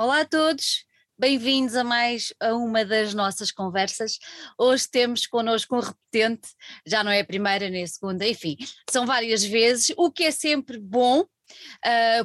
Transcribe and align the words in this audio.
Olá 0.00 0.20
a 0.20 0.24
todos, 0.24 0.84
bem-vindos 1.18 1.74
a 1.74 1.82
mais 1.82 2.32
a 2.38 2.54
uma 2.54 2.84
das 2.84 3.14
nossas 3.14 3.50
conversas. 3.50 4.16
Hoje 4.56 4.88
temos 4.88 5.26
connosco 5.26 5.74
um 5.74 5.80
repetente, 5.80 6.50
já 6.86 7.02
não 7.02 7.10
é 7.10 7.18
a 7.18 7.24
primeira 7.24 7.68
nem 7.68 7.82
a 7.82 7.86
segunda, 7.88 8.24
enfim, 8.24 8.56
são 8.88 9.04
várias 9.04 9.42
vezes, 9.42 9.92
o 9.96 10.08
que 10.08 10.22
é 10.22 10.30
sempre 10.30 10.78
bom, 10.78 11.24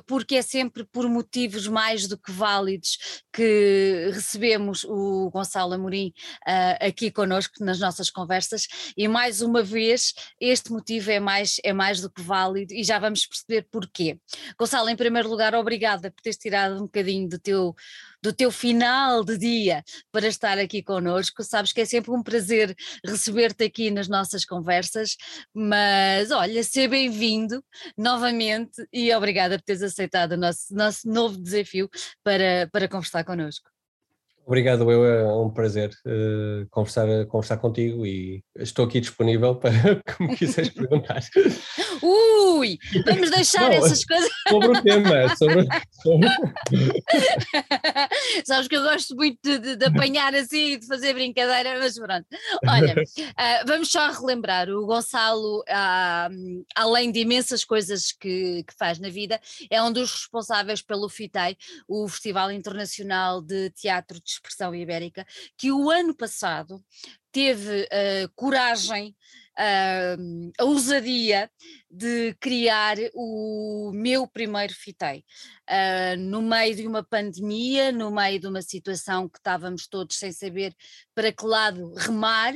porque 0.08 0.36
é 0.36 0.42
sempre 0.42 0.84
por 0.86 1.10
motivos 1.10 1.68
mais 1.68 2.08
do 2.08 2.18
que 2.18 2.32
válidos 2.32 2.98
que 3.32 4.10
recebemos 4.14 4.84
o 4.84 5.30
Gonçalo 5.32 5.74
Amorim 5.74 6.14
uh, 6.48 6.88
aqui 6.88 7.12
connosco 7.12 7.64
nas 7.64 7.80
nossas 7.80 8.10
conversas 8.10 8.68
e 8.96 9.08
mais 9.08 9.42
uma 9.42 9.64
vez 9.64 10.14
este 10.40 10.72
motivo 10.72 11.12
é 11.12 11.20
mais, 11.20 11.58
é 11.64 11.74
mais 11.74 12.02
do 12.02 12.10
que 12.10 12.22
válido 12.22 12.74
e 12.74 12.84
já 12.84 13.00
vamos 13.00 13.26
perceber 13.26 13.68
porquê. 13.72 14.18
Gonçalo, 14.58 14.90
em 14.90 14.96
primeiro 14.96 15.30
lugar, 15.30 15.56
obrigada 15.56 16.12
por 16.12 16.22
teres 16.22 16.38
tirado 16.38 16.76
um 16.76 16.84
bocadinho 16.84 17.28
do 17.28 17.40
teu 17.40 17.76
do 18.24 18.32
teu 18.32 18.50
final 18.50 19.22
de 19.22 19.38
dia 19.38 19.84
para 20.10 20.28
estar 20.28 20.58
aqui 20.58 20.82
connosco. 20.82 21.44
Sabes 21.44 21.74
que 21.74 21.82
é 21.82 21.86
sempre 21.86 22.10
um 22.12 22.24
prazer 22.24 22.74
receber-te 23.06 23.66
aqui 23.66 23.92
nas 23.92 24.08
nossas 24.08 24.46
conversas, 24.46 25.18
mas 25.54 26.32
olha, 26.32 26.64
seja 26.64 26.88
bem-vindo 26.88 27.62
novamente 27.98 28.88
e 28.94 29.14
obrigada 29.14 29.58
por 29.58 29.66
teres 29.66 29.82
aceitado 29.82 30.32
o 30.32 30.38
nosso, 30.38 30.74
nosso 30.74 31.06
novo 31.06 31.38
desafio 31.38 31.90
para, 32.24 32.70
para 32.72 32.88
conversar 32.88 33.26
connosco. 33.26 33.70
Obrigado, 34.46 34.92
eu 34.92 35.06
é 35.06 35.34
um 35.34 35.50
prazer 35.50 35.90
uh, 36.06 36.68
conversar, 36.70 37.08
conversar 37.28 37.58
contigo 37.58 38.06
e 38.06 38.44
estou 38.58 38.86
aqui 38.86 39.00
disponível 39.00 39.56
para 39.56 39.72
como 40.18 40.36
quiseres 40.36 40.70
perguntar. 40.76 41.22
Ui, 42.02 42.78
vamos 43.06 43.30
deixar 43.32 43.70
Bom, 43.70 43.78
essas 43.78 44.04
coisas. 44.04 44.30
Sobre 44.50 44.68
o 44.68 44.84
tema, 44.84 45.36
sobre. 45.38 45.66
sobre... 46.02 46.28
Sabes 48.46 48.68
que 48.68 48.76
eu 48.76 48.84
gosto 48.84 49.16
muito 49.16 49.40
de, 49.42 49.60
de, 49.60 49.76
de 49.78 49.86
apanhar 49.86 50.36
assim 50.36 50.74
e 50.74 50.78
de 50.78 50.88
fazer 50.88 51.14
brincadeira, 51.14 51.80
mas 51.80 51.98
pronto. 51.98 52.26
Olha, 52.68 52.96
uh, 52.96 53.66
vamos 53.66 53.90
só 53.90 54.12
relembrar: 54.12 54.70
o 54.70 54.86
Gonçalo, 54.86 55.60
uh, 55.62 56.66
além 56.76 57.14
de 57.14 57.22
imensas 57.22 57.64
coisas 57.64 58.12
que, 58.12 58.64
que 58.64 58.74
faz 58.78 59.00
na 59.00 59.10
vida, 59.10 59.40
é 59.70 59.82
um 59.82 59.92
dos 59.92 60.12
responsáveis 60.12 60.82
pelo 60.82 61.08
FITEI, 61.08 61.58
o 61.88 62.10
Festival 62.10 62.52
Internacional 62.52 63.42
de 63.42 63.70
Teatro 63.70 64.20
de 64.20 64.33
expressão 64.34 64.74
ibérica, 64.76 65.26
que 65.58 65.72
o 65.72 65.90
ano 65.90 66.16
passado 66.16 66.84
teve 67.32 67.84
uh, 67.84 68.32
coragem, 68.36 69.16
uh, 69.58 70.52
a 70.58 70.64
ousadia 70.64 71.50
de 71.90 72.36
criar 72.40 72.96
o 73.14 73.92
meu 73.94 74.28
primeiro 74.28 74.74
fitei. 74.74 75.26
Uh, 75.70 76.18
no 76.18 76.42
meio 76.42 76.76
de 76.76 76.88
uma 76.88 77.04
pandemia, 77.04 77.92
no 77.92 78.12
meio 78.12 78.40
de 78.40 78.48
uma 78.48 78.62
situação 78.62 79.28
que 79.28 79.40
estávamos 79.40 79.88
todos 79.88 80.18
sem 80.18 80.32
saber 80.32 80.76
para 81.14 81.32
que 81.32 81.46
lado 81.46 81.94
remar, 81.96 82.54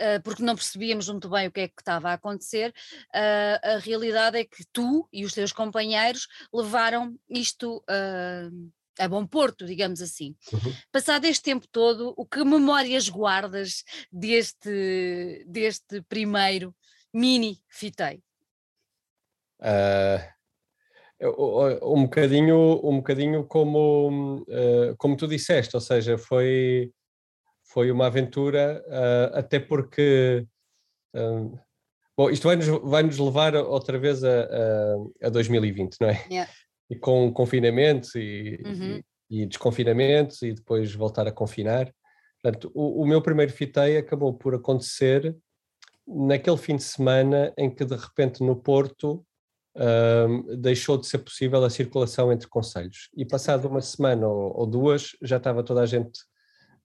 Uh, 0.00 0.20
porque 0.24 0.42
não 0.42 0.56
percebíamos 0.56 1.06
muito 1.06 1.28
bem 1.28 1.46
o 1.46 1.52
que 1.52 1.60
é 1.60 1.68
que 1.68 1.74
estava 1.78 2.08
a 2.08 2.14
acontecer, 2.14 2.70
uh, 3.14 3.74
a 3.74 3.78
realidade 3.78 4.38
é 4.38 4.44
que 4.44 4.64
tu 4.72 5.06
e 5.12 5.22
os 5.22 5.34
teus 5.34 5.52
companheiros 5.52 6.26
levaram 6.52 7.14
isto 7.28 7.84
a 8.98 9.08
bom 9.08 9.26
porto, 9.26 9.66
digamos 9.66 10.00
assim. 10.00 10.34
Uhum. 10.52 10.72
Passado 10.90 11.24
este 11.24 11.42
tempo 11.42 11.66
todo, 11.70 12.12
o 12.16 12.26
que 12.26 12.44
memórias 12.44 13.08
guardas 13.08 13.84
deste, 14.10 15.44
deste 15.46 16.02
primeiro 16.02 16.74
mini 17.12 17.58
fitei? 17.68 18.22
Uh, 19.60 20.18
um, 21.82 22.02
bocadinho, 22.02 22.80
um 22.84 22.96
bocadinho 22.96 23.44
como, 23.44 24.44
uh, 24.48 24.96
como 24.98 25.16
tu 25.16 25.26
disseste, 25.28 25.76
ou 25.76 25.80
seja, 25.80 26.18
foi, 26.18 26.90
foi 27.62 27.90
uma 27.90 28.06
aventura, 28.06 28.82
uh, 28.86 29.38
até 29.38 29.60
porque. 29.60 30.46
bom, 32.16 32.30
isto 32.30 32.48
vai-nos 32.48 32.66
vai 32.66 33.02
-nos 33.02 33.18
levar 33.18 33.54
outra 33.54 33.98
vez 33.98 34.24
a, 34.24 34.48
a, 35.22 35.26
a 35.26 35.30
2020, 35.30 35.96
não 36.00 36.08
é? 36.08 36.26
Yeah 36.30 36.50
e 36.92 36.96
com 36.96 37.32
confinamentos 37.32 38.14
e, 38.14 38.60
uhum. 38.66 39.00
e, 39.30 39.42
e, 39.42 39.46
desconfinamentos 39.46 40.42
e 40.42 40.52
depois 40.52 40.94
voltar 40.94 41.26
a 41.26 41.32
confinar. 41.32 41.90
Portanto, 42.42 42.70
o, 42.74 43.02
o 43.02 43.06
meu 43.06 43.22
primeiro 43.22 43.50
fitei 43.50 43.96
acabou 43.96 44.34
por 44.34 44.54
acontecer 44.54 45.34
naquele 46.06 46.58
fim 46.58 46.76
de 46.76 46.82
semana 46.82 47.50
em 47.56 47.74
que 47.74 47.82
de 47.82 47.96
repente 47.96 48.44
no 48.44 48.56
Porto 48.56 49.24
um, 49.74 50.60
deixou 50.60 50.98
de 50.98 51.06
ser 51.06 51.18
possível 51.18 51.64
a 51.64 51.70
circulação 51.70 52.30
entre 52.30 52.46
conselhos 52.46 53.08
e 53.16 53.24
passado 53.24 53.68
uma 53.68 53.80
semana 53.80 54.28
ou, 54.28 54.54
ou 54.54 54.66
duas 54.66 55.16
já 55.22 55.38
estava 55.38 55.62
toda 55.62 55.80
a 55.80 55.86
gente 55.86 56.20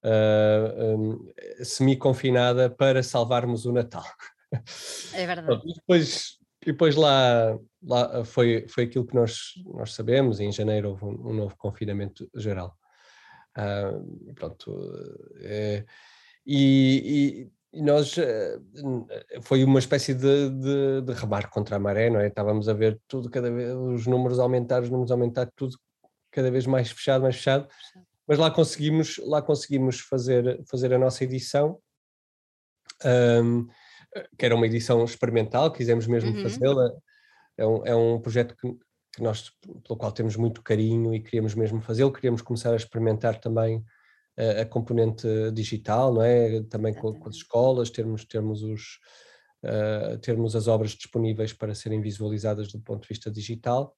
uh, 0.05 0.95
um, 0.97 1.33
semi-confinada 1.65 2.69
para 2.69 3.03
salvarmos 3.03 3.65
o 3.65 3.73
Natal. 3.73 4.05
É 5.13 5.25
verdade. 5.27 5.61
depois 5.75 6.37
e 6.67 6.73
depois 6.73 6.97
lá, 6.97 7.57
lá 7.81 8.25
foi, 8.25 8.67
foi 8.67 8.83
aquilo 8.83 9.07
que 9.07 9.15
nós, 9.15 9.53
nós 9.73 9.93
sabemos, 9.93 10.41
em 10.41 10.51
janeiro 10.51 10.89
houve 10.89 11.05
um, 11.05 11.29
um 11.29 11.33
novo 11.33 11.55
confinamento 11.57 12.29
geral. 12.35 12.77
Uh, 13.57 14.33
pronto, 14.33 14.77
é, 15.39 15.85
e, 16.45 17.49
e, 17.71 17.81
nós, 17.81 18.17
eh, 18.17 18.59
foi 19.41 19.63
uma 19.63 19.79
espécie 19.79 20.13
de, 20.13 20.49
de, 20.49 21.01
de, 21.03 21.13
remar 21.13 21.49
contra 21.49 21.77
a 21.77 21.79
maré, 21.79 22.09
não 22.09 22.19
é? 22.19 22.27
Estávamos 22.27 22.67
a 22.67 22.73
ver 22.73 22.99
tudo 23.07 23.29
cada 23.29 23.49
vez, 23.49 23.73
os 23.73 24.05
números 24.05 24.37
aumentar, 24.37 24.83
os 24.83 24.89
números 24.89 25.11
aumentar, 25.11 25.49
tudo 25.55 25.77
cada 26.31 26.51
vez 26.51 26.65
mais 26.65 26.91
fechado, 26.91 27.21
mais 27.21 27.37
fechado, 27.37 27.67
mas 28.27 28.37
lá 28.37 28.51
conseguimos, 28.51 29.19
lá 29.19 29.41
conseguimos 29.41 30.01
fazer, 30.01 30.61
fazer 30.65 30.93
a 30.93 30.99
nossa 30.99 31.23
edição, 31.23 31.79
um, 33.05 33.67
que 34.37 34.45
era 34.45 34.55
uma 34.55 34.65
edição 34.65 35.03
experimental, 35.03 35.71
quisemos 35.71 36.07
mesmo 36.07 36.31
uhum. 36.31 36.43
fazê-la. 36.43 36.91
É 37.57 37.65
um, 37.65 37.85
é 37.85 37.95
um 37.95 38.19
projeto 38.19 38.55
que, 38.55 38.71
que, 39.15 39.21
nós, 39.21 39.51
pelo 39.61 39.97
qual 39.97 40.11
temos 40.11 40.35
muito 40.35 40.61
carinho 40.61 41.13
e 41.13 41.21
queríamos 41.21 41.55
mesmo 41.55 41.81
fazê-lo, 41.81 42.11
queríamos 42.11 42.41
começar 42.41 42.73
a 42.73 42.75
experimentar 42.75 43.39
também 43.39 43.83
a, 44.37 44.61
a 44.61 44.65
componente 44.65 45.27
digital, 45.53 46.13
não 46.13 46.21
é? 46.21 46.61
Também 46.63 46.93
com, 46.93 47.13
com, 47.13 47.29
as 47.29 47.35
escolas, 47.35 47.89
termos, 47.89 48.25
termos, 48.25 48.61
os, 48.63 48.99
uh, 49.63 50.17
termos 50.19 50.55
as 50.55 50.67
obras 50.67 50.91
disponíveis 50.91 51.53
para 51.53 51.73
serem 51.73 52.01
visualizadas 52.01 52.71
do 52.71 52.79
ponto 52.79 53.01
de 53.01 53.07
vista 53.09 53.31
digital. 53.31 53.95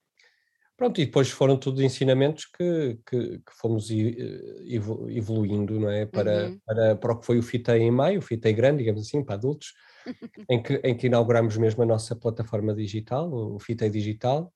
Pronto, 0.80 1.00
e 1.02 1.06
depois 1.06 1.30
foram 1.30 1.58
tudo 1.58 1.84
ensinamentos 1.84 2.46
que, 2.46 2.98
que, 3.06 3.40
que 3.40 3.52
fomos 3.60 3.90
evoluindo, 3.92 5.78
não 5.78 5.90
é? 5.90 6.06
Para, 6.06 6.46
uhum. 6.46 6.58
para, 6.66 6.96
para 6.96 7.12
o 7.12 7.20
que 7.20 7.26
foi 7.26 7.38
o 7.38 7.44
FITEI 7.44 7.82
em 7.82 7.92
maio, 7.92 8.20
o 8.20 8.22
FITEI 8.22 8.54
grande, 8.54 8.78
digamos 8.78 9.02
assim, 9.02 9.22
para 9.22 9.36
adultos, 9.36 9.74
em 10.50 10.64
que, 10.64 10.76
em 10.76 10.96
que 10.96 11.08
inauguramos 11.08 11.58
mesmo 11.58 11.84
a 11.84 11.86
nossa 11.86 12.16
plataforma 12.16 12.74
digital, 12.74 13.30
o 13.30 13.60
Fitei 13.60 13.90
Digital, 13.90 14.54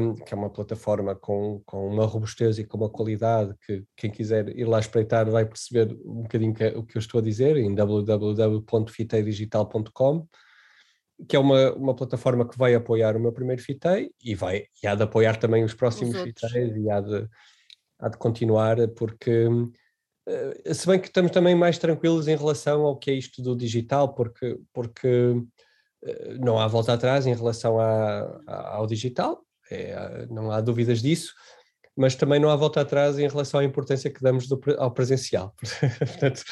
um, 0.00 0.14
que 0.14 0.32
é 0.32 0.36
uma 0.38 0.48
plataforma 0.48 1.14
com, 1.14 1.60
com 1.66 1.86
uma 1.86 2.06
robustez 2.06 2.58
e 2.58 2.64
com 2.64 2.78
uma 2.78 2.88
qualidade 2.88 3.54
que 3.66 3.84
quem 3.94 4.10
quiser 4.10 4.48
ir 4.56 4.64
lá 4.64 4.80
espreitar 4.80 5.30
vai 5.30 5.44
perceber 5.44 5.94
um 6.02 6.22
bocadinho 6.22 6.54
que, 6.54 6.66
o 6.68 6.82
que 6.82 6.96
eu 6.96 7.00
estou 7.00 7.20
a 7.20 7.22
dizer 7.22 7.58
em 7.58 7.74
www.fiteidigital.com 7.74 10.26
que 11.28 11.36
é 11.36 11.38
uma, 11.38 11.72
uma 11.74 11.94
plataforma 11.94 12.48
que 12.48 12.56
vai 12.56 12.74
apoiar 12.74 13.16
o 13.16 13.20
meu 13.20 13.32
primeiro 13.32 13.62
Fitei 13.62 14.10
e 14.22 14.34
vai 14.34 14.64
e 14.82 14.86
há 14.86 14.94
de 14.94 15.02
apoiar 15.02 15.36
também 15.36 15.64
os 15.64 15.74
próximos 15.74 16.14
os 16.14 16.22
Fiteis 16.22 16.76
e 16.76 16.90
há 16.90 17.00
de, 17.00 17.28
há 17.98 18.08
de 18.08 18.16
continuar 18.16 18.76
porque 18.96 19.48
eh, 20.30 20.74
se 20.74 20.86
bem 20.86 21.00
que 21.00 21.08
estamos 21.08 21.32
também 21.32 21.54
mais 21.54 21.78
tranquilos 21.78 22.28
em 22.28 22.36
relação 22.36 22.82
ao 22.82 22.96
que 22.96 23.10
é 23.10 23.14
isto 23.14 23.42
do 23.42 23.56
digital, 23.56 24.14
porque, 24.14 24.58
porque 24.72 25.34
eh, 26.04 26.34
não 26.38 26.58
há 26.58 26.66
volta 26.66 26.92
atrás 26.92 27.26
em 27.26 27.34
relação 27.34 27.80
a, 27.80 28.40
ao 28.46 28.86
digital, 28.86 29.44
é, 29.70 30.26
não 30.30 30.50
há 30.50 30.60
dúvidas 30.60 31.00
disso, 31.00 31.32
mas 31.96 32.14
também 32.14 32.40
não 32.40 32.50
há 32.50 32.56
volta 32.56 32.80
atrás 32.80 33.18
em 33.18 33.28
relação 33.28 33.60
à 33.60 33.64
importância 33.64 34.10
que 34.10 34.22
damos 34.22 34.48
do, 34.48 34.60
ao 34.78 34.90
presencial. 34.92 35.54
Portanto, 35.98 36.42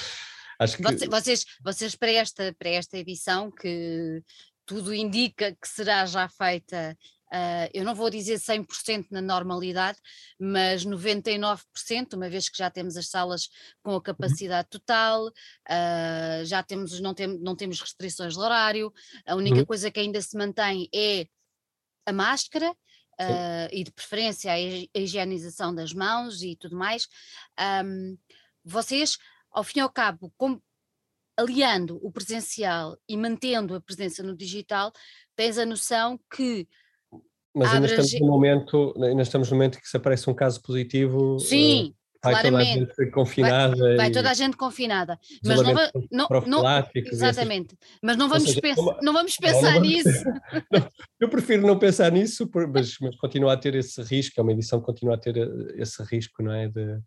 acho 0.59 0.77
que... 0.77 1.07
Vocês, 1.09 1.45
vocês 1.63 1.95
para, 1.97 2.13
esta, 2.13 2.55
para 2.59 2.71
esta 2.71 2.97
edição, 2.97 3.51
que 3.51 4.23
tudo 4.69 4.95
indica 4.95 5.53
que 5.53 5.69
será 5.69 6.07
já 6.07 6.29
feita 6.29 6.97
Uh, 7.29 7.69
eu 7.75 7.85
não 7.85 7.95
vou 7.95 8.09
dizer 8.09 8.39
100% 8.39 9.09
na 9.11 9.21
normalidade, 9.21 9.99
mas 10.41 10.83
99%, 10.83 12.15
uma 12.15 12.27
vez 12.27 12.49
que 12.49 12.57
já 12.57 12.71
temos 12.71 12.97
as 12.97 13.11
salas 13.11 13.51
com 13.83 13.91
a 13.91 13.95
uhum. 13.97 14.01
capacidade 14.01 14.67
total, 14.71 15.27
uh, 15.27 16.45
já 16.45 16.63
temos 16.63 16.99
não, 17.01 17.13
tem, 17.13 17.27
não 17.39 17.55
temos 17.55 17.83
restrições 17.83 18.33
de 18.33 18.41
horário, 18.41 18.91
a 19.27 19.35
única 19.35 19.59
uhum. 19.59 19.67
coisa 19.67 19.91
que 19.91 20.01
ainda 20.01 20.23
se 20.23 20.39
mantém 20.39 20.89
é 20.95 21.27
a 22.07 22.15
máscara, 22.15 22.75
uh, 23.21 23.69
e 23.73 23.85
de 23.85 23.93
preferência 23.93 24.53
a 24.53 24.99
higienização 24.99 25.75
das 25.75 25.93
mãos 25.93 26.43
e 26.43 26.57
tudo 26.57 26.77
mais. 26.77 27.09
Um, 27.85 28.17
vocês, 28.65 29.19
ao 29.51 29.65
fim 29.65 29.81
e 29.81 29.83
ao 29.83 29.91
cabo, 29.91 30.33
com, 30.37 30.61
aliando 31.39 31.99
o 32.03 32.11
presencial 32.11 32.99
e 33.09 33.17
mantendo 33.17 33.75
a 33.75 33.81
presença 33.81 34.23
no 34.23 34.37
digital, 34.37 34.93
tens 35.37 35.57
a 35.57 35.65
noção 35.65 36.19
que 36.35 36.67
mas 37.55 37.73
ainda 37.73 37.87
estamos, 37.87 38.21
no 38.21 38.27
momento, 38.27 38.95
ainda 39.03 39.23
estamos 39.23 39.51
no 39.51 39.57
momento 39.57 39.81
que 39.81 39.89
se 39.89 39.97
aparece 39.97 40.29
um 40.29 40.35
caso 40.35 40.63
positivo. 40.63 41.37
Eh, 41.37 41.45
Sim, 41.45 41.95
Vai 42.23 42.33
claramente. 42.33 42.81
toda 42.81 42.93
a 42.93 43.05
gente 43.05 43.11
confinada. 43.13 43.77
Vai, 43.77 43.97
vai 43.97 44.11
toda 44.11 44.31
a 44.31 44.35
gente 44.35 44.57
confinada. 44.57 45.19
Mas 45.45 45.63
não, 45.63 45.75
va, 45.75 45.91
não, 46.11 46.29
não 46.47 46.65
Exatamente. 46.95 47.77
Mas 48.03 48.17
não 48.17 48.29
vamos, 48.29 48.49
seja, 48.49 48.61
pens 48.61 48.77
não 49.03 49.13
vamos 49.13 49.37
pensar 49.37 49.75
não 49.75 49.81
nisso. 49.83 50.09
Não, 50.73 50.89
eu 51.21 51.29
prefiro 51.29 51.67
não 51.67 51.79
pensar 51.79 52.11
nisso, 52.11 52.49
mas, 52.73 52.97
mas 53.01 53.17
continuar 53.17 53.55
a 53.55 53.57
ter 53.57 53.75
esse 53.75 54.03
risco, 54.03 54.39
é 54.39 54.43
uma 54.43 54.53
edição 54.53 54.81
que 54.81 54.87
continua 54.87 55.15
a 55.15 55.19
ter 55.19 55.37
eh, 55.37 55.49
esse 55.77 56.03
risco, 56.03 56.43
não 56.43 56.53
é? 56.53 56.69
De, 56.69 57.01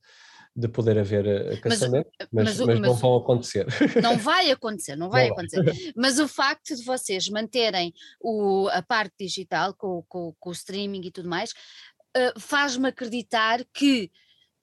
de 0.56 0.68
poder 0.68 0.98
haver 0.98 1.26
eh, 1.26 1.58
casamento, 1.58 2.10
mas, 2.32 2.58
mas, 2.58 2.60
mas, 2.60 2.68
mas 2.68 2.80
não 2.80 2.94
vão 2.94 3.16
acontecer. 3.16 3.66
Não 4.02 4.18
vai 4.18 4.52
acontecer, 4.52 4.96
não 4.96 5.10
vai 5.10 5.28
não 5.28 5.34
acontecer. 5.34 5.64
Vai. 5.64 5.74
Mas 5.96 6.20
o 6.20 6.28
facto 6.28 6.76
de 6.76 6.84
vocês 6.84 7.30
manterem 7.30 7.94
o, 8.20 8.68
a 8.70 8.82
parte 8.82 9.14
digital 9.20 9.74
com, 9.74 10.04
com, 10.08 10.34
com 10.40 10.50
o 10.50 10.54
streaming 10.54 11.06
e 11.06 11.12
tudo 11.12 11.30
mais, 11.30 11.52
uh, 11.52 12.40
faz-me 12.40 12.88
acreditar 12.88 13.64
que 13.74 14.12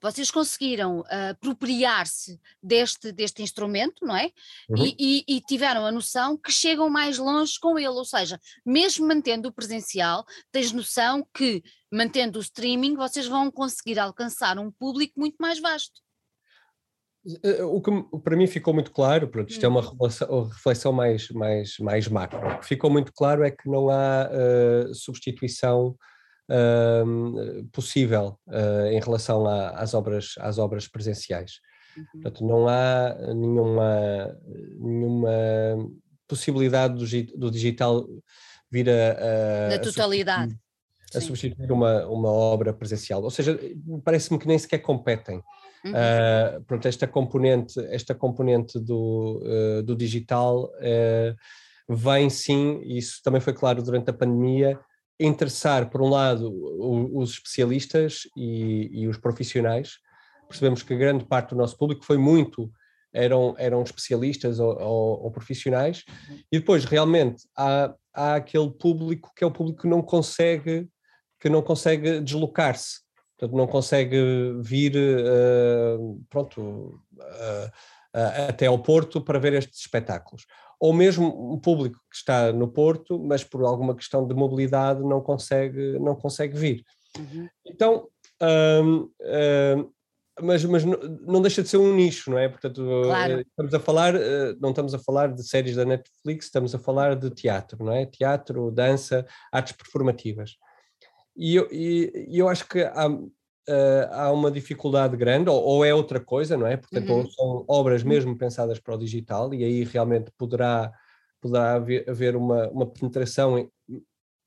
vocês 0.00 0.30
conseguiram 0.30 1.00
uh, 1.00 1.30
apropriar-se 1.30 2.40
deste, 2.62 3.12
deste 3.12 3.42
instrumento, 3.42 4.04
não 4.04 4.16
é? 4.16 4.30
Uhum. 4.68 4.84
E, 4.84 4.96
e, 4.98 5.36
e, 5.36 5.40
tiveram 5.40 5.84
a 5.84 5.92
noção 5.92 6.36
que 6.36 6.52
chegam 6.52 6.88
mais 6.88 7.18
longe 7.18 7.58
com 7.60 7.78
ele, 7.78 7.88
ou 7.88 8.04
seja, 8.04 8.40
mesmo 8.64 9.06
mantendo 9.06 9.48
o 9.48 9.52
presencial, 9.52 10.24
tens 10.52 10.72
noção 10.72 11.26
que, 11.34 11.62
mantendo 11.92 12.38
o 12.38 12.42
streaming, 12.42 12.94
vocês 12.94 13.26
vão 13.26 13.50
conseguir 13.50 13.98
alcançar 13.98 14.58
um 14.58 14.70
público 14.70 15.18
muito 15.18 15.36
mais 15.38 15.60
vasto. 15.60 16.00
Eh, 17.42 17.62
o 17.62 17.80
que 17.80 17.90
para 18.20 18.36
mim 18.36 18.46
ficou 18.46 18.72
muito 18.72 18.90
claro, 18.90 19.28
pronto, 19.28 19.50
isto 19.50 19.64
é 19.64 19.68
uma 19.68 19.80
uhum. 19.80 20.42
reflexão 20.44 20.92
mais, 20.92 21.28
mais, 21.30 21.78
mais 21.78 22.08
macro, 22.08 22.38
o 22.38 22.58
que 22.60 22.66
ficou 22.66 22.90
muito 22.90 23.12
claro 23.12 23.44
é 23.44 23.50
que 23.50 23.68
não 23.68 23.90
há 23.90 24.30
uh, 24.30 24.94
substituição 24.94 25.96
uh, 26.50 27.64
possível 27.72 28.38
uh, 28.46 28.86
em 28.90 29.00
relação 29.00 29.46
a, 29.46 29.70
às, 29.70 29.94
obras, 29.94 30.34
às 30.38 30.58
obras 30.58 30.88
presenciais. 30.88 31.60
Uhum. 31.96 32.04
Portanto, 32.22 32.46
não 32.46 32.68
há 32.68 33.14
nenhuma, 33.34 34.38
nenhuma 34.78 35.30
possibilidade 36.26 36.94
do, 36.94 37.38
do 37.38 37.50
digital 37.50 38.06
vir 38.70 38.88
a. 38.90 39.74
a 39.74 39.78
totalidade. 39.78 40.56
A 41.14 41.20
substituir 41.22 41.72
uma, 41.72 42.06
uma 42.06 42.30
obra 42.30 42.72
presencial. 42.72 43.22
Ou 43.22 43.30
seja, 43.30 43.58
parece-me 44.04 44.38
que 44.38 44.46
nem 44.46 44.58
sequer 44.58 44.78
competem. 44.78 45.42
Uhum. 45.84 45.92
Uh, 45.92 46.64
pronto, 46.64 46.86
esta 46.86 47.06
componente, 47.06 47.80
esta 47.90 48.14
componente 48.14 48.78
do, 48.78 49.42
uh, 49.42 49.82
do 49.82 49.96
digital 49.96 50.64
uh, 50.64 51.36
vem 51.88 52.28
sim, 52.28 52.82
isso 52.84 53.22
também 53.22 53.40
foi 53.40 53.54
claro 53.54 53.82
durante 53.82 54.10
a 54.10 54.12
pandemia, 54.12 54.78
interessar, 55.18 55.90
por 55.90 56.00
um 56.00 56.08
lado, 56.08 56.52
os 57.14 57.32
especialistas 57.32 58.22
e, 58.36 58.90
e, 58.92 59.08
os 59.08 59.18
profissionais. 59.18 59.98
Percebemos 60.48 60.82
que 60.82 60.96
grande 60.96 61.24
parte 61.24 61.50
do 61.50 61.56
nosso 61.56 61.76
público 61.76 62.04
foi 62.04 62.16
muito, 62.16 62.70
eram, 63.12 63.54
eram 63.58 63.82
especialistas 63.82 64.60
ou, 64.60 64.78
ou, 64.80 65.24
ou 65.24 65.30
profissionais, 65.30 66.04
e 66.52 66.58
depois 66.58 66.84
realmente 66.84 67.44
há, 67.56 67.94
há 68.14 68.34
aquele 68.36 68.70
público 68.70 69.32
que 69.34 69.42
é 69.42 69.46
o 69.46 69.50
público 69.50 69.82
que 69.82 69.88
não 69.88 70.02
consegue, 70.02 70.88
que 71.40 71.48
não 71.48 71.62
consegue 71.62 72.20
deslocar-se, 72.20 73.00
portanto 73.36 73.56
não 73.56 73.66
consegue 73.66 74.54
vir, 74.60 74.94
uh, 74.96 76.24
pronto, 76.30 76.60
uh, 76.60 77.66
uh, 78.14 78.48
até 78.48 78.66
ao 78.66 78.78
Porto 78.78 79.20
para 79.20 79.38
ver 79.38 79.54
estes 79.54 79.80
espetáculos 79.80 80.44
ou 80.80 80.92
mesmo 80.92 81.52
um 81.52 81.58
público 81.58 81.98
que 82.10 82.16
está 82.16 82.52
no 82.52 82.68
Porto, 82.68 83.18
mas 83.18 83.42
por 83.42 83.64
alguma 83.64 83.94
questão 83.94 84.26
de 84.26 84.34
mobilidade 84.34 85.00
não 85.02 85.20
consegue, 85.20 85.98
não 85.98 86.14
consegue 86.14 86.56
vir. 86.56 86.84
Uhum. 87.18 87.48
Então, 87.66 88.08
hum, 88.40 89.10
hum, 89.20 89.90
mas, 90.40 90.64
mas 90.64 90.84
não 90.84 91.42
deixa 91.42 91.62
de 91.62 91.68
ser 91.68 91.78
um 91.78 91.94
nicho, 91.94 92.30
não 92.30 92.38
é? 92.38 92.48
Portanto, 92.48 92.82
claro. 93.04 93.38
Eh, 93.38 93.40
estamos 93.40 93.74
a 93.74 93.80
falar, 93.80 94.14
eh, 94.14 94.54
não 94.60 94.70
estamos 94.70 94.94
a 94.94 94.98
falar 94.98 95.32
de 95.32 95.42
séries 95.42 95.76
da 95.76 95.84
Netflix, 95.84 96.46
estamos 96.46 96.74
a 96.74 96.78
falar 96.78 97.16
de 97.16 97.30
teatro, 97.30 97.84
não 97.84 97.92
é? 97.92 98.06
Teatro, 98.06 98.70
dança, 98.70 99.26
artes 99.52 99.72
performativas. 99.72 100.56
E 101.36 101.56
eu, 101.56 101.68
e, 101.70 102.28
eu 102.28 102.48
acho 102.48 102.68
que 102.68 102.82
há, 102.82 103.08
uh, 103.68 104.12
há 104.12 104.32
uma 104.32 104.50
dificuldade 104.50 105.16
grande, 105.16 105.50
ou, 105.50 105.62
ou, 105.62 105.84
é 105.84 105.92
outra 105.94 106.18
coisa, 106.18 106.56
não 106.56 106.66
é? 106.66 106.76
Portanto, 106.76 107.12
uhum. 107.12 107.30
são 107.30 107.64
obras 107.68 108.02
uhum. 108.02 108.08
mesmo 108.08 108.38
pensadas 108.38 108.78
para 108.80 108.94
o 108.94 108.98
digital, 108.98 109.52
e 109.52 109.62
aí 109.62 109.84
realmente 109.84 110.30
poderá, 110.36 110.92
poderá 111.40 111.74
haver, 111.74 112.08
haver 112.08 112.34
uma, 112.34 112.68
uma 112.68 112.86
penetração, 112.86 113.70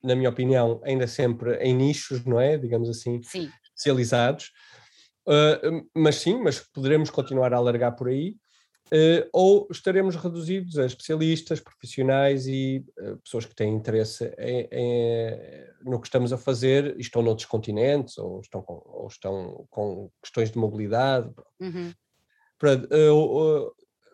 na 0.04 0.16
minha 0.16 0.30
opinião, 0.30 0.82
ainda 0.84 1.08
sempre 1.08 1.56
em 1.58 1.74
nichos, 1.74 2.26
não 2.26 2.40
é? 2.40 2.58
Digamos 2.58 2.90
assim, 2.90 3.22
sim. 3.24 3.50
especializados. 3.64 4.52
Uh, 5.28 5.88
mas 5.96 6.16
sim, 6.16 6.42
mas 6.42 6.60
poderemos 6.60 7.10
continuar 7.12 7.54
a 7.54 7.58
alargar 7.58 7.96
por 7.96 8.08
aí. 8.08 8.36
Uh, 8.94 9.24
ou 9.32 9.70
estaremos 9.72 10.18
reduzidos 10.18 10.78
a 10.78 10.86
especialistas, 10.86 11.62
profissionais 11.62 12.46
e 12.46 12.86
uh, 13.00 13.16
pessoas 13.20 13.46
que 13.46 13.56
têm 13.56 13.74
interesse 13.74 14.26
em, 14.38 14.68
em, 14.70 15.38
no 15.82 15.98
que 16.02 16.08
estamos 16.08 16.34
a 16.34 16.38
fazer, 16.38 16.98
e 16.98 17.02
estão 17.02 17.22
noutros 17.22 17.46
continentes, 17.46 18.18
ou 18.18 18.42
estão 18.42 18.62
com, 18.62 18.82
ou 18.86 19.08
estão 19.08 19.66
com 19.70 20.12
questões 20.22 20.52
de 20.52 20.58
mobilidade. 20.58 21.32
Uhum. 21.62 21.94
uh, 22.66 23.74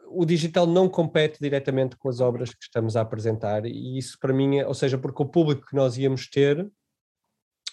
o 0.10 0.26
digital 0.26 0.68
não 0.68 0.88
compete 0.88 1.40
diretamente 1.42 1.98
com 1.98 2.08
as 2.08 2.20
obras 2.20 2.52
que 2.52 2.64
estamos 2.64 2.96
a 2.96 3.02
apresentar, 3.02 3.66
e 3.66 3.98
isso 3.98 4.18
para 4.20 4.32
mim, 4.32 4.60
é, 4.60 4.68
ou 4.68 4.76
seja, 4.76 4.98
porque 4.98 5.24
o 5.24 5.28
público 5.28 5.66
que 5.66 5.76
nós 5.76 5.98
íamos 5.98 6.30
ter, 6.30 6.70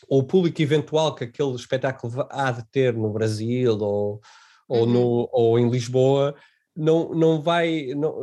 ou 0.09 0.21
o 0.21 0.25
público 0.25 0.61
eventual 0.63 1.15
que 1.15 1.25
aquele 1.25 1.55
espetáculo 1.55 2.27
há 2.31 2.51
de 2.51 2.65
ter 2.71 2.95
no 2.95 3.13
Brasil 3.13 3.79
ou, 3.79 4.21
ou, 4.67 4.81
uhum. 4.81 4.87
no, 4.87 5.29
ou 5.33 5.59
em 5.59 5.69
Lisboa, 5.69 6.35
não, 6.77 7.15
não 7.15 7.41
vai, 7.41 7.95
não, 7.95 8.15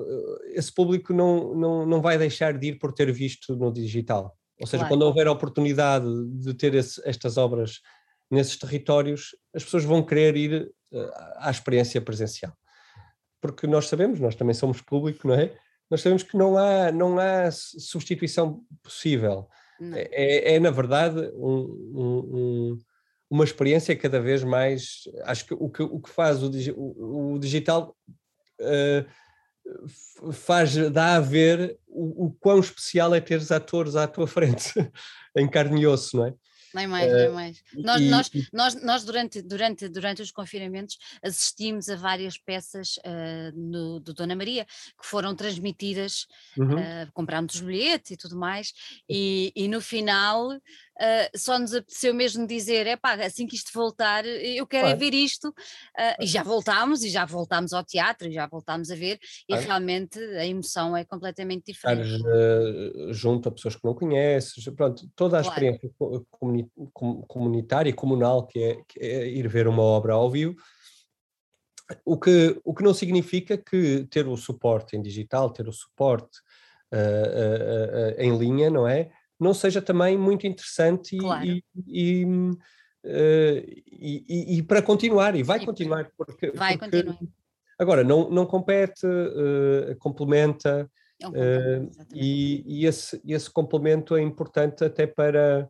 esse 0.54 0.74
público 0.74 1.14
não, 1.14 1.56
não, 1.56 1.86
não 1.86 2.02
vai 2.02 2.18
deixar 2.18 2.58
de 2.58 2.68
ir 2.68 2.80
por 2.80 2.94
ter 2.94 3.12
visto 3.12 3.56
no 3.56 3.72
digital. 3.72 4.36
Ou 4.60 4.68
seja, 4.68 4.84
claro. 4.84 4.94
quando 4.94 5.02
houver 5.04 5.28
a 5.28 5.32
oportunidade 5.32 6.06
de 6.36 6.54
ter 6.54 6.74
esse, 6.76 7.02
estas 7.08 7.38
obras 7.38 7.80
nesses 8.30 8.58
territórios, 8.58 9.36
as 9.54 9.64
pessoas 9.64 9.84
vão 9.84 10.04
querer 10.04 10.36
ir 10.38 10.72
uh, 10.92 11.12
à 11.38 11.50
experiência 11.50 12.00
presencial. 12.02 12.54
Porque 13.42 13.66
nós 13.66 13.88
sabemos, 13.88 14.20
nós 14.20 14.36
também 14.36 14.54
somos 14.54 14.82
público, 14.82 15.28
não 15.28 15.36
é? 15.36 15.58
Nós 15.90 16.02
sabemos 16.02 16.24
que 16.24 16.38
não 16.38 16.58
há, 16.58 16.92
não 16.92 17.20
há 17.20 17.50
substituição 17.52 18.64
possível. 18.84 19.50
É, 19.94 20.52
é, 20.52 20.56
é, 20.56 20.60
na 20.60 20.70
verdade, 20.70 21.20
um, 21.34 21.64
um, 21.96 22.80
uma 23.30 23.44
experiência 23.44 23.96
cada 23.96 24.22
vez 24.22 24.44
mais. 24.44 25.04
Acho 25.24 25.48
que 25.48 25.54
o 25.56 25.70
que, 25.70 25.82
o 25.82 26.00
que 26.00 26.10
faz 26.10 26.44
o, 26.44 26.52
o, 26.76 27.34
o 27.34 27.40
digital 27.40 27.96
uh, 28.62 30.34
faz, 30.34 30.76
dá 30.92 31.16
a 31.16 31.20
ver 31.20 31.78
o, 31.88 32.26
o 32.26 32.32
quão 32.40 32.60
especial 32.60 33.14
é 33.14 33.22
ter 33.22 33.38
os 33.38 33.52
atores 33.52 33.96
à 33.96 34.08
tua 34.08 34.28
frente, 34.28 34.74
em 35.36 35.50
carne 35.50 35.82
e 35.82 35.88
osso, 35.88 36.18
não 36.18 36.28
é? 36.28 36.34
Nem 36.74 36.88
mais, 36.88 37.12
nem 37.12 37.30
mais. 37.32 37.64
Nós, 37.76 38.02
e, 38.02 38.06
nós, 38.06 38.32
nós, 38.54 38.84
nós 38.84 39.04
durante, 39.04 39.42
durante, 39.42 39.90
durante 39.90 40.22
os 40.22 40.32
confinamentos 40.32 40.98
assistimos 41.22 41.90
a 41.90 41.96
várias 41.96 42.38
peças 42.38 42.98
uh, 42.98 43.52
no, 43.54 44.00
do 44.00 44.14
Dona 44.14 44.36
Maria 44.36 44.66
que 44.66 45.06
foram 45.06 45.36
transmitidas, 45.36 46.28
uhum. 46.58 46.76
uh, 46.76 47.12
comprámos 47.14 47.56
os 47.56 47.62
bilhetes 47.62 48.12
e 48.12 48.18
tudo 48.18 48.38
mais, 48.38 48.74
e, 49.10 49.52
e 49.56 49.68
no 49.68 49.82
final 49.82 50.50
uh, 51.02 51.38
só 51.38 51.58
nos 51.58 51.74
apeteceu 51.74 52.14
mesmo 52.14 52.46
dizer: 52.46 52.86
é 52.88 52.96
pá, 52.96 53.14
assim 53.16 53.48
que 53.48 53.56
isto 53.56 53.72
voltar, 53.74 54.26
eu 54.26 54.68
quero 54.68 54.88
é 54.88 54.96
ver 54.96 55.14
isto, 55.14 55.50
uh, 55.50 56.22
e 56.22 56.28
já 56.28 56.44
voltámos, 56.44 57.04
e 57.04 57.10
já 57.10 57.26
voltámos 57.26 57.74
ao 57.74 57.84
teatro, 57.84 58.28
e 58.28 58.32
já 58.32 58.48
voltámos 58.48 58.92
a 58.92 58.96
ver, 58.96 59.20
e 59.50 59.56
realmente 59.56 60.20
a 60.20 60.46
emoção 60.46 60.96
é 60.96 61.04
completamente 61.04 61.72
diferente. 61.72 62.22
Uh, 62.22 63.14
junto 63.14 63.50
a 63.50 63.52
pessoas 63.52 63.76
que 63.76 63.84
não 63.84 63.94
conheces, 63.94 64.64
pronto, 64.76 65.10
toda 65.16 65.40
a 65.40 65.44
claro. 65.44 65.66
experiência 65.66 65.90
comunitária 67.28 67.90
e 67.90 67.94
comunal 67.94 68.46
que 68.46 68.64
é, 68.64 68.78
que 68.88 69.00
é 69.00 69.28
ir 69.28 69.48
ver 69.48 69.68
uma 69.68 69.84
obra 69.84 70.14
ao 70.14 70.30
vivo. 70.30 70.56
O 72.06 72.18
que, 72.18 72.58
o 72.64 72.74
que 72.74 72.84
não 72.84 72.94
significa 72.94 73.58
que 73.58 74.08
ter 74.10 74.28
o 74.28 74.38
suporte 74.38 74.96
em 74.96 75.02
digital, 75.02 75.52
ter 75.52 75.68
o 75.68 75.74
suporte 75.74 76.40
uh, 76.94 76.98
uh, 76.98 78.18
uh, 78.18 78.22
em 78.22 78.38
linha, 78.38 78.70
não 78.70 78.88
é? 78.88 79.12
Não 79.42 79.56
seja 79.56 79.82
também 79.82 80.16
muito 80.16 80.46
interessante 80.46 81.18
claro. 81.18 81.44
e, 81.44 81.64
e, 81.88 82.26
uh, 82.26 82.62
e, 83.92 84.58
e, 84.58 84.64
para 84.64 84.84
continuar, 84.84 85.36
e 85.36 85.42
vai 85.42 85.66
continuar. 85.66 86.12
Porque, 86.16 86.52
vai 86.52 86.78
porque, 86.78 87.04
continuar. 87.04 87.32
Agora, 87.80 88.04
não, 88.04 88.30
não 88.30 88.46
compete, 88.46 89.08
uh, 89.08 89.96
complementa, 89.98 90.88
é 91.20 91.28
um 91.28 91.32
uh, 91.32 91.92
e, 92.14 92.64
e 92.68 92.86
esse, 92.86 93.20
esse 93.28 93.50
complemento 93.50 94.16
é 94.16 94.22
importante 94.22 94.84
até 94.84 95.08
para, 95.08 95.68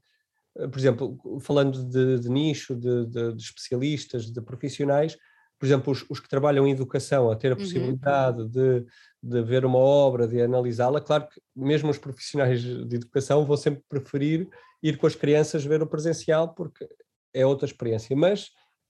por 0.54 0.78
exemplo, 0.78 1.18
falando 1.40 1.86
de, 1.86 2.20
de 2.20 2.30
nicho, 2.30 2.76
de, 2.76 3.06
de, 3.06 3.34
de, 3.34 3.42
especialistas, 3.42 4.30
de 4.30 4.42
profissionais, 4.42 5.18
por 5.58 5.66
exemplo, 5.66 5.94
os, 5.94 6.04
os, 6.10 6.20
que 6.20 6.28
trabalham 6.28 6.68
em 6.68 6.72
educação, 6.72 7.32
a 7.32 7.36
ter 7.38 7.54
a 7.54 7.56
uhum. 7.56 7.62
possibilidade 7.62 8.42
uhum. 8.42 8.50
de, 8.50 8.86
de 9.22 9.42
ver 9.44 9.66
uma 9.66 9.78
obra, 9.78 10.28
de 10.28 10.42
analisá-la, 10.42 11.00
claro 11.00 11.28
que 11.28 11.40
mesmo 11.56 11.90
os 11.90 11.98
profissionais 11.98 12.62
de 12.62 12.96
educação 12.96 13.46
vão 13.46 13.56
sempre 13.56 13.84
preferir 13.88 14.50
ir 14.82 14.98
com 14.98 15.06
as 15.06 15.16
crianças 15.16 15.64
ver 15.64 15.82
o 15.82 15.88
presencial, 15.88 16.54
porque 16.54 16.88
é 17.34 17.46
outra 17.46 17.68
experiência, 17.68 18.16
mas 18.16 18.50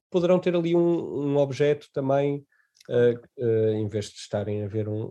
poderão 0.09 0.39
ter 0.39 0.55
ali 0.55 0.75
um, 0.75 1.33
um 1.33 1.37
objeto 1.37 1.87
também, 1.93 2.45
uh, 2.89 3.43
uh, 3.43 3.73
em 3.73 3.87
vez 3.87 4.05
de 4.05 4.17
estarem 4.17 4.63
a 4.63 4.67
ver 4.67 4.87
um, 4.87 5.03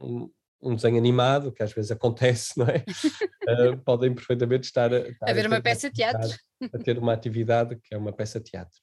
um, 0.00 0.30
um, 0.62 0.74
desenho 0.74 0.96
animado, 0.96 1.52
que 1.52 1.62
às 1.62 1.72
vezes 1.72 1.90
acontece, 1.90 2.58
não 2.58 2.66
é? 2.66 2.84
Uh, 3.48 3.76
podem 3.84 4.14
perfeitamente 4.14 4.64
estar, 4.64 4.92
a, 4.92 4.98
estar 4.98 5.30
a 5.30 5.32
ver 5.32 5.46
a 5.46 5.48
uma 5.48 5.60
peça 5.60 5.88
de 5.88 5.96
teatro. 5.96 6.36
A 6.72 6.78
ter 6.78 6.98
uma 6.98 7.12
atividade 7.12 7.76
que 7.76 7.94
é 7.94 7.98
uma 7.98 8.12
peça 8.12 8.40
de 8.40 8.50
teatro. 8.50 8.78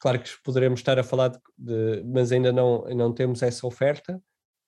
Claro 0.00 0.20
que 0.20 0.30
poderemos 0.44 0.80
estar 0.80 0.98
a 0.98 1.04
falar 1.04 1.28
de, 1.28 1.38
de 1.56 2.02
mas 2.04 2.30
ainda 2.30 2.52
não, 2.52 2.84
não 2.94 3.12
temos 3.12 3.42
essa 3.42 3.66
oferta, 3.66 4.20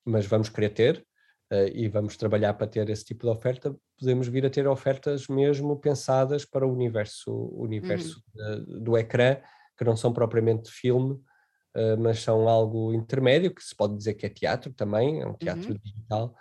mas 0.07 0.25
vamos 0.27 0.49
querer 0.49 0.71
ter, 0.71 1.07
uh, 1.53 1.69
e 1.75 1.89
vamos 1.89 2.17
trabalhar 2.17 2.55
para 2.55 2.67
ter 2.67 2.89
esse 2.89 3.05
tipo 3.05 3.27
de 3.27 3.33
oferta, 3.33 3.75
podemos 3.99 4.29
vir 4.29 4.47
a 4.47 4.51
ter 4.51 4.67
ofertas 4.67 5.27
mesmo 5.27 5.79
pensadas 5.79 6.45
para 6.45 6.67
o 6.67 6.73
universo, 6.73 7.31
o 7.31 7.63
universo 7.63 8.23
uhum. 8.35 8.65
de, 8.65 8.81
do 8.81 8.97
ecrã, 8.97 9.37
que 9.77 9.85
não 9.85 9.97
são 9.97 10.13
propriamente 10.13 10.71
filme, 10.71 11.13
uh, 11.13 11.99
mas 11.99 12.21
são 12.21 12.49
algo 12.49 12.93
intermédio, 12.95 13.55
que 13.55 13.63
se 13.63 13.75
pode 13.75 13.97
dizer 13.97 14.15
que 14.15 14.27
é 14.27 14.29
teatro 14.29 14.73
também, 14.73 15.21
é 15.21 15.27
um 15.27 15.35
teatro 15.35 15.73
uhum. 15.73 15.79
digital, 15.83 16.35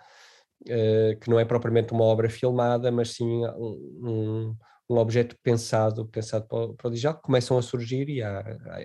uh, 0.62 1.18
que 1.20 1.28
não 1.28 1.40
é 1.40 1.44
propriamente 1.44 1.92
uma 1.92 2.04
obra 2.04 2.30
filmada, 2.30 2.90
mas 2.92 3.10
sim 3.10 3.44
um, 3.46 3.98
um, 4.02 4.56
um 4.88 4.96
objeto 4.96 5.36
pensado, 5.42 6.06
pensado 6.06 6.46
para, 6.46 6.72
para 6.74 6.88
o 6.88 6.90
digital, 6.90 7.16
que 7.16 7.22
começam 7.22 7.58
a 7.58 7.62
surgir 7.62 8.08
e 8.08 8.22
há, 8.22 8.44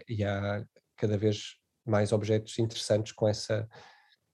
e 0.10 0.24
há 0.24 0.66
cada 0.98 1.18
vez 1.18 1.56
mais 1.86 2.12
objetos 2.12 2.58
interessantes 2.60 3.12
com 3.12 3.28
essa 3.28 3.68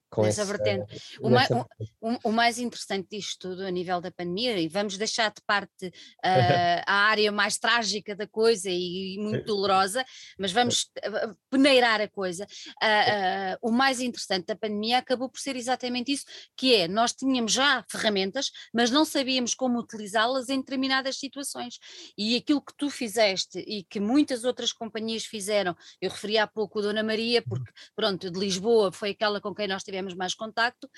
com 0.10 0.24
nessa 0.24 0.42
essa, 0.42 0.52
vertente. 0.52 1.02
O, 1.20 1.30
mais, 1.30 1.50
o, 1.50 2.30
o, 2.30 2.32
mais 2.32 2.58
interessante 2.58 3.10
disto 3.12 3.50
tudo 3.50 3.64
a 3.64 3.72
nível 3.72 4.00
da 4.00 4.12
pandemia, 4.12 4.58
e 4.58 4.68
vamos 4.68 4.98
deixar 4.98 5.30
de 5.30 5.42
parte 5.46 5.88
uh, 5.88 5.92
a 6.88 6.94
área 6.94 7.32
mais 7.32 7.58
trágica 7.58 8.16
da 8.16 8.28
coisa 8.28 8.70
e 8.70 9.18
muito 9.20 9.46
dolorosa, 9.46 10.06
mas 10.40 10.52
vamos 10.52 10.90
ah, 11.04 11.36
peneirar 11.50 12.02
a 12.02 12.08
coisa. 12.08 12.46
Uh, 12.82 13.56
uh, 13.66 13.70
o 13.70 13.72
mais 13.72 14.00
interessante 14.00 14.46
da 14.46 14.56
pandemia 14.56 15.00
acabou 15.00 15.30
por 15.30 15.40
ser 15.40 15.56
exatamente 15.56 16.12
isso, 16.12 16.26
que 16.56 16.74
é, 16.74 16.88
nós 16.88 17.14
tínhamos 17.14 17.52
já 17.52 17.84
ferramentas, 17.90 18.52
mas 18.74 18.90
não 18.90 19.04
sabíamos 19.04 19.54
como 19.54 19.80
utilizá-las 19.80 20.50
em 20.50 20.60
determinadas 20.60 21.20
situações. 21.20 21.80
E 22.18 22.36
aquilo 22.36 22.62
que 22.62 22.74
tu 22.78 22.90
fizeste 22.90 23.60
e 23.60 23.84
que 23.84 24.00
muitas 24.00 24.44
outras 24.44 24.72
companhias 24.72 25.26
fizeram, 25.26 25.76
eu 26.02 26.10
referi 26.10 26.38
há 26.38 26.48
pouco 26.48 26.80
a 26.80 26.84
Dona 26.84 27.04
Maria, 27.04 27.40
uhum. 27.40 27.50
porque 27.50 27.72
pronto, 27.96 28.32
de 28.32 28.40
Lisboa 28.40 28.92
foi 28.92 29.12
aquela 29.12 29.42
com 29.42 29.54
quem 29.54 29.68
nós 29.68 29.84
tivemos 29.84 29.97
tivemos 29.98 30.14
mais 30.14 30.36
contacto, 30.36 30.90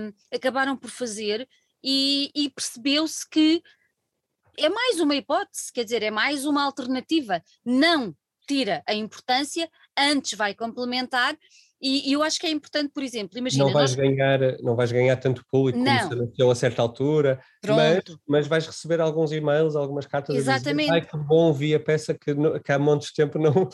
um, 0.00 0.12
acabaram 0.34 0.76
por 0.76 0.90
fazer 0.90 1.48
e, 1.82 2.30
e 2.34 2.50
percebeu-se 2.50 3.28
que 3.28 3.62
é 4.58 4.68
mais 4.68 5.00
uma 5.00 5.14
hipótese, 5.14 5.72
quer 5.72 5.84
dizer, 5.84 6.02
é 6.02 6.10
mais 6.10 6.44
uma 6.44 6.64
alternativa. 6.64 7.42
Não 7.64 8.14
tira 8.46 8.82
a 8.86 8.92
importância, 8.92 9.70
antes 9.96 10.36
vai 10.36 10.54
complementar 10.54 11.38
e, 11.82 12.08
e, 12.08 12.12
eu 12.12 12.22
acho 12.22 12.38
que 12.38 12.46
é 12.46 12.50
importante, 12.50 12.92
por 12.92 13.02
exemplo, 13.02 13.36
imagina. 13.36 13.64
Não 13.64 13.72
vais, 13.72 13.96
nós... 13.96 14.08
ganhar, 14.08 14.38
não 14.62 14.76
vais 14.76 14.92
ganhar 14.92 15.16
tanto 15.16 15.44
público 15.50 15.78
não. 15.78 15.84
como 15.84 16.08
se 16.08 16.14
anunciou 16.14 16.50
a 16.50 16.54
certa 16.54 16.80
altura, 16.80 17.40
mas, 17.66 18.02
mas 18.26 18.46
vais 18.46 18.66
receber 18.66 19.00
alguns 19.00 19.32
e-mails, 19.32 19.74
algumas 19.74 20.06
cartas. 20.06 20.36
Exatamente. 20.36 20.86
Dizer, 20.86 21.00
Ai, 21.00 21.06
que 21.06 21.16
bom, 21.16 21.52
vi 21.52 21.74
a 21.74 21.80
peça 21.80 22.14
que, 22.14 22.34
que 22.60 22.72
há 22.72 22.78
montes 22.78 23.08
de 23.08 23.14
tempo 23.14 23.38
não. 23.38 23.68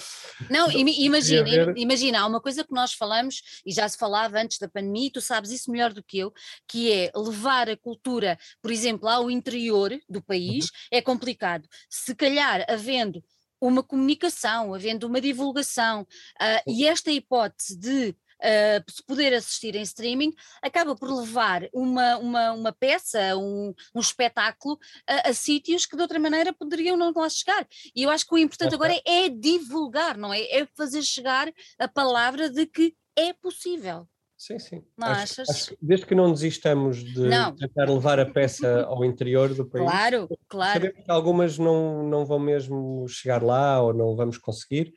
Não, 0.48 0.70
imagina, 0.72 1.74
imagina, 1.76 2.20
há 2.20 2.26
uma 2.26 2.40
coisa 2.40 2.64
que 2.64 2.72
nós 2.72 2.94
falamos, 2.94 3.42
e 3.66 3.72
já 3.72 3.86
se 3.86 3.98
falava 3.98 4.40
antes 4.40 4.58
da 4.58 4.68
pandemia, 4.68 5.08
e 5.08 5.10
tu 5.10 5.20
sabes 5.20 5.50
isso 5.50 5.70
melhor 5.70 5.92
do 5.92 6.02
que 6.02 6.18
eu, 6.18 6.32
que 6.66 6.90
é 6.90 7.10
levar 7.14 7.68
a 7.68 7.76
cultura, 7.76 8.38
por 8.62 8.70
exemplo, 8.70 9.06
ao 9.06 9.30
interior 9.30 9.92
do 10.08 10.22
país, 10.22 10.64
uhum. 10.64 10.70
é 10.92 11.02
complicado. 11.02 11.68
Se 11.90 12.14
calhar, 12.14 12.64
havendo 12.68 13.22
uma 13.60 13.82
comunicação, 13.82 14.74
havendo 14.74 15.06
uma 15.06 15.20
divulgação, 15.20 16.02
uh, 16.02 16.62
e 16.66 16.86
esta 16.86 17.10
hipótese 17.10 17.76
de 17.76 18.16
Uh, 18.38 18.78
se 18.88 19.02
poder 19.02 19.34
assistir 19.34 19.74
em 19.74 19.82
streaming, 19.82 20.32
acaba 20.62 20.94
por 20.94 21.10
levar 21.10 21.68
uma, 21.72 22.18
uma, 22.18 22.52
uma 22.52 22.72
peça, 22.72 23.36
um, 23.36 23.74
um 23.92 23.98
espetáculo 23.98 24.78
a, 25.08 25.30
a, 25.30 25.34
sítios 25.34 25.84
que 25.84 25.96
de 25.96 26.02
outra 26.02 26.20
maneira 26.20 26.52
poderiam 26.52 26.96
não 26.96 27.12
lá 27.16 27.28
chegar. 27.28 27.66
E 27.96 28.04
eu 28.04 28.10
acho 28.10 28.24
que 28.24 28.34
o 28.34 28.38
importante 28.38 28.76
agora 28.76 28.94
é, 28.94 29.24
é 29.24 29.28
divulgar, 29.28 30.16
não 30.16 30.32
é? 30.32 30.40
É 30.42 30.66
fazer 30.76 31.02
chegar 31.02 31.52
a 31.80 31.88
palavra 31.88 32.48
de 32.48 32.64
que 32.64 32.94
é 33.16 33.32
possível. 33.32 34.06
Sim, 34.38 34.58
sim. 34.60 34.84
Não 34.96 35.08
acho, 35.08 35.42
achas? 35.42 35.48
Acho, 35.48 35.76
desde 35.82 36.06
que 36.06 36.14
não 36.14 36.32
desistamos 36.32 37.02
de 37.02 37.26
não. 37.28 37.56
tentar 37.56 37.90
levar 37.90 38.20
a 38.20 38.24
peça 38.24 38.82
ao 38.86 39.04
interior 39.04 39.52
do 39.52 39.66
país. 39.68 39.84
Claro, 39.84 40.28
claro. 40.48 40.80
Sabemos 40.80 41.04
que 41.04 41.10
algumas 41.10 41.58
não, 41.58 42.08
não 42.08 42.24
vão 42.24 42.38
mesmo 42.38 43.04
chegar 43.08 43.42
lá 43.42 43.82
ou 43.82 43.92
não 43.92 44.14
vamos 44.14 44.38
conseguir, 44.38 44.94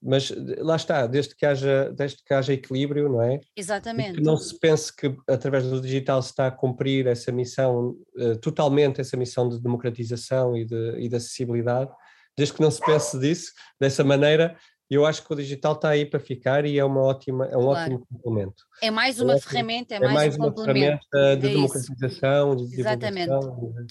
mas 0.00 0.32
lá 0.58 0.76
está, 0.76 1.08
desde 1.08 1.34
que 1.34 1.44
haja, 1.44 1.92
desde 1.92 2.22
que 2.22 2.32
haja 2.32 2.52
equilíbrio, 2.52 3.08
não 3.08 3.20
é? 3.20 3.40
Exatamente. 3.56 4.18
que 4.18 4.22
não 4.22 4.36
se 4.36 4.56
pense 4.56 4.94
que 4.94 5.12
através 5.28 5.64
do 5.64 5.80
digital 5.80 6.22
se 6.22 6.30
está 6.30 6.46
a 6.46 6.52
cumprir 6.52 7.08
essa 7.08 7.32
missão, 7.32 7.96
uh, 8.16 8.38
totalmente 8.40 9.00
essa 9.00 9.16
missão 9.16 9.48
de 9.48 9.60
democratização 9.60 10.56
e 10.56 10.64
de, 10.64 10.94
e 10.98 11.08
de 11.08 11.16
acessibilidade, 11.16 11.90
desde 12.36 12.54
que 12.54 12.62
não 12.62 12.70
se 12.70 12.80
pense 12.80 13.18
disso, 13.18 13.52
dessa 13.80 14.04
maneira, 14.04 14.56
eu 14.94 15.04
acho 15.04 15.22
que 15.22 15.32
o 15.32 15.36
digital 15.36 15.74
está 15.74 15.90
aí 15.90 16.06
para 16.06 16.18
ficar 16.18 16.64
e 16.64 16.78
é 16.78 16.84
uma 16.84 17.02
ótima, 17.02 17.44
é 17.46 17.56
um 17.56 17.62
claro. 17.62 17.80
ótimo 17.80 18.06
complemento. 18.06 18.64
É 18.80 18.90
mais 18.90 19.20
uma 19.20 19.34
é 19.34 19.40
ferramenta, 19.40 19.94
é 19.94 20.00
mais, 20.00 20.10
é 20.10 20.14
mais 20.14 20.36
um 20.36 20.38
uma 20.38 20.52
complemento. 20.52 21.04
ferramenta 21.10 21.40
de 21.40 21.46
é 21.46 21.52
democratização, 21.52 22.56
de 22.56 22.80
Exatamente. 22.80 23.30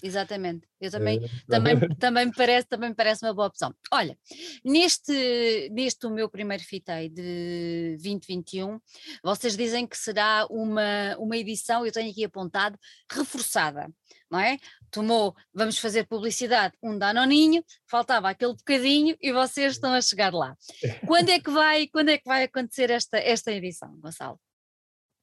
Exatamente. 0.01 0.67
Eu 0.81 0.89
também, 0.89 1.23
é. 1.23 1.29
também, 1.47 1.79
também, 1.99 2.25
me 2.25 2.33
parece, 2.33 2.67
também 2.67 2.89
me 2.89 2.95
parece 2.95 3.23
uma 3.23 3.33
boa 3.33 3.47
opção. 3.47 3.73
Olha, 3.91 4.17
neste, 4.65 5.69
neste 5.71 6.07
o 6.07 6.09
meu 6.09 6.29
primeiro 6.29 6.63
fitei 6.63 7.09
de 7.09 7.97
2021, 8.01 8.79
vocês 9.23 9.55
dizem 9.55 9.85
que 9.85 9.97
será 9.97 10.47
uma, 10.49 11.15
uma 11.19 11.37
edição, 11.37 11.85
eu 11.85 11.91
tenho 11.91 12.09
aqui 12.09 12.25
apontado, 12.25 12.77
reforçada 13.11 13.87
não 14.29 14.39
é? 14.39 14.57
Tomou, 14.91 15.35
vamos 15.53 15.77
fazer 15.77 16.05
publicidade, 16.07 16.75
um 16.81 16.97
danoninho, 16.97 17.63
faltava 17.89 18.29
aquele 18.29 18.53
bocadinho 18.53 19.15
e 19.21 19.31
vocês 19.31 19.73
estão 19.73 19.93
a 19.93 20.01
chegar 20.01 20.33
lá. 20.33 20.55
Quando 21.07 21.29
é 21.29 21.39
que 21.39 21.49
vai, 21.49 21.87
quando 21.87 22.09
é 22.09 22.17
que 22.17 22.27
vai 22.27 22.43
acontecer 22.43 22.89
esta, 22.89 23.17
esta 23.17 23.51
edição, 23.51 23.95
Gonçalo? 23.99 24.39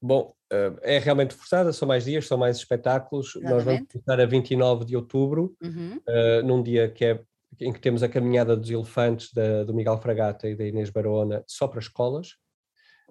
Bom, 0.01 0.35
eh, 0.51 0.73
é 0.83 0.99
realmente 0.99 1.33
forçada, 1.33 1.73
são 1.73 1.87
mais 1.87 2.05
dias, 2.05 2.27
são 2.27 2.37
mais 2.37 2.57
espetáculos. 2.57 3.35
Exatamente. 3.35 3.53
Nós 3.53 3.63
vamos 3.63 3.91
começar 3.91 4.19
a 4.19 4.25
29 4.25 4.85
de 4.85 4.95
outubro, 4.95 5.55
uhum. 5.61 5.99
uh, 6.07 6.43
num 6.45 6.61
dia 6.61 6.89
que 6.89 7.05
é, 7.05 7.23
em 7.59 7.73
que 7.73 7.79
temos 7.79 8.03
a 8.03 8.09
caminhada 8.09 8.55
dos 8.55 8.69
elefantes 8.69 9.33
da, 9.33 9.63
do 9.63 9.73
Miguel 9.73 9.97
Fragata 9.97 10.47
e 10.47 10.55
da 10.55 10.65
Inês 10.65 10.89
Barona 10.89 11.43
só 11.47 11.67
para 11.67 11.79
escolas. 11.79 12.35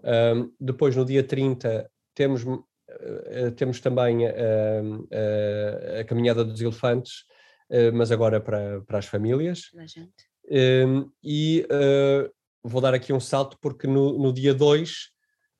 Um, 0.04 0.52
depois, 0.60 0.94
no 0.94 1.04
dia 1.04 1.24
30, 1.24 1.90
temos 2.14 2.42
eh, 2.42 2.58
temos 3.56 3.80
também 3.80 4.26
a, 4.26 6.00
a, 6.00 6.04
caminhada 6.04 6.44
dos 6.44 6.60
elefantes, 6.60 7.24
eh, 7.70 7.90
mas 7.90 8.12
agora 8.12 8.40
para, 8.40 8.82
para 8.82 8.98
as 8.98 9.06
famílias. 9.06 9.70
Ehm, 10.48 11.06
e 11.22 11.66
uh, 11.70 12.30
vou 12.62 12.80
dar 12.80 12.94
aqui 12.94 13.12
um 13.12 13.20
salto 13.20 13.56
porque 13.60 13.86
no, 13.86 14.18
no 14.18 14.32
dia 14.32 14.54
2 14.54 14.92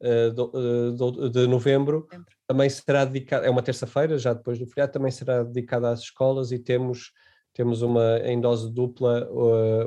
uh, 0.02 1.30
de 1.30 1.46
novembro 1.46 2.06
também 2.46 2.68
será 2.68 3.04
dedicado, 3.04 3.46
é 3.46 3.50
uma 3.50 3.62
terça-feira, 3.62 4.18
já 4.18 4.34
depois 4.34 4.58
do 4.58 4.66
feriado, 4.66 4.92
também 4.92 5.10
será 5.10 5.42
dedicada 5.42 5.90
às 5.90 6.00
escolas 6.00 6.52
e 6.52 6.58
temos, 6.58 7.10
temos 7.54 7.80
uma 7.80 8.18
em 8.18 8.38
dose 8.38 8.70
dupla, 8.70 9.26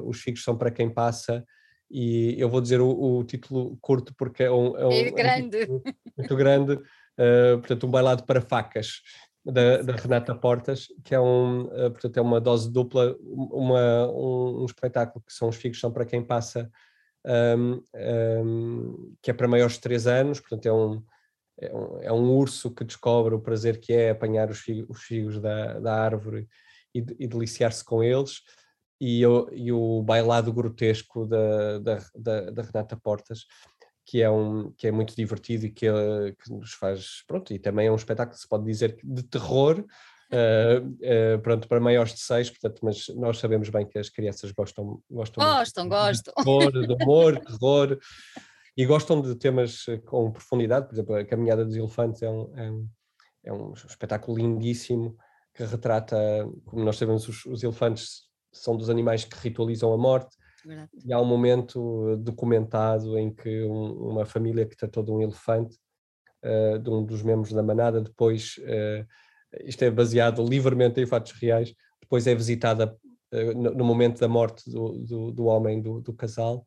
os 0.04 0.20
figos 0.20 0.44
são 0.44 0.58
para 0.58 0.72
quem 0.72 0.92
passa, 0.92 1.46
e 1.90 2.36
eu 2.38 2.50
vou 2.50 2.60
dizer 2.60 2.82
o, 2.82 2.90
o 2.90 3.24
título 3.24 3.78
curto 3.80 4.14
porque 4.18 4.44
é 4.44 4.52
um, 4.52 4.76
é 4.76 4.88
um, 4.88 4.92
é 4.92 5.12
grande. 5.12 5.58
É 5.62 5.72
um 5.72 5.82
muito 6.18 6.36
grande, 6.36 6.80
uh, 7.18 7.58
portanto, 7.60 7.88
um 7.88 7.92
bailado 7.92 8.24
para 8.24 8.42
facas 8.42 9.02
da, 9.46 9.82
da, 9.82 9.94
Renata 9.94 10.36
Portas, 10.36 10.88
que 11.04 11.16
é, 11.16 11.20
um, 11.20 11.64
uh, 11.64 11.92
portanto, 11.92 12.18
é 12.18 12.22
uma 12.22 12.42
dose 12.42 12.72
dupla, 12.72 13.16
uma, 13.22 14.08
um, 14.12 14.62
um, 14.62 14.66
espetáculo 14.66 15.24
que 15.26 15.34
são 15.34 15.50
os 15.50 15.56
figos 15.56 15.80
são 15.80 15.92
para 15.92 16.06
quem 16.06 16.24
passa, 16.24 16.70
um, 17.26 17.82
um, 18.44 19.16
que 19.22 19.32
é 19.32 19.34
para 19.34 19.48
maiores 19.48 19.76
de 19.76 19.82
3 19.82 20.08
anos, 20.08 20.40
portanto 20.40 20.66
é 20.66 20.74
um, 20.74 21.04
é 21.60 21.76
um, 21.76 22.02
é 22.04 22.12
um, 22.12 22.30
urso 22.32 22.72
que 22.72 22.84
descobre 22.84 23.34
o 23.34 23.42
prazer 23.42 23.80
que 23.80 23.94
é 23.94 24.12
apanhar 24.12 24.50
os 24.50 24.60
figos, 24.60 24.86
os 24.90 25.04
figos 25.04 25.40
da, 25.40 25.80
da 25.80 25.94
árvore 25.94 26.48
e, 26.94 27.00
e 27.20 27.28
deliciar-se 27.28 27.84
com 27.84 28.04
eles, 28.04 28.42
e, 29.00 29.26
o, 29.26 29.50
e 29.52 29.72
o 29.72 30.02
bailado 30.02 30.52
grotesco 30.52 31.26
da, 31.26 31.80
da, 31.80 32.00
da, 32.16 32.52
da 32.52 32.62
Renata 32.64 32.98
Portas, 32.98 33.46
que 34.08 34.22
é, 34.22 34.30
um, 34.30 34.72
que 34.72 34.88
é 34.88 34.92
muito 34.92 35.14
divertido 35.14 35.66
e 35.66 35.70
que, 35.70 35.90
uh, 35.90 36.34
que 36.42 36.52
nos 36.52 36.72
faz, 36.72 37.24
pronto, 37.28 37.54
e 37.54 37.60
também 37.60 37.88
é 37.88 37.92
um 37.92 37.96
espetáculo 37.96 38.36
que 38.36 38.42
se 38.42 38.48
pode 38.48 38.64
dizer 38.64 38.98
de 39.04 39.22
terror, 39.22 39.80
uh, 39.80 39.84
uh, 41.36 41.40
pronto, 41.42 41.68
para 41.68 41.82
maiores 41.82 42.14
de 42.14 42.22
seis, 42.22 42.50
portanto, 42.50 42.80
mas 42.84 43.10
nós 43.18 43.38
sabemos 43.38 43.68
bem 43.70 43.86
que 43.86 44.00
as 44.00 44.10
crianças 44.10 44.54
gostam 44.54 45.04
Gostam, 45.12 45.44
gostam, 45.44 45.90
gostam. 45.90 46.34
De, 46.38 46.44
terror, 46.44 46.72
de 46.72 47.04
humor, 47.04 47.40
terror, 47.40 48.00
e 48.78 48.86
gostam 48.86 49.22
de 49.22 49.36
temas 49.36 49.86
com 50.06 50.32
profundidade, 50.32 50.88
por 50.88 50.96
exemplo, 50.96 51.16
a 51.16 51.26
Caminhada 51.26 51.66
dos 51.66 51.76
Elefantes 51.76 52.22
é 52.22 52.30
um, 52.30 52.54
é 52.56 52.72
um, 52.72 52.90
é 53.44 53.54
um 53.54 53.74
espetáculo 53.74 54.38
lindíssimo, 54.38 55.18
que 55.54 55.66
retrata, 55.66 56.18
como 56.66 56.86
nós 56.86 56.98
sabemos, 56.98 57.28
os, 57.28 57.46
os 57.46 57.62
elefantes 57.62 58.22
são 58.54 58.78
dos 58.78 58.90
animais 58.90 59.26
que 59.26 59.36
ritualizam 59.38 59.92
a 59.92 59.98
morte. 59.98 60.38
Verdade. 60.66 60.90
E 61.06 61.14
há 61.14 61.20
um 61.20 61.26
momento 61.26 62.18
documentado 62.18 63.18
em 63.18 63.34
que 63.34 63.64
um, 63.64 64.10
uma 64.10 64.26
família 64.26 64.66
que 64.66 64.76
tratou 64.76 65.04
de 65.04 65.12
um 65.12 65.22
elefante, 65.22 65.78
uh, 66.44 66.80
de 66.80 66.90
um 66.90 67.06
dos 67.06 67.22
membros 67.22 67.54
da 67.54 67.62
manada, 67.62 68.02
depois, 68.02 68.56
uh, 68.60 69.08
isto 69.64 69.84
é 69.84 69.92
baseado 69.92 70.44
livremente 70.44 71.00
em 71.00 71.06
fatos 71.06 71.32
reais, 71.34 71.74
depois 72.02 72.26
é 72.28 72.34
visitada 72.34 72.98
uh, 73.34 73.54
no, 73.54 73.72
no, 73.76 73.86
momento 73.86 74.20
da 74.20 74.28
morte 74.28 74.70
do, 74.70 75.00
do, 75.00 75.32
do 75.32 75.46
homem 75.46 75.82
do, 75.82 76.02
do 76.02 76.14
casal, 76.14 76.66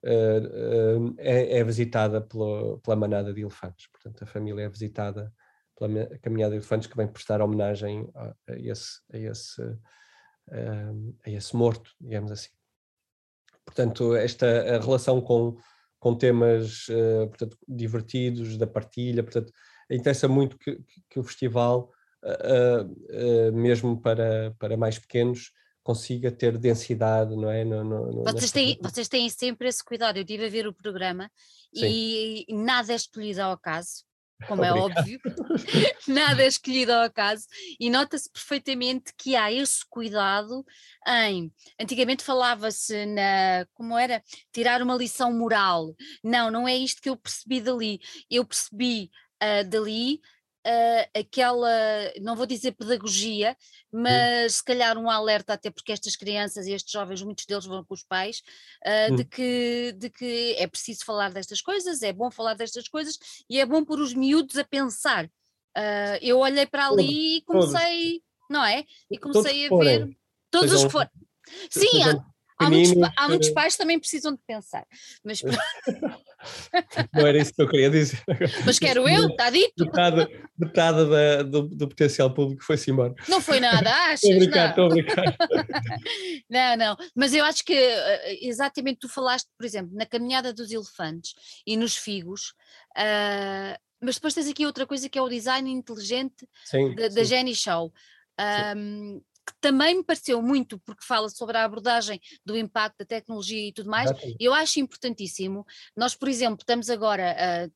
é, 0.00 1.58
é, 1.58 1.64
visitada 1.64 2.20
pela, 2.20 2.78
pela 2.78 2.94
manada 2.94 3.34
de 3.34 3.40
elefantes. 3.40 3.88
Portanto, 3.90 4.22
a 4.22 4.26
família 4.28 4.62
é 4.62 4.68
visitada 4.68 5.32
pela 5.76 6.06
caminhada 6.20 6.52
de 6.52 6.58
elefantes 6.58 6.86
que 6.86 6.96
vem 6.96 7.08
prestar 7.08 7.42
homenagem 7.42 8.08
a, 8.14 8.32
a 8.48 8.58
esse, 8.58 9.00
a 9.12 9.18
esse 9.18 9.62
a 11.26 11.30
esse 11.30 11.54
morto, 11.54 11.90
digamos 12.00 12.30
assim. 12.30 12.57
Portanto, 13.68 14.16
esta 14.16 14.80
relação 14.80 15.20
com, 15.20 15.54
com 15.98 16.14
temas 16.14 16.88
uh, 16.88 17.28
portanto, 17.28 17.58
divertidos, 17.68 18.56
da 18.56 18.66
partilha, 18.66 19.22
portanto, 19.22 19.52
interessa 19.90 20.26
muito 20.26 20.56
que, 20.58 20.80
que 21.10 21.20
o 21.20 21.22
festival, 21.22 21.92
uh, 22.24 23.50
uh, 23.50 23.52
mesmo 23.52 24.00
para, 24.00 24.54
para 24.58 24.74
mais 24.74 24.98
pequenos, 24.98 25.52
consiga 25.82 26.32
ter 26.32 26.56
densidade, 26.56 27.36
não 27.36 27.50
é? 27.50 27.62
No, 27.62 27.84
no, 27.84 28.24
vocês, 28.24 28.50
têm, 28.50 28.78
vocês 28.80 29.06
têm 29.06 29.28
sempre 29.28 29.68
esse 29.68 29.84
cuidado. 29.84 30.16
Eu 30.16 30.22
estive 30.22 30.46
a 30.46 30.50
ver 30.50 30.66
o 30.66 30.72
programa 30.72 31.30
Sim. 31.74 31.86
e 31.86 32.46
nada 32.50 32.92
é 32.92 32.96
escolhido 32.96 33.42
ao 33.42 33.52
acaso 33.52 34.07
como 34.46 34.64
é 34.64 34.72
óbvio, 34.72 35.18
nada 36.06 36.42
é 36.42 36.46
escolhido 36.46 36.92
ao 36.92 37.02
acaso, 37.02 37.46
e 37.80 37.90
nota-se 37.90 38.30
perfeitamente 38.30 39.12
que 39.16 39.34
há 39.34 39.52
esse 39.52 39.84
cuidado 39.88 40.64
em. 41.06 41.52
Antigamente 41.80 42.22
falava-se 42.22 43.06
na. 43.06 43.66
Como 43.74 43.96
era? 43.98 44.22
Tirar 44.52 44.82
uma 44.82 44.94
lição 44.94 45.32
moral. 45.32 45.94
Não, 46.22 46.50
não 46.50 46.68
é 46.68 46.76
isto 46.76 47.02
que 47.02 47.08
eu 47.08 47.16
percebi 47.16 47.60
dali. 47.60 48.00
Eu 48.30 48.44
percebi 48.44 49.10
uh, 49.42 49.68
dali 49.68 50.20
uh, 50.66 51.18
aquela, 51.18 51.70
não 52.20 52.36
vou 52.36 52.46
dizer 52.46 52.72
pedagogia, 52.72 53.56
mas 53.92 54.56
se 54.56 54.64
calhar 54.64 54.96
um 54.98 55.10
alerta, 55.10 55.54
até 55.54 55.70
porque 55.70 55.92
estas 55.92 56.16
crianças 56.16 56.66
e 56.66 56.72
estes 56.72 56.92
jovens, 56.92 57.22
muitos 57.22 57.46
deles 57.46 57.64
vão 57.64 57.84
com 57.84 57.94
os 57.94 58.02
pais, 58.02 58.42
uh, 58.86 59.16
de, 59.16 59.24
que, 59.24 59.94
de 59.96 60.10
que 60.10 60.54
é 60.58 60.66
preciso 60.66 61.04
falar 61.04 61.32
destas 61.32 61.60
coisas, 61.60 62.02
é 62.02 62.12
bom 62.12 62.30
falar 62.30 62.54
destas 62.54 62.88
coisas 62.88 63.18
e 63.48 63.58
é 63.58 63.66
bom 63.66 63.84
pôr 63.84 64.00
os 64.00 64.14
miúdos 64.14 64.56
a 64.56 64.64
pensar. 64.64 65.26
Uh, 65.76 66.18
eu 66.20 66.38
olhei 66.38 66.66
para 66.66 66.88
ali 66.88 67.38
e 67.38 67.42
comecei, 67.42 68.22
não 68.50 68.64
é? 68.64 68.84
E 69.10 69.18
comecei 69.18 69.66
a 69.66 69.76
ver. 69.76 70.18
Todos 70.50 70.72
os 70.72 70.84
que 70.84 70.90
foram. 70.90 71.10
Sim, 71.70 72.02
há, 72.02 72.64
há, 72.64 72.70
muitos, 72.70 73.12
há 73.16 73.28
muitos 73.28 73.50
pais 73.50 73.74
que 73.74 73.78
também 73.78 73.98
precisam 73.98 74.32
de 74.32 74.40
pensar, 74.46 74.86
mas 75.24 75.42
Não 77.12 77.26
era 77.26 77.38
isso 77.38 77.52
que 77.54 77.62
eu 77.62 77.68
queria 77.68 77.90
dizer. 77.90 78.22
Mas 78.64 78.78
quero 78.78 79.08
eu, 79.08 79.28
está 79.28 79.50
dito. 79.50 79.84
Metade, 79.84 80.28
metade 80.58 81.10
da, 81.10 81.42
do, 81.42 81.62
do, 81.62 81.88
potencial 81.88 82.32
público 82.32 82.62
foi-se 82.62 82.90
embora. 82.90 83.14
Não 83.28 83.40
foi 83.40 83.60
nada, 83.60 83.90
achas? 83.90 84.24
Estou 84.24 84.36
a 84.36 84.38
brincar, 84.38 84.68
estou 84.70 84.84
a 84.84 84.88
brincar. 84.88 85.36
não, 86.50 86.76
não, 86.76 86.96
mas 87.14 87.34
eu 87.34 87.44
acho 87.44 87.64
que 87.64 87.74
eh, 87.74 88.46
exatamente 88.46 89.00
tu 89.00 89.08
falaste, 89.08 89.48
por 89.56 89.64
exemplo, 89.64 89.94
na 89.94 90.06
caminhada 90.06 90.52
dos 90.52 90.70
elefantes 90.70 91.34
e 91.66 91.76
nos 91.76 91.96
figos, 91.96 92.54
uh, 92.96 93.78
mas 94.00 94.16
depois 94.16 94.34
tens 94.34 94.48
aqui 94.48 94.66
outra 94.66 94.86
coisa 94.86 95.08
que 95.08 95.18
é 95.18 95.22
o 95.22 95.28
design 95.28 95.70
inteligente 95.70 96.48
sim, 96.64 96.94
da, 96.94 97.08
da 97.08 97.24
Jenny 97.24 97.54
Shaw. 97.54 97.92
Um, 98.76 99.20
que 99.48 99.60
também 99.60 99.96
me 99.96 100.04
pareceu 100.04 100.40
muito, 100.40 100.78
porque 100.80 101.04
fala 101.04 101.28
sobre 101.28 101.56
a 101.56 101.64
abordagem 101.64 102.20
do 102.44 102.56
impacto 102.56 102.98
da 102.98 103.04
tecnologia 103.04 103.68
e 103.68 103.72
tudo 103.72 103.90
mais, 103.90 104.10
eu 104.38 104.54
acho 104.54 104.80
importantíssimo. 104.80 105.64
Nós, 105.96 106.14
por 106.14 106.28
exemplo, 106.28 106.58
estamos 106.60 106.90
agora 106.90 107.64
a 107.64 107.68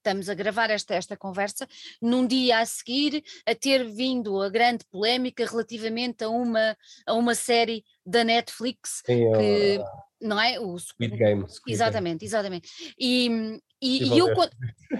estamos 0.00 0.28
a 0.28 0.34
gravar 0.34 0.70
esta, 0.70 0.94
esta 0.94 1.16
conversa, 1.16 1.68
num 2.00 2.26
dia 2.26 2.58
a 2.58 2.66
seguir 2.66 3.22
a 3.46 3.54
ter 3.54 3.84
vindo 3.84 4.40
a 4.40 4.48
grande 4.48 4.84
polémica 4.90 5.44
relativamente 5.44 6.24
a 6.24 6.28
uma, 6.28 6.76
a 7.06 7.14
uma 7.14 7.34
série 7.34 7.84
da 8.04 8.24
Netflix 8.24 9.02
Sim, 9.04 9.30
que, 9.32 9.78
uh, 9.78 9.84
não 10.20 10.40
é? 10.40 10.58
O 10.58 10.78
Squid 10.78 11.16
Game. 11.16 11.46
Squid 11.48 11.74
exatamente, 11.74 12.20
Game. 12.20 12.28
exatamente. 12.28 12.68
E, 12.98 13.60
e, 13.80 14.14
e 14.14 14.18
eu, 14.18 14.34
quando, 14.34 14.52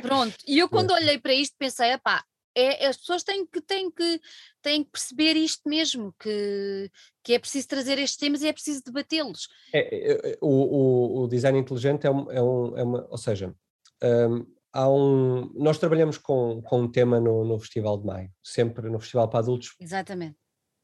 pronto, 0.02 0.36
e 0.46 0.58
eu 0.58 0.68
quando 0.68 0.92
olhei 0.92 1.18
para 1.18 1.34
isto 1.34 1.56
pensei, 1.58 1.96
pá, 1.98 2.22
é, 2.54 2.86
as 2.86 2.96
pessoas 2.96 3.22
têm 3.22 3.46
que, 3.46 3.60
têm, 3.60 3.90
que, 3.90 4.20
têm 4.62 4.84
que 4.84 4.90
perceber 4.90 5.36
isto 5.36 5.68
mesmo, 5.68 6.14
que, 6.18 6.90
que 7.22 7.34
é 7.34 7.38
preciso 7.38 7.68
trazer 7.68 7.98
estes 7.98 8.16
temas 8.18 8.42
e 8.42 8.48
é 8.48 8.52
preciso 8.52 8.82
debatê-los. 8.84 9.48
É, 9.72 9.78
é, 9.78 10.32
é 10.32 10.38
o, 10.40 10.48
o, 10.48 11.22
o, 11.22 11.28
design 11.28 11.58
inteligente 11.58 12.06
é, 12.06 12.10
um, 12.10 12.30
é, 12.30 12.42
um, 12.42 12.76
é 12.76 12.82
uma, 12.82 13.06
ou 13.08 13.18
seja, 13.18 13.54
um, 14.02 14.46
há 14.72 14.88
um, 14.88 15.52
nós 15.54 15.78
trabalhamos 15.78 16.18
com, 16.18 16.60
com 16.62 16.82
um 16.82 16.90
tema 16.90 17.20
no, 17.20 17.44
no 17.44 17.58
Festival 17.58 17.98
de 17.98 18.06
Maio, 18.06 18.30
sempre 18.42 18.88
no 18.88 18.98
Festival 18.98 19.28
para 19.28 19.40
Adultos. 19.40 19.74
Exatamente. 19.78 20.36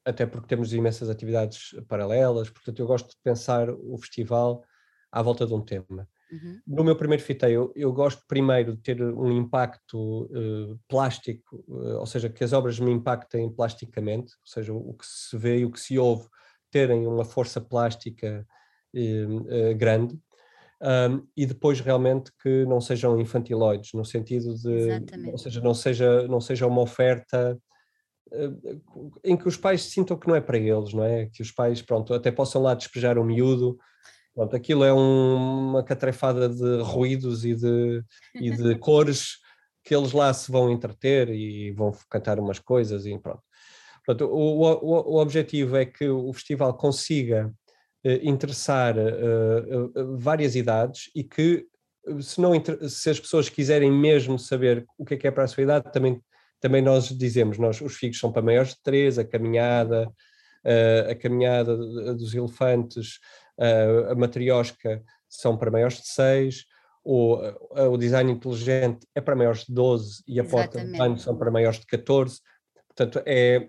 Até 0.04 0.24
porque 0.24 0.46
temos 0.46 0.72
imensas 0.72 1.10
atividades 1.10 1.74
paralelas, 1.88 2.48
portanto 2.48 2.78
eu 2.78 2.86
gosto 2.86 3.08
de 3.08 3.16
pensar 3.24 3.68
o 3.70 3.98
festival 3.98 4.64
à 5.10 5.20
volta 5.20 5.44
de 5.44 5.52
um 5.52 5.60
tema. 5.60 6.08
Uhum. 6.30 6.60
No 6.66 6.84
meu 6.84 6.96
primeiro 6.96 7.22
fiteio, 7.22 7.72
eu 7.76 7.92
gosto 7.92 8.22
primeiro 8.26 8.74
de 8.74 8.82
ter 8.82 9.00
um 9.00 9.30
impacto 9.30 10.24
uh, 10.24 10.78
plástico, 10.88 11.64
uh, 11.68 11.98
ou 11.98 12.06
seja, 12.06 12.28
que 12.28 12.42
as 12.42 12.52
obras 12.52 12.80
me 12.80 12.90
impactem 12.90 13.48
plasticamente, 13.48 14.32
ou 14.34 14.46
seja, 14.46 14.72
o 14.72 14.92
que 14.94 15.06
se 15.06 15.36
vê 15.36 15.58
e 15.58 15.64
o 15.64 15.70
que 15.70 15.80
se 15.80 15.98
ouve 15.98 16.28
terem 16.70 17.06
uma 17.06 17.24
força 17.24 17.60
plástica 17.60 18.46
uh, 18.94 19.74
grande, 19.76 20.18
um, 20.82 21.26
e 21.36 21.46
depois 21.46 21.80
realmente 21.80 22.30
que 22.42 22.66
não 22.66 22.80
sejam 22.80 23.18
infantiloides, 23.20 23.92
no 23.94 24.04
sentido 24.04 24.54
de, 24.54 24.72
Exatamente. 24.72 25.30
ou 25.30 25.38
seja, 25.38 25.60
não 25.60 25.74
seja, 25.74 26.28
não 26.28 26.40
seja 26.40 26.66
uma 26.66 26.82
oferta 26.82 27.58
em 29.22 29.36
que 29.36 29.46
os 29.46 29.56
pais 29.56 29.82
sintam 29.82 30.18
que 30.18 30.26
não 30.26 30.34
é 30.34 30.40
para 30.40 30.58
eles, 30.58 30.92
não 30.92 31.04
é? 31.04 31.26
Que 31.26 31.42
os 31.42 31.52
pais, 31.52 31.80
pronto, 31.80 32.12
até 32.12 32.32
possam 32.32 32.60
lá 32.60 32.74
despejar 32.74 33.18
um 33.18 33.24
miúdo, 33.24 33.78
Pronto, 34.36 34.54
aquilo 34.54 34.84
é 34.84 34.92
um, 34.92 35.70
uma 35.70 35.82
catrefada 35.82 36.46
de 36.46 36.82
ruídos 36.82 37.42
e 37.42 37.54
de, 37.54 38.04
e 38.34 38.50
de 38.50 38.74
cores 38.78 39.38
que 39.82 39.96
eles 39.96 40.12
lá 40.12 40.30
se 40.34 40.52
vão 40.52 40.70
entreter 40.70 41.30
e 41.30 41.70
vão 41.70 41.90
cantar 42.10 42.38
umas 42.38 42.58
coisas 42.58 43.06
e 43.06 43.18
pronto. 43.18 43.42
Portanto, 44.04 44.30
o, 44.30 44.60
o, 44.60 45.14
o 45.14 45.20
objetivo 45.22 45.74
é 45.74 45.86
que 45.86 46.06
o 46.06 46.30
festival 46.34 46.74
consiga 46.74 47.50
eh, 48.04 48.20
interessar 48.22 48.98
eh, 48.98 49.02
eh, 49.02 50.02
várias 50.18 50.54
idades 50.54 51.10
e 51.14 51.24
que 51.24 51.66
se, 52.20 52.38
não, 52.38 52.52
se 52.90 53.08
as 53.08 53.18
pessoas 53.18 53.48
quiserem 53.48 53.90
mesmo 53.90 54.38
saber 54.38 54.84
o 54.98 55.04
que 55.04 55.14
é 55.14 55.16
que 55.16 55.26
é 55.26 55.30
para 55.30 55.44
a 55.44 55.48
sua 55.48 55.62
idade, 55.62 55.90
também, 55.90 56.20
também 56.60 56.82
nós 56.82 57.08
dizemos, 57.08 57.56
nós, 57.56 57.80
os 57.80 57.96
figos 57.96 58.20
são 58.20 58.30
para 58.30 58.42
maiores 58.42 58.74
de 58.74 58.82
três, 58.82 59.18
a 59.18 59.24
caminhada, 59.24 60.12
a 61.10 61.14
caminhada 61.14 61.76
dos 62.14 62.34
elefantes, 62.34 63.18
a 64.10 64.14
matriosca 64.14 65.02
são 65.28 65.56
para 65.56 65.70
maiores 65.70 65.98
de 65.98 66.08
6, 66.08 66.64
o, 67.04 67.38
o 67.92 67.96
design 67.96 68.32
inteligente 68.32 69.06
é 69.14 69.20
para 69.20 69.36
maiores 69.36 69.64
de 69.64 69.72
12 69.72 70.24
e 70.26 70.40
a 70.40 70.44
porta 70.44 70.84
de 70.84 70.98
banho 70.98 71.16
são 71.16 71.36
para 71.36 71.52
maiores 71.52 71.78
de 71.78 71.86
14. 71.86 72.40
Portanto, 72.88 73.22
é, 73.24 73.68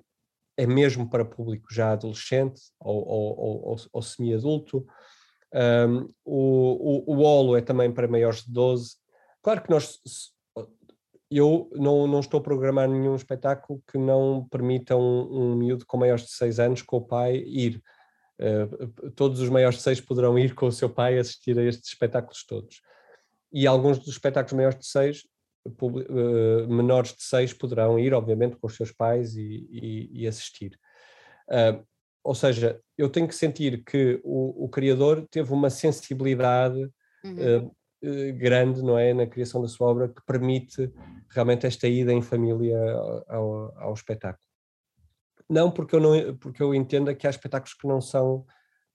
é 0.57 0.65
mesmo 0.65 1.07
para 1.07 1.23
público 1.23 1.71
já 1.71 1.91
adolescente 1.91 2.61
ou, 2.79 3.07
ou, 3.07 3.39
ou, 3.39 3.75
ou 3.93 4.01
semi-adulto. 4.01 4.87
Um, 5.53 6.09
o, 6.25 7.13
o, 7.13 7.15
o 7.15 7.21
Olo 7.21 7.55
é 7.55 7.61
também 7.61 7.91
para 7.91 8.07
maiores 8.07 8.43
de 8.43 8.51
12. 8.51 8.95
Claro 9.43 9.61
que 9.61 9.69
nós, 9.69 9.99
eu 11.29 11.69
não, 11.73 12.07
não 12.07 12.21
estou 12.21 12.39
a 12.39 12.43
programar 12.43 12.89
nenhum 12.89 13.15
espetáculo 13.15 13.83
que 13.87 13.99
não 13.99 14.47
permita 14.49 14.95
um, 14.95 15.51
um 15.51 15.55
miúdo 15.55 15.85
com 15.85 15.97
maiores 15.97 16.23
de 16.23 16.31
6 16.31 16.59
anos 16.59 16.81
com 16.81 16.97
o 16.97 17.05
pai 17.05 17.35
ir. 17.37 17.81
Uh, 18.39 19.11
todos 19.11 19.39
os 19.39 19.49
maiores 19.49 19.77
de 19.77 19.83
seis 19.83 19.99
poderão 19.99 20.37
ir 20.37 20.53
com 20.53 20.67
o 20.67 20.71
seu 20.71 20.89
pai 20.89 21.17
assistir 21.17 21.57
a 21.57 21.63
estes 21.63 21.89
espetáculos 21.89 22.45
todos. 22.45 22.81
E 23.51 23.65
alguns 23.65 23.97
dos 23.97 24.09
espetáculos 24.09 24.53
maiores 24.53 24.79
de 24.79 24.85
seis, 24.85 25.23
uh, 25.65 26.67
menores 26.67 27.13
de 27.15 27.23
seis, 27.23 27.53
poderão 27.53 27.97
ir, 27.97 28.13
obviamente, 28.13 28.55
com 28.55 28.67
os 28.67 28.75
seus 28.75 28.91
pais 28.91 29.35
e, 29.35 29.67
e, 29.71 30.21
e 30.21 30.27
assistir. 30.27 30.77
Uh, 31.49 31.83
ou 32.23 32.35
seja, 32.35 32.79
eu 32.97 33.09
tenho 33.09 33.27
que 33.27 33.35
sentir 33.35 33.83
que 33.83 34.19
o, 34.23 34.65
o 34.65 34.69
criador 34.69 35.25
teve 35.31 35.51
uma 35.53 35.69
sensibilidade 35.69 36.91
uhum. 37.23 37.71
grande, 38.37 38.83
não 38.83 38.99
é, 38.99 39.13
na 39.13 39.25
criação 39.25 39.61
da 39.61 39.67
sua 39.69 39.87
obra, 39.87 40.09
que 40.09 40.21
permite 40.25 40.91
realmente 41.29 41.65
esta 41.65 41.87
ida 41.87 42.11
em 42.11 42.21
família 42.21 42.77
ao, 43.29 43.73
ao 43.77 43.93
espetáculo. 43.93 44.46
Não 45.49 45.71
porque 45.71 45.95
eu, 45.95 45.99
não, 45.99 46.37
porque 46.37 46.61
eu 46.61 46.73
entenda 46.73 47.15
que 47.15 47.25
há 47.25 47.29
espetáculos 47.29 47.73
que 47.73 47.87
não 47.87 48.01
são 48.01 48.45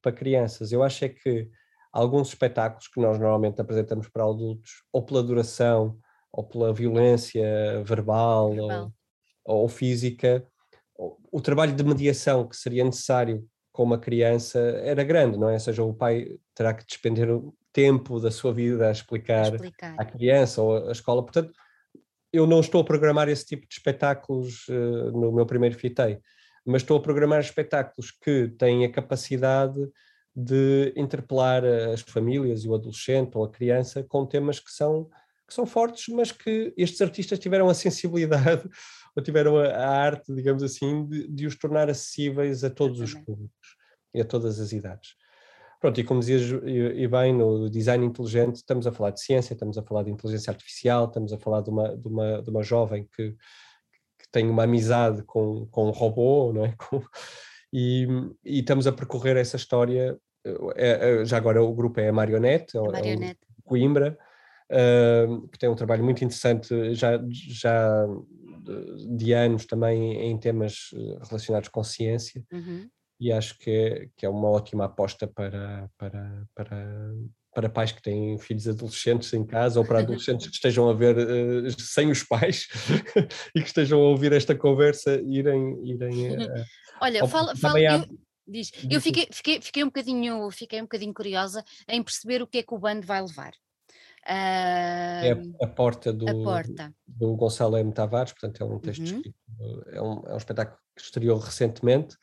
para 0.01 0.13
crianças. 0.13 0.73
Eu 0.73 0.83
acho 0.83 1.05
é 1.05 1.09
que 1.09 1.49
alguns 1.93 2.29
espetáculos 2.29 2.89
que 2.89 3.01
nós 3.01 3.19
normalmente 3.19 3.61
apresentamos 3.61 4.09
para 4.09 4.25
adultos, 4.25 4.83
ou 4.93 5.03
pela 5.03 5.23
duração, 5.23 5.99
ou 6.33 6.45
pela 6.45 6.73
violência 6.73 7.83
verbal, 7.85 8.51
verbal. 8.51 8.93
Ou, 9.45 9.63
ou, 9.63 9.69
física, 9.69 10.47
o 10.97 11.41
trabalho 11.41 11.75
de 11.75 11.85
mediação 11.85 12.49
que 12.49 12.57
seria 12.57 12.85
necessário 12.85 13.47
com 13.73 13.83
uma 13.83 13.99
criança 13.99 14.59
era 14.59 15.03
grande, 15.03 15.39
não 15.39 15.49
é? 15.49 15.55
Ou 15.55 15.61
seja, 15.61 15.83
o 15.83 15.95
pai 15.95 16.37
terá 16.55 16.75
que 16.75 16.85
despender 16.87 17.29
tempo 17.73 18.21
da 18.21 18.31
sua 18.31 18.53
vida 18.53 18.89
a 18.89 18.93
explicar, 18.93 19.53
a 19.53 19.57
explicar. 19.57 19.95
à 19.99 20.05
criança 20.05 20.61
ou 20.61 20.89
à 20.89 20.93
escola. 20.93 21.23
Portanto, 21.23 21.53
eu 22.33 22.47
não 22.47 22.61
estou 22.61 22.81
a 22.81 22.85
programar 22.85 23.29
esse 23.29 23.47
tipo 23.47 23.67
de 23.67 23.75
espetáculos 23.75 24.67
uh, 24.69 25.11
no 25.13 25.33
meu 25.33 25.47
primeiro 25.47 25.75
fitei, 25.79 26.19
mas 26.65 26.83
estou 26.83 26.97
a 26.97 27.03
programar 27.03 27.41
espetáculos 27.41 28.11
que 28.11 28.49
têm 28.59 28.85
a 28.85 28.93
capacidade 28.93 29.81
de 30.35 30.93
interpelar 30.97 31.65
as 31.65 32.01
famílias 32.01 32.65
e 32.65 32.69
o 32.69 32.75
adolescente 32.75 33.37
ou 33.37 33.45
a 33.45 33.51
criança 33.51 34.03
com 34.03 34.25
temas 34.25 34.59
que 34.59 34.71
são, 34.71 35.09
que 35.47 35.53
são 35.53 35.67
fortes, 35.67 36.13
mas 36.15 36.33
que 36.33 36.73
estes 36.77 37.01
artistas 37.03 37.39
tiveram 37.39 37.69
a 37.69 37.75
sensibilidade 37.75 38.69
ou 39.15 39.23
tiveram 39.23 39.59
a, 39.59 39.67
a 39.67 39.89
arte, 39.89 40.35
digamos 40.35 40.63
assim, 40.63 41.07
de, 41.07 41.29
de, 41.29 41.47
os 41.47 41.57
tornar 41.57 41.91
acessíveis 41.91 42.65
a 42.65 42.71
todos 42.71 43.01
os 43.01 43.13
públicos 43.13 43.77
e 44.15 44.21
a 44.21 44.25
todas 44.25 44.59
as 44.59 44.73
idades. 44.73 45.11
Pronto, 45.79 46.01
e 46.01 46.05
como 46.05 46.21
dizias 46.21 46.43
e 46.65 47.09
bem, 47.09 47.35
no 47.35 47.69
design 47.69 48.07
inteligente 48.07 48.57
estamos 48.57 48.87
a 48.87 48.93
falar 48.93 49.11
de 49.11 49.21
ciência, 49.21 49.53
estamos 49.53 49.77
a 49.77 49.83
falar 49.83 50.05
de 50.05 50.13
inteligência 50.13 50.53
artificial, 50.53 51.07
estamos 51.07 51.33
a 51.33 51.39
falar 51.39 51.61
de 51.61 51.71
uma, 51.71 51.97
de 51.97 52.07
uma, 52.07 52.41
de 52.41 52.51
uma 52.51 52.63
jovem 52.63 53.09
que, 53.15 53.33
que 53.33 53.37
tem 54.33 54.49
uma 54.49 54.65
amizade 54.65 55.23
com, 55.23 55.67
com 55.67 55.87
um 55.87 55.91
robô, 55.91 56.53
não 56.53 56.65
é? 56.65 56.75
Com, 56.79 57.03
e, 57.73 58.07
e, 58.45 58.61
estamos 58.61 58.87
a 58.87 58.93
percorrer 58.93 59.37
essa 59.37 59.57
história. 59.57 60.19
É, 60.75 61.21
é, 61.21 61.25
já 61.25 61.37
agora 61.37 61.63
o 61.63 61.73
grupo 61.73 62.01
é 62.01 62.09
a 62.09 62.13
Marionette, 62.13 62.77
a 62.77 62.83
Marionette. 62.83 63.41
É 63.43 63.63
Coimbra, 63.65 64.19
uh, 64.71 65.49
que 65.49 65.59
tem 65.59 65.69
um 65.69 65.75
trabalho 65.75 66.03
muito 66.03 66.25
interessante 66.25 66.95
já, 66.95 67.19
já 67.31 68.07
de 69.09 69.33
anos 69.33 69.65
também 69.65 70.31
em 70.31 70.39
temas 70.39 70.91
relacionados 71.29 71.69
com 71.69 71.83
ciência. 71.85 72.45
Uhum 72.53 72.91
e 73.23 73.31
acho 73.31 73.57
que 73.57 73.71
é, 73.71 74.09
que 74.17 74.27
é 74.27 74.29
uma 74.29 74.49
ótima 74.49 74.87
aposta 74.87 75.29
para, 75.29 75.89
para, 75.97 76.45
para, 76.57 77.15
para 77.55 77.69
pais 77.69 77.93
que 77.93 78.03
têm 78.03 78.39
filhos 78.39 78.67
adolescentes 78.67 79.33
em 79.33 79.45
casa 79.45 79.79
ou 79.79 79.87
para 79.87 80.01
adolescentes 80.01 80.47
que 80.47 80.55
estejam 80.55 80.89
a 80.89 80.95
ver 80.95 81.17
uh, 81.17 81.81
sem 81.81 82.11
os 82.11 82.23
pais 82.23 82.69
e 83.55 83.61
que 83.61 83.67
estejam 83.67 84.01
a 84.01 84.09
ouvir 84.09 84.33
esta 84.33 84.55
conversa 84.55 85.21
irem. 85.27 85.79
irem 85.85 86.37
uh, 86.37 86.65
Olha, 87.01 87.27
fala, 87.27 87.57
fala 87.57 87.81
eu, 87.81 88.07
diz, 88.47 88.71
eu 88.91 89.01
fiquei, 89.01 89.29
fiquei, 89.31 89.61
fiquei, 89.61 89.83
um 89.83 89.89
bocadinho, 89.89 90.51
fiquei 90.51 90.81
um 90.81 90.85
bocadinho 90.85 91.13
curiosa 91.13 91.65
em 91.89 92.03
perceber 92.03 92.43
o 92.43 92.47
que 92.47 92.59
é 92.59 92.63
que 92.63 92.75
o 92.75 92.79
bando 92.79 93.07
vai 93.07 93.21
levar. 93.21 93.53
Uh, 94.25 95.25
é 95.25 95.33
a, 95.33 95.65
a, 95.65 95.67
porta 95.67 96.13
do, 96.13 96.29
a 96.29 96.45
porta 96.45 96.95
do 97.05 97.35
Gonçalo 97.35 97.77
M. 97.77 97.93
Tavares, 97.93 98.33
portanto 98.33 98.63
é 98.63 98.65
um 98.65 98.79
texto 98.79 99.01
uhum. 99.01 99.05
escrito, 99.07 99.35
é 99.89 100.01
um, 100.01 100.23
é 100.27 100.35
um 100.35 100.37
espetáculo 100.37 100.79
que 100.95 101.03
estreou 101.03 101.39
recentemente 101.39 102.17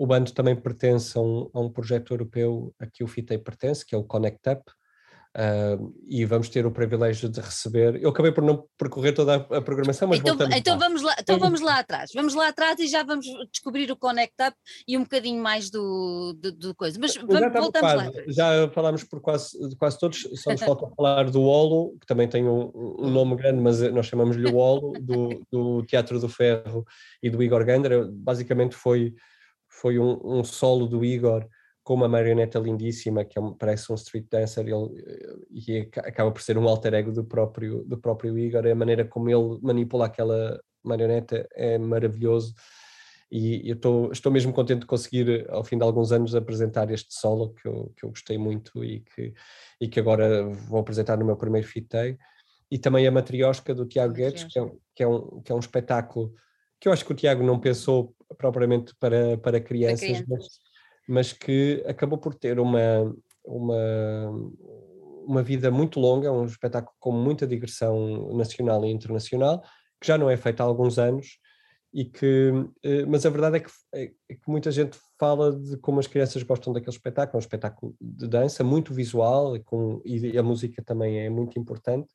o 0.00 0.06
bando 0.06 0.32
também 0.32 0.56
pertence 0.56 1.16
a 1.18 1.20
um, 1.20 1.50
a 1.52 1.60
um 1.60 1.68
projeto 1.68 2.14
europeu 2.14 2.74
a 2.80 2.86
que 2.86 3.04
o 3.04 3.06
FITEI 3.06 3.36
pertence, 3.36 3.84
que 3.84 3.94
é 3.94 3.98
o 3.98 4.02
Connect 4.02 4.48
Up, 4.48 4.62
Uh, 5.30 5.94
e 6.08 6.24
vamos 6.24 6.48
ter 6.48 6.66
o 6.66 6.72
privilégio 6.72 7.28
de 7.28 7.40
receber. 7.40 8.02
Eu 8.02 8.10
acabei 8.10 8.32
por 8.32 8.42
não 8.42 8.66
percorrer 8.76 9.12
toda 9.12 9.36
a, 9.36 9.58
a 9.58 9.62
programação, 9.62 10.08
mas 10.08 10.18
então, 10.18 10.36
voltamos 10.36 10.56
então 10.56 10.74
lá. 10.74 10.80
vamos 10.80 11.02
lá, 11.02 11.16
então 11.20 11.38
vamos 11.38 11.60
lá 11.60 11.78
atrás. 11.78 12.10
Vamos 12.12 12.34
lá 12.34 12.48
atrás 12.48 12.80
e 12.80 12.88
já 12.88 13.04
vamos 13.04 13.26
descobrir 13.52 13.88
o 13.92 13.96
Connect 13.96 14.34
Up 14.42 14.56
e 14.88 14.98
um 14.98 15.02
bocadinho 15.02 15.40
mais 15.40 15.70
do, 15.70 16.32
do, 16.36 16.50
do 16.50 16.74
coisa. 16.74 16.98
Mas 17.00 17.14
vamos, 17.14 17.38
já 17.38 17.48
voltamos 17.48 17.92
quase, 17.92 18.16
lá. 18.16 18.24
Já 18.26 18.70
falámos 18.70 19.04
por 19.04 19.20
quase, 19.20 19.76
quase 19.76 20.00
todos, 20.00 20.28
só 20.34 20.50
nos 20.50 20.62
falta 20.62 20.92
falar 20.96 21.30
do 21.30 21.42
Olo, 21.42 21.96
que 22.00 22.08
também 22.08 22.26
tem 22.26 22.48
um, 22.48 22.72
um 22.74 23.08
nome 23.08 23.36
grande, 23.36 23.62
mas 23.62 23.80
nós 23.92 24.06
chamamos-lhe 24.06 24.50
o 24.50 24.56
Olo, 24.56 24.94
do, 25.00 25.46
do 25.48 25.82
Teatro 25.84 26.18
do 26.18 26.28
Ferro 26.28 26.84
e 27.22 27.30
do 27.30 27.40
Igor 27.40 27.64
Gander. 27.64 28.04
Basicamente 28.10 28.74
foi 28.74 29.14
foi 29.80 29.98
um, 29.98 30.20
um 30.22 30.44
solo 30.44 30.86
do 30.86 31.02
Igor 31.04 31.48
com 31.82 31.94
uma 31.94 32.08
marioneta 32.08 32.58
lindíssima 32.58 33.24
que 33.24 33.38
é 33.38 33.42
um, 33.42 33.54
parece 33.54 33.90
um 33.90 33.94
street 33.94 34.26
dancer 34.30 34.68
ele, 34.68 35.02
eh, 35.06 35.36
e 35.50 35.90
acaba 35.96 36.30
por 36.30 36.42
ser 36.42 36.58
um 36.58 36.68
alter 36.68 36.92
ego 36.92 37.10
do 37.10 37.24
próprio, 37.24 37.82
do 37.84 37.96
próprio 37.96 38.38
Igor, 38.38 38.66
a 38.66 38.74
maneira 38.74 39.04
como 39.04 39.30
ele 39.30 39.58
manipula 39.62 40.06
aquela 40.06 40.60
marioneta 40.84 41.48
é 41.54 41.78
maravilhoso. 41.78 42.54
E 43.32 43.68
eu 43.70 43.76
tô, 43.76 44.10
estou 44.10 44.30
mesmo 44.30 44.52
contente 44.52 44.80
de 44.80 44.86
conseguir 44.86 45.46
ao 45.48 45.64
fim 45.64 45.78
de 45.78 45.84
alguns 45.84 46.12
anos 46.12 46.34
apresentar 46.34 46.90
este 46.90 47.14
solo 47.14 47.54
que 47.54 47.66
eu, 47.66 47.92
que 47.96 48.04
eu 48.04 48.10
gostei 48.10 48.36
muito 48.36 48.84
e 48.84 49.00
que, 49.00 49.32
e 49.80 49.88
que 49.88 50.00
agora 50.00 50.44
vou 50.68 50.80
apresentar 50.80 51.16
no 51.16 51.24
meu 51.24 51.36
primeiro 51.36 51.66
fitei. 51.66 52.18
E 52.70 52.78
também 52.78 53.06
a 53.06 53.10
Matriosca 53.10 53.74
do 53.74 53.86
Tiago 53.86 54.12
Guedes 54.12 54.44
que 54.44 54.58
é, 54.58 54.70
que, 54.94 55.02
é 55.02 55.08
um, 55.08 55.40
que 55.40 55.52
é 55.52 55.54
um 55.54 55.60
espetáculo 55.60 56.34
que 56.80 56.88
eu 56.88 56.92
acho 56.92 57.04
que 57.04 57.12
o 57.12 57.14
Tiago 57.14 57.44
não 57.44 57.60
pensou 57.60 58.16
propriamente 58.36 58.94
para, 58.98 59.36
para 59.38 59.60
crianças, 59.60 60.00
para 60.00 60.24
crianças. 60.24 60.26
Mas, 60.28 60.48
mas, 61.08 61.32
que 61.32 61.82
acabou 61.86 62.18
por 62.18 62.34
ter 62.34 62.58
uma, 62.60 63.14
uma, 63.44 64.30
uma 65.26 65.42
vida 65.42 65.70
muito 65.70 65.98
longa, 65.98 66.32
um 66.32 66.44
espetáculo 66.44 66.94
com 66.98 67.12
muita 67.12 67.46
digressão 67.46 68.32
nacional 68.34 68.84
e 68.84 68.90
internacional, 68.90 69.62
que 70.00 70.06
já 70.06 70.16
não 70.16 70.30
é 70.30 70.36
feito 70.36 70.60
há 70.60 70.64
alguns 70.64 70.98
anos, 70.98 71.38
e 71.92 72.04
que, 72.04 72.52
eh, 72.84 73.04
mas 73.04 73.26
a 73.26 73.30
verdade 73.30 73.56
é 73.56 73.60
que, 73.60 73.70
é, 73.92 74.12
é 74.28 74.34
que 74.34 74.48
muita 74.48 74.70
gente 74.70 74.96
fala 75.18 75.52
de 75.52 75.76
como 75.78 75.98
as 75.98 76.06
crianças 76.06 76.42
gostam 76.42 76.72
daquele 76.72 76.94
espetáculo, 76.94 77.36
é 77.36 77.38
um 77.38 77.40
espetáculo 77.40 77.96
de 78.00 78.28
dança 78.28 78.62
muito 78.62 78.94
visual 78.94 79.56
e, 79.56 79.60
com, 79.60 80.00
e 80.04 80.38
a 80.38 80.42
música 80.42 80.82
também 80.84 81.18
é 81.18 81.28
muito 81.28 81.58
importante, 81.58 82.08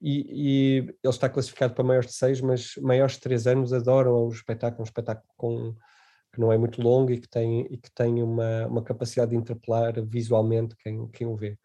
e, 0.00 0.26
e, 0.28 0.78
ele 0.78 0.96
está 1.04 1.28
classificado 1.28 1.74
para 1.74 1.84
maiores 1.84 2.10
de 2.10 2.16
6, 2.16 2.40
mas 2.40 2.74
maiores 2.76 3.14
de 3.14 3.20
3 3.20 3.46
anos 3.46 3.72
adoram 3.72 4.26
o 4.26 4.28
espetáculo, 4.28 4.82
um 4.82 4.84
espetáculo 4.84 5.28
com, 5.36 5.74
que 6.32 6.40
não 6.40 6.52
é 6.52 6.58
muito 6.58 6.82
longo 6.82 7.10
e 7.12 7.20
que 7.20 7.28
tem, 7.28 7.66
e 7.70 7.78
que 7.78 7.90
tem 7.90 8.22
uma, 8.22 8.66
uma 8.66 8.82
capacidade 8.82 9.30
de 9.30 9.36
interpelar 9.36 9.94
visualmente 10.04 10.76
quem, 10.76 11.08
quem 11.08 11.26
o 11.26 11.36
vê. 11.36 11.58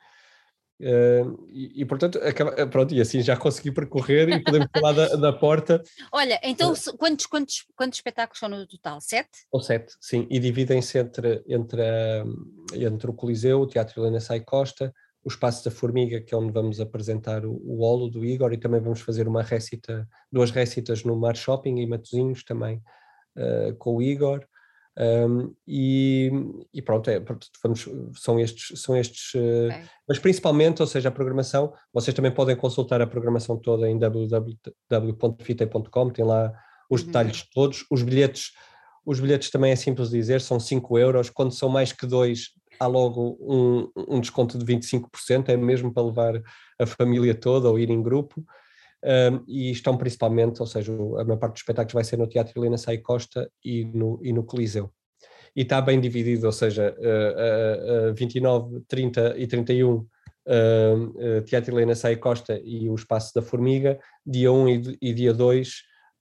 Uh, 0.82 1.48
e, 1.52 1.82
e, 1.82 1.86
portanto, 1.86 2.18
acaba, 2.18 2.56
eh, 2.58 2.66
pronto, 2.66 2.92
e 2.92 3.00
assim 3.00 3.22
já 3.22 3.38
consegui 3.38 3.72
percorrer 3.72 4.30
e 4.30 4.44
podemos 4.44 4.68
falar 4.74 4.94
da, 4.94 5.16
da 5.16 5.32
porta. 5.32 5.84
Olha, 6.12 6.40
então 6.42 6.74
uh, 6.74 6.98
quantos, 6.98 7.28
quantos, 7.28 7.66
quantos 7.76 8.00
espetáculos 8.00 8.40
são 8.40 8.50
no 8.50 8.66
total? 8.66 9.00
Sete? 9.00 9.46
Ou 9.52 9.62
sete, 9.62 9.94
sim, 10.02 10.26
e 10.28 10.40
dividem-se 10.40 10.98
entre, 10.98 11.44
entre, 11.48 11.84
entre 12.74 13.12
o 13.12 13.14
Coliseu, 13.14 13.62
o 13.62 13.68
Teatro 13.68 14.02
Helena 14.02 14.20
Sai 14.20 14.40
Costa, 14.40 14.92
o 15.24 15.30
Espaço 15.30 15.64
da 15.64 15.72
Formiga, 15.72 16.20
que 16.20 16.34
é 16.34 16.38
onde 16.38 16.52
vamos 16.52 16.80
apresentar 16.80 17.46
o, 17.46 17.62
o 17.64 17.82
Olo 17.82 18.10
do 18.10 18.26
Igor, 18.26 18.52
e 18.54 18.58
também 18.58 18.82
vamos 18.82 19.02
fazer 19.02 19.28
uma 19.28 19.44
récita, 19.44 20.08
duas 20.32 20.50
récitas 20.52 21.04
no 21.04 21.16
Mar 21.16 21.36
Shopping 21.36 21.80
e 21.80 21.86
Matozinhos 21.86 22.44
também 22.44 22.82
uh, 23.38 23.76
com 23.78 23.98
o 23.98 24.02
Igor. 24.02 24.44
Um, 24.98 25.54
e, 25.66 26.30
e, 26.74 26.82
pronto, 26.82 27.10
é, 27.10 27.22
vamos, 27.64 27.88
são 28.18 28.38
estes, 28.40 28.82
são 28.82 28.98
estes 28.98 29.34
uh, 29.36 29.70
mas 30.08 30.18
principalmente, 30.20 30.82
ou 30.82 30.88
seja, 30.88 31.08
a 31.08 31.12
programação, 31.12 31.74
vocês 31.94 32.14
também 32.14 32.32
podem 32.32 32.58
consultar 32.58 33.02
a 33.02 33.08
programação 33.08 33.58
toda 33.58 33.90
em 33.90 33.98
www.fitei.com, 33.98 36.10
tem 36.10 36.26
lá 36.26 36.54
os 36.90 37.00
uhum. 37.02 37.08
detalhes 37.08 37.50
todos, 37.54 37.86
os 37.90 38.04
bilhetes, 38.04 38.52
os 39.06 39.22
bilhetes 39.22 39.50
também 39.50 39.72
é 39.72 39.78
simples 39.78 40.10
de 40.10 40.18
dizer, 40.18 40.42
são 40.42 40.60
5 40.60 40.98
euros, 40.98 41.30
quando 41.30 41.54
são 41.54 41.70
mais 41.70 41.94
que 41.94 42.06
dois 42.06 42.50
há 42.82 42.88
logo 42.88 43.38
um, 43.40 43.92
um 44.16 44.20
desconto 44.20 44.58
de 44.58 44.66
25%, 44.66 45.50
é 45.50 45.56
mesmo 45.56 45.94
para 45.94 46.04
levar 46.04 46.42
a 46.80 46.86
família 46.88 47.36
toda 47.36 47.70
ou 47.70 47.78
ir 47.78 47.92
em 47.92 48.02
grupo. 48.02 48.44
Um, 49.04 49.44
e 49.48 49.72
estão 49.72 49.98
principalmente, 49.98 50.60
ou 50.60 50.68
seja, 50.68 50.92
a 50.94 51.24
maior 51.24 51.38
parte 51.38 51.54
dos 51.54 51.62
espetáculos 51.62 51.94
vai 51.94 52.04
ser 52.04 52.18
no 52.18 52.28
Teatro 52.28 52.60
Helena 52.60 52.78
Sai 52.78 52.98
Costa 52.98 53.52
e 53.64 53.86
no, 53.86 54.20
e 54.24 54.34
no 54.34 54.44
Coliseu. 54.44 54.92
E 55.56 55.62
está 55.62 55.82
bem 55.82 56.00
dividido, 56.00 56.46
ou 56.46 56.52
seja, 56.52 56.96
uh, 56.98 58.10
uh, 58.10 58.12
uh, 58.12 58.16
29, 58.16 58.82
30 58.88 59.36
e 59.38 59.48
31 59.48 59.94
uh, 59.94 60.06
uh, 60.48 61.42
Teatro 61.44 61.76
Helena 61.76 61.96
Sai 61.96 62.16
Costa 62.16 62.60
e 62.64 62.90
o 62.90 62.96
Espaço 62.96 63.32
da 63.34 63.42
Formiga, 63.42 64.00
dia 64.26 64.52
1 64.52 64.70
e, 64.70 64.98
e 65.02 65.14
dia 65.14 65.34
2 65.34 65.70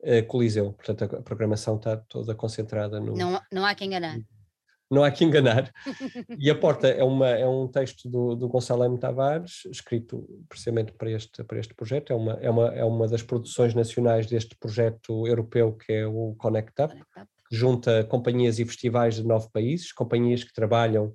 uh, 0.00 0.26
Coliseu. 0.26 0.72
Portanto, 0.72 1.16
a 1.16 1.22
programação 1.22 1.76
está 1.76 1.96
toda 1.96 2.34
concentrada 2.34 2.98
no. 2.98 3.14
Não, 3.14 3.40
não 3.52 3.64
há 3.64 3.74
quem 3.74 3.88
enganar 3.88 4.18
não 4.90 5.04
há 5.04 5.10
que 5.10 5.24
enganar. 5.24 5.70
E 6.38 6.50
a 6.50 6.54
Porta 6.54 6.88
é, 6.88 7.02
uma, 7.04 7.28
é 7.28 7.46
um 7.46 7.68
texto 7.68 8.08
do, 8.08 8.34
do 8.34 8.48
Gonçalo 8.48 8.84
M. 8.84 8.98
Tavares, 8.98 9.62
escrito 9.70 10.26
precisamente 10.48 10.92
para 10.92 11.10
este, 11.10 11.44
para 11.44 11.58
este 11.58 11.74
projeto, 11.74 12.12
é 12.12 12.16
uma, 12.16 12.32
é, 12.40 12.50
uma, 12.50 12.74
é 12.74 12.84
uma 12.84 13.06
das 13.06 13.22
produções 13.22 13.74
nacionais 13.74 14.26
deste 14.26 14.56
projeto 14.56 15.26
europeu 15.26 15.72
que 15.74 15.92
é 15.92 16.06
o 16.06 16.34
Connect 16.38 16.82
Up, 16.82 16.94
que 17.48 17.56
junta 17.56 18.04
companhias 18.04 18.58
e 18.58 18.64
festivais 18.64 19.16
de 19.16 19.24
nove 19.24 19.48
países, 19.52 19.92
companhias 19.92 20.42
que 20.42 20.52
trabalham 20.52 21.14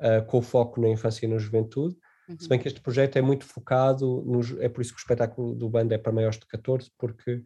uh, 0.00 0.24
com 0.26 0.40
foco 0.40 0.80
na 0.80 0.88
infância 0.88 1.26
e 1.26 1.28
na 1.28 1.38
juventude, 1.38 1.96
uhum. 2.28 2.38
se 2.38 2.48
bem 2.48 2.58
que 2.58 2.68
este 2.68 2.80
projeto 2.80 3.16
é 3.16 3.22
muito 3.22 3.44
focado, 3.44 4.22
nos, 4.26 4.56
é 4.58 4.68
por 4.68 4.80
isso 4.80 4.92
que 4.92 4.98
o 4.98 5.02
espetáculo 5.02 5.54
do 5.54 5.68
banda 5.68 5.94
é 5.94 5.98
para 5.98 6.12
maiores 6.12 6.38
de 6.38 6.46
14, 6.46 6.90
porque 6.98 7.42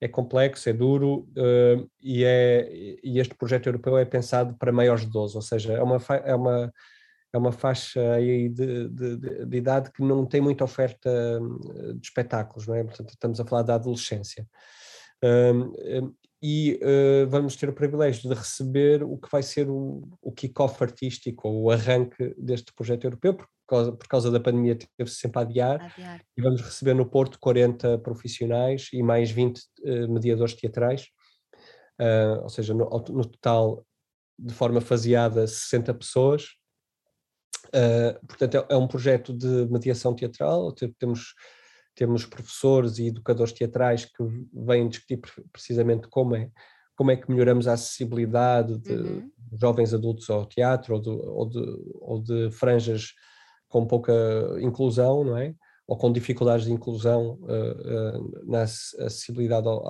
é 0.00 0.08
complexo, 0.08 0.68
é 0.68 0.72
duro 0.72 1.28
uh, 1.36 1.90
e, 2.00 2.24
é, 2.24 2.68
e 3.02 3.18
este 3.18 3.34
projeto 3.34 3.66
europeu 3.66 3.98
é 3.98 4.04
pensado 4.04 4.54
para 4.56 4.72
maiores 4.72 5.04
de 5.04 5.10
12, 5.10 5.36
ou 5.36 5.42
seja, 5.42 5.72
é 5.72 5.82
uma, 5.82 5.96
é 6.24 6.34
uma, 6.34 6.72
é 7.32 7.38
uma 7.38 7.52
faixa 7.52 8.12
aí 8.12 8.48
de, 8.48 8.88
de, 8.88 9.46
de, 9.46 9.56
idade 9.56 9.90
que 9.90 10.02
não 10.02 10.24
tem 10.24 10.40
muita 10.40 10.64
oferta 10.64 11.10
de 11.94 12.06
espetáculos, 12.06 12.66
não 12.66 12.74
é? 12.74 12.84
Portanto, 12.84 13.10
estamos 13.10 13.40
a 13.40 13.44
falar 13.44 13.62
da 13.62 13.74
adolescência. 13.74 14.46
E 16.40 16.78
uh, 16.82 17.28
vamos 17.28 17.56
ter 17.56 17.68
o 17.68 17.74
privilégio 17.74 18.28
de 18.28 18.34
receber 18.34 19.02
o 19.02 19.16
que 19.16 19.28
vai 19.30 19.42
ser 19.42 19.68
o, 19.68 20.08
o 20.22 20.30
kick-off 20.30 20.82
artístico, 20.82 21.48
ou 21.48 21.62
o 21.64 21.70
arranque 21.70 22.34
deste 22.38 22.72
projeto 22.72 23.04
europeu, 23.04 23.34
por 23.34 23.48
causa, 23.68 23.92
por 23.92 24.08
causa 24.08 24.30
da 24.30 24.40
pandemia 24.40 24.76
teve-se 24.96 25.16
sempre 25.16 25.38
a 25.38 25.42
adiar, 25.42 25.92
adiar, 25.92 26.24
e 26.36 26.42
vamos 26.42 26.60
receber 26.60 26.94
no 26.94 27.06
Porto 27.06 27.38
40 27.38 27.98
profissionais 27.98 28.88
e 28.92 29.02
mais 29.02 29.30
20 29.30 29.58
uh, 29.58 30.12
mediadores 30.12 30.54
teatrais, 30.54 31.08
uh, 32.00 32.42
ou 32.42 32.48
seja, 32.48 32.74
no, 32.74 32.88
no, 32.88 33.24
total, 33.24 33.86
de 34.38 34.54
forma 34.54 34.80
faseada, 34.80 35.46
60 35.46 35.94
pessoas. 35.94 36.46
portanto, 38.26 38.56
é, 38.56 38.66
é, 38.70 38.76
um 38.76 38.88
projeto 38.88 39.32
de 39.32 39.66
mediação 39.70 40.14
teatral, 40.14 40.72
temos 40.98 41.34
temos 41.98 42.24
professores 42.24 42.98
e 43.00 43.08
educadores 43.08 43.52
teatrais 43.52 44.04
que 44.04 44.22
vêm 44.54 44.88
discutir 44.88 45.20
precisamente 45.52 46.06
como 46.06 46.36
é, 46.36 46.48
como 46.94 47.10
é 47.10 47.16
que 47.16 47.28
melhoramos 47.28 47.66
a 47.66 47.72
acessibilidade 47.72 48.78
de 48.78 48.92
uhum. 48.92 49.30
jovens 49.60 49.92
adultos 49.92 50.30
ao 50.30 50.46
teatro 50.46 50.94
ou 50.94 51.00
de, 51.00 51.10
ou, 51.10 51.48
de, 51.48 51.58
ou 52.00 52.22
de, 52.22 52.50
franjas 52.52 53.14
com 53.68 53.86
pouca 53.86 54.12
inclusão, 54.60 55.24
não 55.24 55.36
é? 55.36 55.54
Ou 55.86 55.96
com 55.96 56.12
dificuldades 56.12 56.66
de 56.66 56.72
inclusão 56.72 57.38
uh, 57.42 58.18
uh, 58.18 58.50
na 58.50 58.62
acessibilidade 58.62 59.66
ao, 59.66 59.86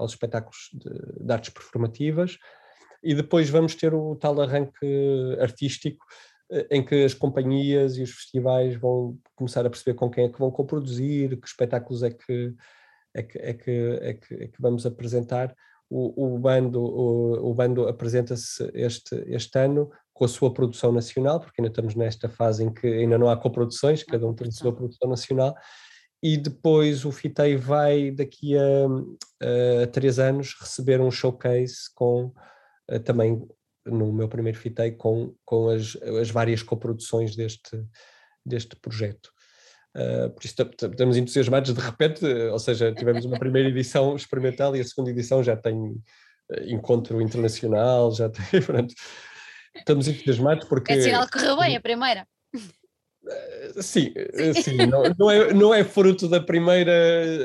aos 0.00 0.12
espetáculos 0.12 0.70
de, 0.72 1.24
de 1.24 1.32
artes 1.32 1.50
performativas. 1.50 2.38
E 3.02 3.14
depois 3.14 3.48
vamos 3.48 3.74
ter 3.74 3.94
o 3.94 4.14
tal 4.16 4.40
arranque 4.40 4.86
artístico 5.40 6.04
eh, 6.50 6.66
em 6.70 6.84
que 6.84 7.04
as 7.04 7.14
companhias 7.14 7.96
e 7.96 8.02
os 8.02 8.10
festivais 8.10 8.74
vão 8.76 9.18
começar 9.34 9.64
a 9.64 9.70
perceber 9.70 9.94
com 9.94 10.10
quem 10.10 10.24
é 10.24 10.28
que 10.28 10.38
vão 10.38 10.50
coproduzir, 10.50 11.40
que 11.40 11.46
espetáculos 11.46 12.02
é 12.02 12.10
que, 12.10 12.54
é 13.14 13.22
que, 13.22 13.38
é 13.38 13.54
que, 13.54 13.70
é 14.02 14.14
que, 14.14 14.34
é 14.34 14.48
que 14.48 14.60
vamos 14.60 14.84
apresentar. 14.84 15.54
O, 15.88 16.34
o 16.34 16.38
bando, 16.38 16.80
o, 16.80 17.50
o 17.50 17.54
bando 17.54 17.88
apresenta-se 17.88 18.70
este, 18.74 19.14
este 19.26 19.58
ano 19.58 19.90
com 20.20 20.26
a 20.26 20.28
sua 20.28 20.52
produção 20.52 20.92
nacional, 20.92 21.40
porque 21.40 21.62
ainda 21.62 21.70
estamos 21.70 21.94
nesta 21.94 22.28
fase 22.28 22.62
em 22.62 22.70
que 22.70 22.86
ainda 22.86 23.16
não 23.16 23.30
há 23.30 23.38
coproduções, 23.38 24.04
cada 24.04 24.26
um 24.26 24.34
tem 24.34 24.48
a 24.48 24.52
sua 24.52 24.70
produção 24.70 25.08
nacional, 25.08 25.56
e 26.22 26.36
depois 26.36 27.06
o 27.06 27.10
FITEI 27.10 27.56
vai, 27.56 28.10
daqui 28.10 28.54
a, 28.54 29.82
a 29.82 29.86
três 29.86 30.18
anos, 30.18 30.54
receber 30.60 31.00
um 31.00 31.10
showcase 31.10 31.74
com 31.94 32.34
eh, 32.90 32.98
também 32.98 33.42
no 33.86 34.12
meu 34.12 34.28
primeiro 34.28 34.58
fitei 34.58 34.90
com, 34.90 35.34
com 35.42 35.70
as, 35.70 35.96
as 36.20 36.30
várias 36.30 36.62
coproduções 36.62 37.34
deste, 37.34 37.82
deste 38.44 38.76
projeto. 38.76 39.30
Uh, 39.96 40.28
por 40.28 40.44
isso 40.44 40.54
estamos 40.60 41.16
entusiasmados 41.16 41.72
de 41.72 41.80
repente, 41.80 42.26
ou 42.26 42.58
seja, 42.58 42.92
tivemos 42.92 43.24
uma 43.24 43.38
primeira 43.38 43.70
edição 43.70 44.14
experimental 44.14 44.76
e 44.76 44.80
a 44.80 44.84
segunda 44.84 45.10
edição 45.10 45.42
já 45.42 45.56
tem 45.56 45.96
eh, 46.50 46.72
encontro 46.72 47.22
internacional, 47.22 48.12
já 48.12 48.28
tem, 48.28 48.44
pronto, 48.60 48.94
estamos 49.74 50.08
entusiasmados 50.08 50.68
porque... 50.68 50.92
É 50.92 51.00
sinal 51.00 51.26
que 51.26 51.32
correu 51.32 51.56
bem 51.58 51.76
a 51.76 51.80
primeira. 51.80 52.26
Eh, 53.28 53.82
sim, 53.82 54.12
sim, 54.62 54.76
não, 54.86 55.02
não, 55.18 55.30
é, 55.30 55.52
não 55.52 55.74
é 55.74 55.84
fruto 55.84 56.26
da 56.26 56.40
primeira 56.40 56.92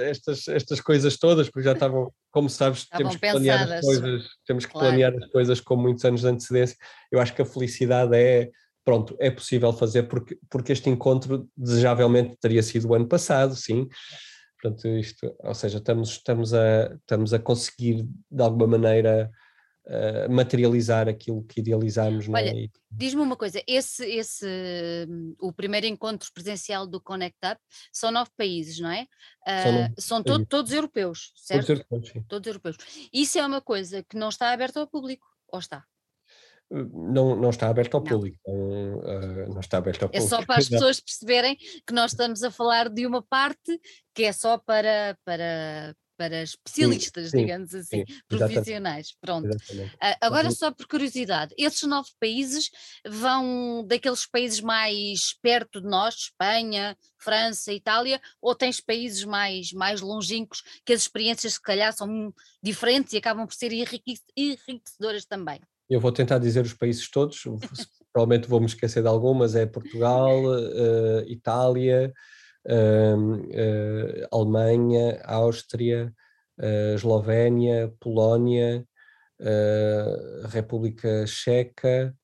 estas, 0.09 0.47
estas 0.47 0.79
coisas 0.79 1.17
todas, 1.17 1.49
porque 1.49 1.65
já 1.65 1.73
estavam, 1.73 2.11
como 2.31 2.49
sabes, 2.49 2.79
estavam 2.79 3.09
temos 3.09 3.15
que 3.15 3.31
planear 3.31 3.71
as 3.71 3.81
coisas, 3.81 4.27
temos 4.45 4.65
que 4.65 4.71
claro. 4.71 4.87
planear 4.87 5.13
as 5.15 5.31
coisas 5.31 5.59
com 5.59 5.75
muitos 5.75 6.05
anos 6.05 6.21
de 6.21 6.27
antecedência. 6.27 6.77
Eu 7.11 7.19
acho 7.19 7.33
que 7.33 7.41
a 7.41 7.45
felicidade 7.45 8.15
é, 8.15 8.49
pronto, 8.85 9.17
é 9.19 9.29
possível 9.29 9.73
fazer 9.73 10.03
porque, 10.03 10.37
porque 10.49 10.71
este 10.71 10.89
encontro 10.89 11.49
desejavelmente 11.57 12.37
teria 12.39 12.63
sido 12.63 12.89
o 12.89 12.95
ano 12.95 13.07
passado, 13.07 13.55
sim. 13.55 13.87
Portanto, 14.61 14.87
isto, 14.87 15.35
ou 15.39 15.53
seja, 15.53 15.77
estamos, 15.77 16.11
estamos, 16.11 16.53
a, 16.53 16.95
estamos 16.95 17.33
a 17.33 17.39
conseguir 17.39 18.07
de 18.31 18.41
alguma 18.41 18.65
maneira 18.65 19.29
uh, 19.87 20.31
materializar 20.31 21.07
aquilo 21.07 21.43
que 21.43 21.59
idealizamos. 21.59 22.27
Olha, 22.29 22.65
é? 22.65 22.67
diz-me 22.91 23.21
uma 23.21 23.35
coisa, 23.35 23.61
esse, 23.67 24.05
esse, 24.05 24.47
o 25.39 25.51
primeiro 25.51 25.85
encontro 25.85 26.29
presencial 26.33 26.87
do 26.87 27.01
Connect 27.01 27.37
Up 27.45 27.59
são 27.91 28.11
nove 28.11 28.31
países, 28.37 28.79
não 28.79 28.91
é? 28.91 29.07
Uh, 29.47 30.01
são, 30.01 30.17
são 30.17 30.23
to 30.23 30.45
todos 30.45 30.71
europeus, 30.71 31.31
certo? 31.35 31.67
Todos 31.67 31.69
europeus, 31.69 32.09
sim. 32.09 32.25
Todos 32.27 32.47
europeus. 32.47 32.77
Isso 33.13 33.37
é 33.37 33.45
uma 33.45 33.61
coisa 33.61 34.03
que 34.03 34.17
não 34.17 34.29
está 34.29 34.51
aberta 34.51 34.79
ao 34.79 34.87
público, 34.87 35.25
ou 35.47 35.59
está? 35.59 35.83
não, 36.69 37.35
não 37.35 37.49
está 37.49 37.69
aberto 37.69 37.95
ao 37.95 38.01
não. 38.01 38.07
público. 38.07 38.39
Não, 38.45 38.97
uh, 38.99 39.53
não, 39.53 39.59
está 39.59 39.77
aberto 39.77 40.03
ao 40.03 40.09
é 40.09 40.19
público. 40.19 40.25
É 40.25 40.29
só 40.29 40.45
para 40.45 40.57
as 40.57 40.67
pessoas 40.69 40.99
perceberem 40.99 41.55
que 41.55 41.93
nós 41.93 42.11
estamos 42.11 42.43
a 42.43 42.51
falar 42.51 42.89
de 42.89 43.05
uma 43.05 43.21
parte 43.21 43.79
que 44.13 44.23
é 44.23 44.33
só 44.33 44.57
para, 44.57 45.17
para, 45.23 45.95
para 46.17 46.41
especialistas, 46.41 47.31
sim, 47.31 47.37
digamos 47.37 47.73
assim, 47.73 48.03
sim, 48.07 48.19
profissionais. 48.27 49.15
Pronto. 49.21 49.49
Uh, 49.49 50.15
agora, 50.21 50.51
só 50.51 50.71
por 50.71 50.87
curiosidade, 50.87 51.53
esses 51.57 51.83
nove 51.83 52.09
países 52.19 52.69
vão 53.07 53.85
daqueles 53.87 54.25
países 54.25 54.59
mais 54.61 55.37
perto 55.41 55.81
de 55.81 55.87
nós, 55.87 56.15
Espanha, 56.15 56.97
França, 57.17 57.73
Itália, 57.73 58.21
ou 58.41 58.55
tens 58.55 58.79
países 58.79 59.23
mais, 59.23 59.71
mais 59.71 60.01
longínquos 60.01 60.61
que 60.85 60.93
as 60.93 61.01
experiências, 61.01 61.53
se 61.53 61.61
calhar, 61.61 61.93
são 61.93 62.33
diferentes 62.61 63.13
e 63.13 63.17
acabam 63.17 63.45
por 63.45 63.53
ser 63.53 63.71
enriquecedoras 63.73 65.25
também? 65.25 65.59
Eu 65.89 65.99
vou 65.99 66.11
tentar 66.11 66.39
dizer 66.39 66.65
os 66.65 66.73
países 66.73 67.09
todos, 67.09 67.43
provavelmente 68.11 68.47
vou 68.47 68.59
me 68.59 68.65
esquecer 68.65 69.01
de 69.01 69.07
algumas, 69.07 69.55
é 69.55 69.65
Portugal, 69.65 70.43
uh, 70.43 71.23
Itália, 71.27 72.11
Alemanha, 74.31 75.21
Áustria, 75.23 76.13
uh, 76.59 76.95
Eslovénia, 76.95 77.93
Polónia, 77.99 78.85
uh, 79.39 80.47
República 80.47 81.25
Checa 81.27 82.15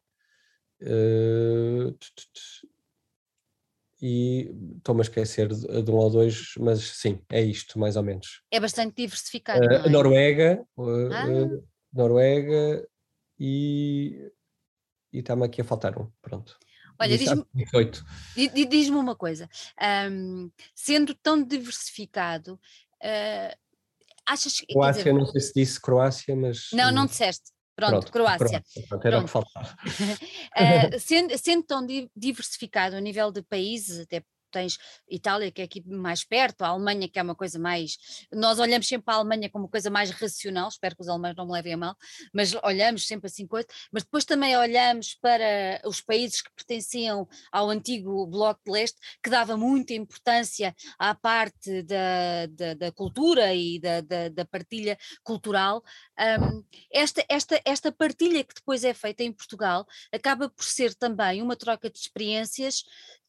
e 4.02 4.52
estou-me 4.78 5.02
a 5.02 5.04
esquecer 5.04 5.48
de, 5.48 5.84
de, 5.84 5.92
um 5.92 5.96
ou 5.96 6.10
dois, 6.10 6.54
mas 6.58 6.80
sim, 6.80 7.22
é 7.30 7.40
isto, 7.42 7.78
mais 7.78 7.96
ou 7.96 8.04
menos. 8.04 8.42
É 8.50 8.60
bastante 8.60 8.96
diversificado. 8.96 9.64
Uh, 9.64 9.74
é? 9.74 9.90
Noruega, 9.90 10.66
ah. 10.78 11.28
uh, 11.28 11.68
Noruega 11.94 12.88
e, 13.40 14.32
e 15.14 15.20
está-me 15.20 15.46
aqui 15.46 15.62
a 15.62 15.64
faltar 15.64 15.98
um, 16.00 16.10
pronto. 16.22 16.58
Olha, 17.02 17.18
diz-me 17.18 18.66
diz 18.68 18.90
uma 18.90 19.16
coisa, 19.16 19.50
um, 20.12 20.52
sendo 20.76 21.16
tão 21.16 21.44
diversificado, 21.44 22.54
uh, 23.04 23.58
achas 24.28 24.60
que. 24.60 24.74
Croácia, 24.74 25.04
dizer, 25.04 25.14
não 25.14 25.26
sei 25.26 25.42
se 25.42 25.54
disse 25.54 25.82
Croácia, 25.82 26.36
mas. 26.36 26.70
Não, 26.74 26.92
não 26.92 27.06
disseste. 27.06 27.52
Pronto, 27.76 27.92
Pronto 27.92 28.12
Croácia. 28.12 28.64
Pronto, 28.88 29.08
era 29.08 29.20
o 29.20 29.24
que 29.24 29.30
faltava. 29.30 29.76
uh, 29.86 31.00
sendo, 31.00 31.38
sendo 31.38 31.64
tão 31.64 31.86
diversificado 32.16 32.96
a 32.96 33.02
nível 33.02 33.32
de 33.32 33.42
países, 33.42 34.00
até 34.00 34.24
tens 34.52 34.78
Itália, 35.10 35.52
que 35.52 35.62
é 35.62 35.66
aqui 35.66 35.82
mais 35.88 36.24
perto, 36.24 36.64
a 36.64 36.68
Alemanha, 36.68 37.10
que 37.10 37.18
é 37.18 37.22
uma 37.22 37.36
coisa 37.36 37.58
mais. 37.58 37.98
Nós 38.32 38.60
olhamos 38.60 38.88
sempre 38.88 39.06
para 39.06 39.16
a 39.16 39.18
Alemanha 39.18 39.50
como 39.50 39.66
uma 39.66 39.72
coisa 39.72 39.90
mais 39.90 40.12
racional, 40.12 40.70
espero 40.70 40.96
que 40.96 41.02
os 41.02 41.08
alemães 41.08 41.36
não 41.36 41.46
me 41.46 41.54
levem 41.54 41.74
a 41.74 41.78
mal, 41.78 41.96
mas 42.34 42.54
olhamos 42.64 43.08
sempre 43.08 43.28
assim 43.28 43.48
coisa, 43.48 43.68
mas 43.92 44.04
depois 44.04 44.26
também 44.26 44.56
olhamos 44.58 45.16
para 45.16 45.82
os 45.86 46.02
países 46.02 46.42
que 46.42 46.52
pertenciam 46.54 47.28
ao 47.52 47.70
antigo 47.70 48.28
Bloco 48.28 48.62
de 48.66 48.72
Leste, 48.72 48.98
que 49.24 49.30
dava 49.30 49.58
muita 49.58 49.94
importância 49.94 50.76
à 51.00 51.16
parte 51.16 51.84
da, 51.84 52.46
da, 52.50 52.74
da 52.74 52.92
cultura 52.92 53.54
e 53.54 53.80
da, 53.80 54.02
da, 54.02 54.30
da 54.30 54.46
partilha 54.46 54.98
cultural. 55.24 55.84
Um, 56.20 56.64
esta, 56.92 57.26
esta, 57.30 57.62
esta 57.66 57.92
partilha 57.92 58.44
que 58.44 58.54
depois 58.54 58.84
é 58.84 58.94
feita 58.94 59.24
em 59.24 59.32
Portugal 59.32 59.86
acaba 60.12 60.50
por 60.50 60.64
ser 60.64 60.94
também 60.94 61.42
uma 61.42 61.56
troca 61.56 61.90
de 61.90 61.98
experiências 61.98 62.84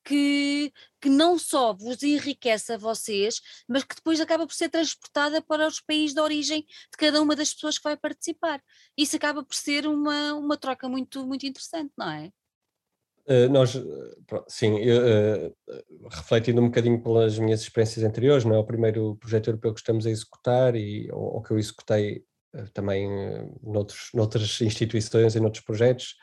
que, 0.05 0.73
que 1.01 1.09
não 1.09 1.39
só 1.39 1.73
vos 1.73 2.03
enriquece 2.03 2.73
a 2.73 2.79
vocês, 2.79 3.41
mas 3.69 3.85
que 3.85 3.95
depois 3.95 4.21
acaba 4.21 4.47
por 4.47 4.55
ser 4.55 4.69
transportada 4.69 5.43
para 5.43 5.67
os 5.67 5.81
países 5.81 6.15
de 6.15 6.21
origem 6.21 6.63
de 6.63 6.97
cada 6.99 7.21
uma 7.23 7.37
das 7.37 7.55
pessoas 7.55 7.79
que 7.79 7.85
vai 7.85 7.97
participar. 7.97 8.63
Isso 8.97 9.17
acaba 9.17 9.45
por 9.45 9.55
ser 9.55 9.87
uma, 9.87 10.35
uma 10.35 10.57
troca 10.57 10.89
muito, 10.89 11.27
muito 11.27 11.47
interessante, 11.47 11.93
não 11.97 12.11
é? 12.11 12.31
Uh, 13.25 13.49
nós, 13.49 13.81
sim, 14.49 14.79
eu, 14.79 15.49
uh, 15.69 16.09
refletindo 16.11 16.61
um 16.61 16.67
bocadinho 16.67 17.01
pelas 17.01 17.39
minhas 17.39 17.61
experiências 17.61 18.05
anteriores, 18.05 18.45
não 18.45 18.57
é 18.57 18.59
o 18.59 18.65
primeiro 18.65 19.15
projeto 19.17 19.47
europeu 19.47 19.73
que 19.73 19.79
estamos 19.79 20.07
a 20.07 20.11
executar 20.11 20.75
e 20.75 21.09
ou 21.13 21.41
que 21.41 21.53
eu 21.53 21.59
executei 21.59 22.25
uh, 22.53 22.69
também 22.73 23.09
noutros, 23.63 24.11
noutras 24.13 24.61
instituições 24.61 25.37
e 25.37 25.41
noutros 25.41 25.63
projetos, 25.63 26.17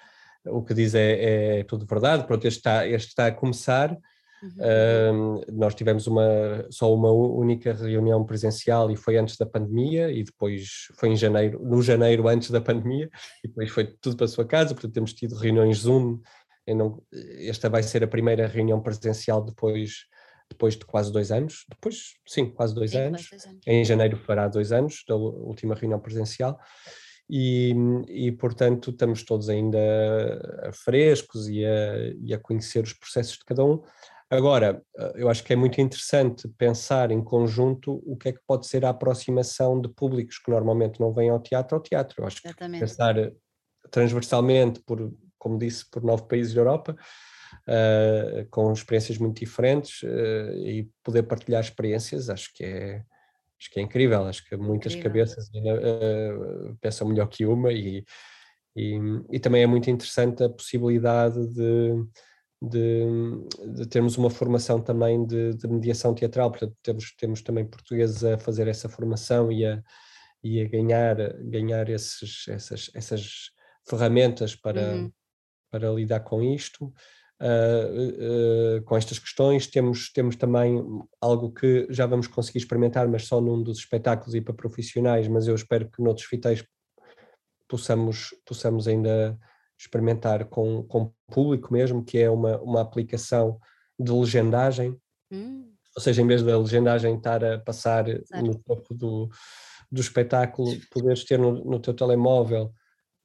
o 0.45 0.63
que 0.63 0.73
diz 0.73 0.95
é, 0.95 1.59
é 1.59 1.63
tudo 1.63 1.85
verdade, 1.85 2.25
pronto, 2.25 2.45
este 2.45 2.59
está, 2.59 2.87
este 2.87 3.09
está 3.09 3.27
a 3.27 3.31
começar, 3.31 3.91
uhum. 4.41 5.41
nós 5.51 5.75
tivemos 5.75 6.07
uma, 6.07 6.65
só 6.69 6.93
uma 6.93 7.11
única 7.11 7.73
reunião 7.73 8.25
presencial 8.25 8.89
e 8.91 8.95
foi 8.95 9.17
antes 9.17 9.37
da 9.37 9.45
pandemia 9.45 10.11
e 10.11 10.23
depois 10.23 10.87
foi 10.97 11.09
em 11.09 11.15
janeiro, 11.15 11.61
no 11.63 11.81
janeiro 11.81 12.27
antes 12.27 12.51
da 12.51 12.61
pandemia 12.61 13.09
e 13.43 13.47
depois 13.47 13.69
foi 13.69 13.85
tudo 14.01 14.15
para 14.15 14.25
a 14.25 14.29
sua 14.29 14.45
casa, 14.45 14.73
portanto 14.73 14.93
temos 14.93 15.13
tido 15.13 15.35
reuniões 15.35 15.79
Zoom, 15.79 16.19
não, 16.67 17.01
esta 17.39 17.67
vai 17.67 17.81
ser 17.81 18.03
a 18.03 18.07
primeira 18.07 18.47
reunião 18.47 18.79
presencial 18.79 19.43
depois 19.43 20.07
depois 20.49 20.75
de 20.75 20.83
quase 20.83 21.11
dois 21.11 21.31
anos, 21.31 21.65
depois, 21.69 22.15
sim, 22.27 22.49
quase 22.49 22.73
dois, 22.73 22.91
sim, 22.91 22.97
anos. 22.97 23.29
dois 23.29 23.45
anos. 23.45 23.61
Em 23.67 23.85
janeiro 23.85 24.17
fará 24.17 24.47
dois 24.47 24.71
anos 24.71 25.03
da 25.07 25.15
última 25.15 25.75
reunião 25.75 25.99
presencial. 25.99 26.59
E, 27.29 27.75
e, 28.07 28.31
portanto 28.31 28.89
estamos 28.89 29.23
todos 29.23 29.49
ainda 29.49 29.77
frescos 30.73 31.47
e 31.47 31.63
a, 31.63 32.13
e 32.21 32.33
a, 32.33 32.39
conhecer 32.39 32.83
os 32.83 32.93
processos 32.93 33.37
de 33.37 33.45
cada 33.45 33.63
um. 33.63 33.81
Agora, 34.31 34.81
eu 35.15 35.27
acho 35.29 35.43
que 35.43 35.53
é 35.53 35.55
muito 35.55 35.81
interessante 35.81 36.47
pensar 36.57 37.11
em 37.11 37.23
conjunto 37.23 38.01
o 38.05 38.15
que 38.15 38.29
é 38.29 38.31
que 38.31 38.41
pode 38.45 38.67
ser 38.67 38.85
a 38.85 38.89
aproximação 38.89 39.81
de 39.81 39.89
públicos 39.89 40.37
que 40.37 40.51
normalmente 40.51 40.99
não 40.99 41.11
vêm 41.11 41.29
ao 41.29 41.39
teatro 41.39 41.75
ao 41.75 41.81
teatro. 41.81 42.21
Eu 42.21 42.27
acho 42.27 42.41
Exatamente. 42.45 42.79
que 42.79 42.85
pensar 42.87 43.31
transversalmente, 43.91 44.81
por, 44.81 45.11
como 45.37 45.57
disse, 45.57 45.89
por 45.89 46.03
nove 46.03 46.27
países 46.27 46.53
da 46.53 46.61
Europa, 46.61 46.95
uh, 47.67 48.47
com 48.49 48.71
experiências 48.71 49.17
muito 49.17 49.39
diferentes 49.39 50.03
uh, 50.03 50.55
e 50.57 50.89
poder 51.03 51.23
partilhar 51.23 51.61
experiências, 51.61 52.29
acho 52.29 52.53
que 52.53 52.63
é, 52.63 53.03
acho 53.59 53.69
que 53.69 53.79
é 53.79 53.83
incrível. 53.83 54.23
Acho 54.23 54.47
que 54.47 54.55
muitas 54.55 54.93
incrível. 54.93 55.25
cabeças 55.25 55.49
uh, 55.49 56.77
pensam 56.79 57.07
melhor 57.07 57.27
que 57.27 57.45
uma 57.45 57.71
e, 57.73 58.05
e, 58.75 58.99
e, 59.31 59.39
também 59.39 59.63
é 59.63 59.67
muito 59.67 59.89
interessante 59.89 60.43
a 60.43 60.49
possibilidade 60.49 61.45
de, 61.53 62.05
de, 62.61 63.05
de 63.75 63.87
termos 63.87 64.17
uma 64.17 64.29
formação 64.29 64.81
também 64.81 65.25
de, 65.25 65.53
de, 65.55 65.67
mediação 65.67 66.15
teatral, 66.15 66.51
portanto 66.51 66.75
temos, 66.81 67.13
temos 67.15 67.41
também 67.41 67.65
portugueses 67.65 68.23
a 68.23 68.37
fazer 68.37 68.67
essa 68.67 68.87
formação 68.87 69.51
e 69.51 69.65
a, 69.65 69.83
e 70.41 70.61
a 70.61 70.67
ganhar, 70.67 71.15
ganhar 71.43 71.89
esses, 71.89 72.47
essas, 72.47 72.89
essas 72.93 73.51
ferramentas 73.87 74.55
para, 74.55 74.93
uhum. 74.93 75.11
para 75.69 75.89
lidar 75.91 76.21
com 76.21 76.41
isto 76.41 76.93
uh, 77.41 78.77
uh, 78.77 78.83
com 78.83 78.97
estas 78.97 79.19
questões. 79.19 79.67
Temos, 79.67 80.11
temos 80.11 80.35
também 80.35 80.83
algo 81.21 81.51
que 81.51 81.87
já 81.89 82.05
vamos 82.05 82.27
conseguir 82.27 82.59
experimentar, 82.59 83.07
mas 83.07 83.25
só 83.25 83.39
num 83.39 83.61
dos 83.61 83.79
espetáculos 83.79 84.35
e 84.35 84.41
para 84.41 84.53
profissionais, 84.53 85.27
mas 85.27 85.47
eu 85.47 85.55
espero 85.55 85.89
que 85.89 86.01
noutros 86.01 86.27
fitéis 86.27 86.63
possamos, 87.67 88.29
possamos 88.45 88.87
ainda 88.87 89.37
experimentar 89.77 90.45
com, 90.45 90.83
com 90.83 91.13
público 91.31 91.71
mesmo, 91.71 92.03
que 92.03 92.17
é 92.17 92.29
uma, 92.29 92.57
uma 92.57 92.81
aplicação 92.81 93.59
de 93.97 94.11
legendagem, 94.11 94.97
hum. 95.31 95.71
ou 95.95 96.01
seja, 96.01 96.21
em 96.21 96.27
vez 96.27 96.43
da 96.43 96.57
legendagem 96.57 97.15
estar 97.15 97.43
a 97.43 97.59
passar 97.59 98.05
no 98.41 98.57
topo 98.59 98.93
do, 98.93 99.29
do 99.89 100.01
espetáculo, 100.01 100.75
poderes 100.91 101.23
ter 101.23 101.39
no, 101.39 101.63
no 101.63 101.79
teu 101.79 101.93
telemóvel, 101.93 102.73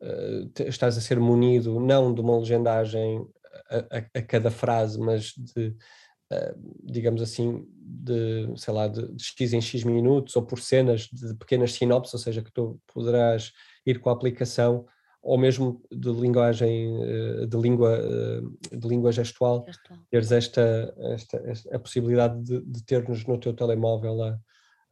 uh, 0.01 0.63
estás 0.67 0.97
a 0.97 1.01
ser 1.01 1.19
munido 1.19 1.81
não 1.81 2.15
de 2.15 2.21
uma 2.21 2.39
legendagem 2.39 3.27
a, 3.71 4.19
a, 4.19 4.23
cada 4.23 4.51
frase, 4.51 4.99
mas 4.99 5.33
de, 5.37 5.69
uh, 6.33 6.83
digamos 6.83 7.23
assim, 7.23 7.67
de, 7.77 8.53
sei 8.57 8.75
lá, 8.75 8.89
de, 8.89 9.07
de, 9.13 9.25
X 9.25 9.53
em 9.53 9.61
X 9.61 9.85
minutos 9.85 10.37
ou 10.37 10.43
por 10.43 10.61
cenas 10.61 11.09
de 11.13 11.35
pequenas 11.35 11.73
sinopses, 11.73 12.15
ou 12.15 12.21
seja, 12.21 12.43
que 12.43 12.53
tu 12.53 12.81
poderás 12.93 13.53
ir 13.87 14.01
com 14.01 14.11
a 14.11 14.13
aplicação 14.13 14.87
ou 15.25 15.39
mesmo 15.39 15.83
de 15.91 16.11
linguagem, 16.13 17.03
eh, 17.03 17.47
de 17.47 17.57
língua, 17.57 17.99
eh, 17.99 18.77
de 18.77 18.87
língua 18.87 19.11
gestual, 19.11 19.65
gestual. 19.67 19.99
teres 20.11 20.31
esta, 20.31 20.95
esta, 21.15 21.39
esta, 21.47 21.75
a 21.75 21.79
possibilidade 21.79 22.43
de, 22.43 22.61
de 22.61 22.85
termos 22.85 23.25
no 23.25 23.41
teu 23.41 23.55
telemóvel 23.55 24.23
a, 24.23 24.39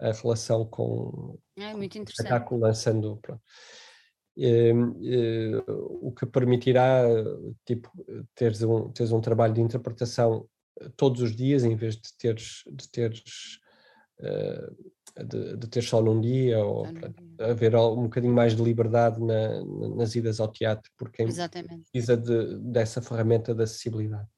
a 0.00 0.12
relação 0.12 0.64
com, 0.64 1.38
é, 1.56 1.74
muito 1.74 1.98
com 1.98 2.00
o 2.00 2.08
espetáculo 2.08 2.60
lançando. 2.62 3.18
Pronto. 3.20 3.42
Ehm, 4.36 4.94
eh, 5.04 5.62
o 5.68 6.10
que 6.10 6.24
permitirá 6.24 7.02
tipo, 7.66 7.90
teres, 8.34 8.62
um, 8.62 8.90
teres 8.90 9.12
um 9.12 9.20
trabalho 9.20 9.52
de 9.52 9.60
interpretação 9.60 10.48
eh, 10.80 10.88
todos 10.96 11.20
os 11.20 11.36
dias 11.36 11.64
em 11.64 11.76
vez 11.76 11.96
de 11.96 12.16
teres, 12.16 12.62
de 12.66 12.88
teres 12.90 13.22
eh, 14.20 14.70
de, 15.22 15.56
de 15.58 15.68
ter 15.68 15.82
só 15.82 16.00
num 16.00 16.18
dia 16.18 16.64
ou 16.64 16.84
haver 17.38 17.76
um 17.76 18.04
bocadinho 18.04 18.32
mais 18.32 18.56
de 18.56 18.62
liberdade 18.62 19.20
na, 19.20 19.62
nas 19.94 20.14
idas 20.14 20.40
ao 20.40 20.48
teatro, 20.48 20.90
porque 20.96 21.22
Exatamente. 21.22 21.90
precisa 21.90 22.16
de, 22.16 22.58
dessa 22.58 23.02
ferramenta 23.02 23.54
de 23.54 23.62
acessibilidade. 23.62 24.28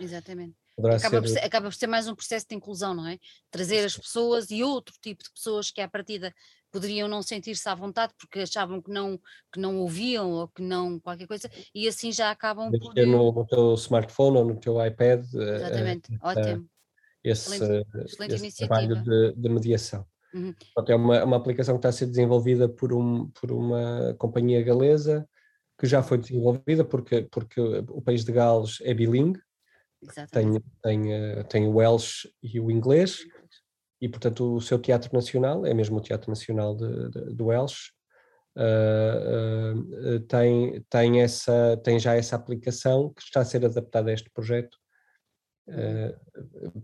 Exatamente. 0.00 0.56
Acaba, 0.78 0.98
ser... 0.98 1.20
por 1.20 1.28
ser, 1.28 1.38
acaba 1.40 1.66
por 1.68 1.74
ser 1.74 1.86
mais 1.86 2.08
um 2.08 2.14
processo 2.14 2.46
de 2.48 2.56
inclusão, 2.56 2.94
não 2.94 3.06
é? 3.06 3.18
Trazer 3.50 3.84
as 3.84 3.96
pessoas 3.96 4.50
e 4.50 4.62
outro 4.62 4.94
tipo 5.00 5.22
de 5.22 5.30
pessoas 5.30 5.70
que 5.70 5.80
à 5.80 5.88
partida 5.88 6.34
poderiam 6.72 7.06
não 7.06 7.22
sentir-se 7.22 7.68
à 7.68 7.74
vontade 7.74 8.12
porque 8.18 8.40
achavam 8.40 8.82
que 8.82 8.90
não, 8.90 9.16
que 9.52 9.60
não 9.60 9.78
ouviam 9.78 10.32
ou 10.32 10.48
que 10.48 10.60
não 10.60 10.98
qualquer 10.98 11.28
coisa, 11.28 11.48
e 11.72 11.86
assim 11.86 12.10
já 12.10 12.32
acabam 12.32 12.68
Deve 12.70 12.82
por. 12.82 12.94
Ter 12.94 13.06
no, 13.06 13.30
no 13.30 13.46
teu 13.46 13.74
smartphone 13.74 14.38
ou 14.38 14.44
no 14.44 14.56
teu 14.58 14.84
iPad. 14.84 15.24
Eh, 15.34 15.54
Exatamente, 15.54 16.12
uh, 16.12 16.18
ótimo. 16.20 16.68
Esse, 17.22 17.54
excelente, 17.54 17.86
excelente 18.04 18.46
esse 18.46 18.58
trabalho 18.58 19.02
de, 19.02 19.32
de 19.34 19.48
mediação. 19.48 20.04
Uhum. 20.34 20.52
é 20.88 20.94
uma, 20.96 21.24
uma 21.24 21.36
aplicação 21.36 21.76
que 21.76 21.78
está 21.78 21.90
a 21.90 21.92
ser 21.92 22.06
desenvolvida 22.06 22.68
por, 22.68 22.92
um, 22.92 23.28
por 23.28 23.52
uma 23.52 24.14
companhia 24.18 24.60
galesa 24.62 25.26
que 25.78 25.86
já 25.86 26.02
foi 26.02 26.18
desenvolvida 26.18 26.84
porque, 26.84 27.22
porque 27.30 27.60
o 27.60 28.02
país 28.02 28.24
de 28.24 28.32
Gales 28.32 28.78
é 28.82 28.92
bilingue, 28.92 29.40
tem, 30.30 30.60
tem, 30.82 31.12
eh, 31.12 31.42
tem 31.44 31.66
o 31.66 31.76
Welsh 31.76 32.28
e 32.42 32.60
o 32.60 32.70
inglês, 32.70 33.20
e 34.00 34.08
portanto 34.08 34.54
o 34.54 34.60
seu 34.60 34.78
teatro 34.78 35.10
nacional, 35.12 35.64
é 35.66 35.72
mesmo 35.72 35.98
o 35.98 36.00
Teatro 36.00 36.30
Nacional 36.30 36.76
de, 36.76 37.10
de, 37.10 37.34
do 37.34 37.46
Welsh, 37.46 37.90
uh, 38.56 40.16
uh, 40.16 40.20
tem, 40.20 40.84
tem, 40.88 41.22
essa, 41.22 41.80
tem 41.82 41.98
já 41.98 42.14
essa 42.14 42.36
aplicação 42.36 43.12
que 43.14 43.22
está 43.22 43.40
a 43.40 43.44
ser 43.44 43.64
adaptada 43.64 44.10
a 44.10 44.14
este 44.14 44.30
projeto 44.30 44.76
Uh, 45.66 46.12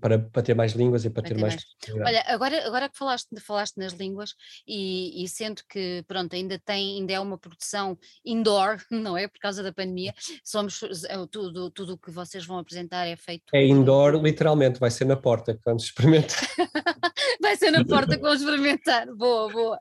para, 0.01 0.19
para 0.19 0.43
ter 0.43 0.55
mais 0.55 0.73
línguas 0.73 1.05
e 1.05 1.11
para, 1.11 1.23
para 1.23 1.35
ter, 1.35 1.41
mais. 1.41 1.55
mais. 1.55 2.07
Olha, 2.07 2.25
agora, 2.27 2.67
agora 2.67 2.89
que 2.89 2.97
falaste, 2.97 3.29
falaste 3.41 3.77
nas 3.77 3.93
línguas 3.93 4.35
e, 4.67 5.25
e 5.25 5.29
sendo 5.29 5.63
que 5.69 6.05
pronto, 6.07 6.35
ainda 6.35 6.59
tem, 6.59 6.99
ainda 6.99 7.13
é 7.13 7.21
uma 7.21 7.39
produção 7.39 7.99
indoor, 8.25 8.77
não 8.91 9.17
é? 9.17 9.27
Por 9.27 9.41
causa 9.41 9.63
da 9.63 9.73
pandemia, 9.73 10.15
somos 10.45 10.81
é 11.09 11.17
tudo, 11.31 11.71
tudo 11.71 11.95
o 11.95 11.99
que 11.99 12.11
vocês 12.11 12.45
vão 12.47 12.59
apresentar 12.59 13.07
é 13.07 13.17
feito. 13.17 13.45
É 13.55 13.67
indoor, 13.67 14.23
literalmente, 14.23 14.79
vai 14.79 14.91
ser 14.91 15.05
na 15.05 15.17
porta 15.17 15.55
que 15.55 15.61
vamos 15.65 15.85
experimentar. 15.85 16.39
vai 17.41 17.57
ser 17.57 17.71
na 17.71 17.85
porta 17.85 18.17
que 18.17 18.23
vamos 18.23 18.41
experimentar. 18.41 19.07
Boa, 19.15 19.51
boa. 19.51 19.81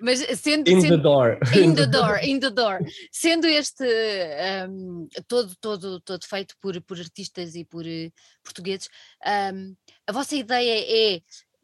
Mas 0.00 0.20
sendo. 0.38 0.70
In 0.70 0.80
sendo, 0.80 0.96
the 0.96 1.02
door. 1.02 1.38
In 1.54 1.74
the 1.74 1.86
door, 1.86 2.18
in 2.22 2.40
the 2.40 2.50
door. 2.50 2.78
Sendo 3.10 3.46
este 3.46 3.84
um, 4.68 5.08
todo, 5.26 5.54
todo, 5.60 6.00
todo 6.00 6.24
feito 6.24 6.54
por, 6.60 6.80
por 6.82 6.98
artistas 6.98 7.54
e 7.54 7.64
por 7.72 7.86
uh, 7.86 8.12
portugueses. 8.44 8.88
Um, 9.26 9.74
a 10.06 10.12
vossa 10.12 10.36
ideia 10.36 11.16
é 11.16 11.20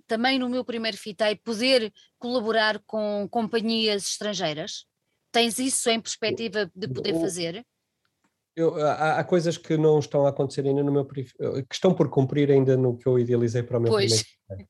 também 0.07 0.39
no 0.39 0.49
meu 0.49 0.65
primeiro 0.65 0.97
fitei 0.97 1.37
poder 1.37 1.93
colaborar 2.19 2.81
com 2.87 3.29
companhias 3.31 4.05
estrangeiras? 4.07 4.87
Tens 5.31 5.59
isso 5.59 5.91
em 5.91 6.01
perspectiva 6.01 6.71
de 6.75 6.89
poder 6.89 7.13
fazer? 7.21 7.65
Eu, 8.57 8.75
há, 8.85 9.21
há, 9.21 9.25
coisas 9.25 9.57
que 9.57 9.77
não 9.77 10.01
estão 10.01 10.27
a 10.27 10.31
acontecer 10.31 10.67
ainda 10.67 10.83
no 10.83 10.91
meu 10.91 11.07
eh, 11.17 11.63
que 11.63 11.75
estão 11.75 11.95
por 11.95 12.09
cumprir 12.09 12.51
ainda 12.51 12.77
no 12.77 12.97
que 12.97 13.07
eu 13.07 13.17
idealizei 13.17 13.63
para 13.63 13.79
o 13.79 13.81
meu 13.81 13.93
pois. 13.93 14.25
primeiro 14.49 14.69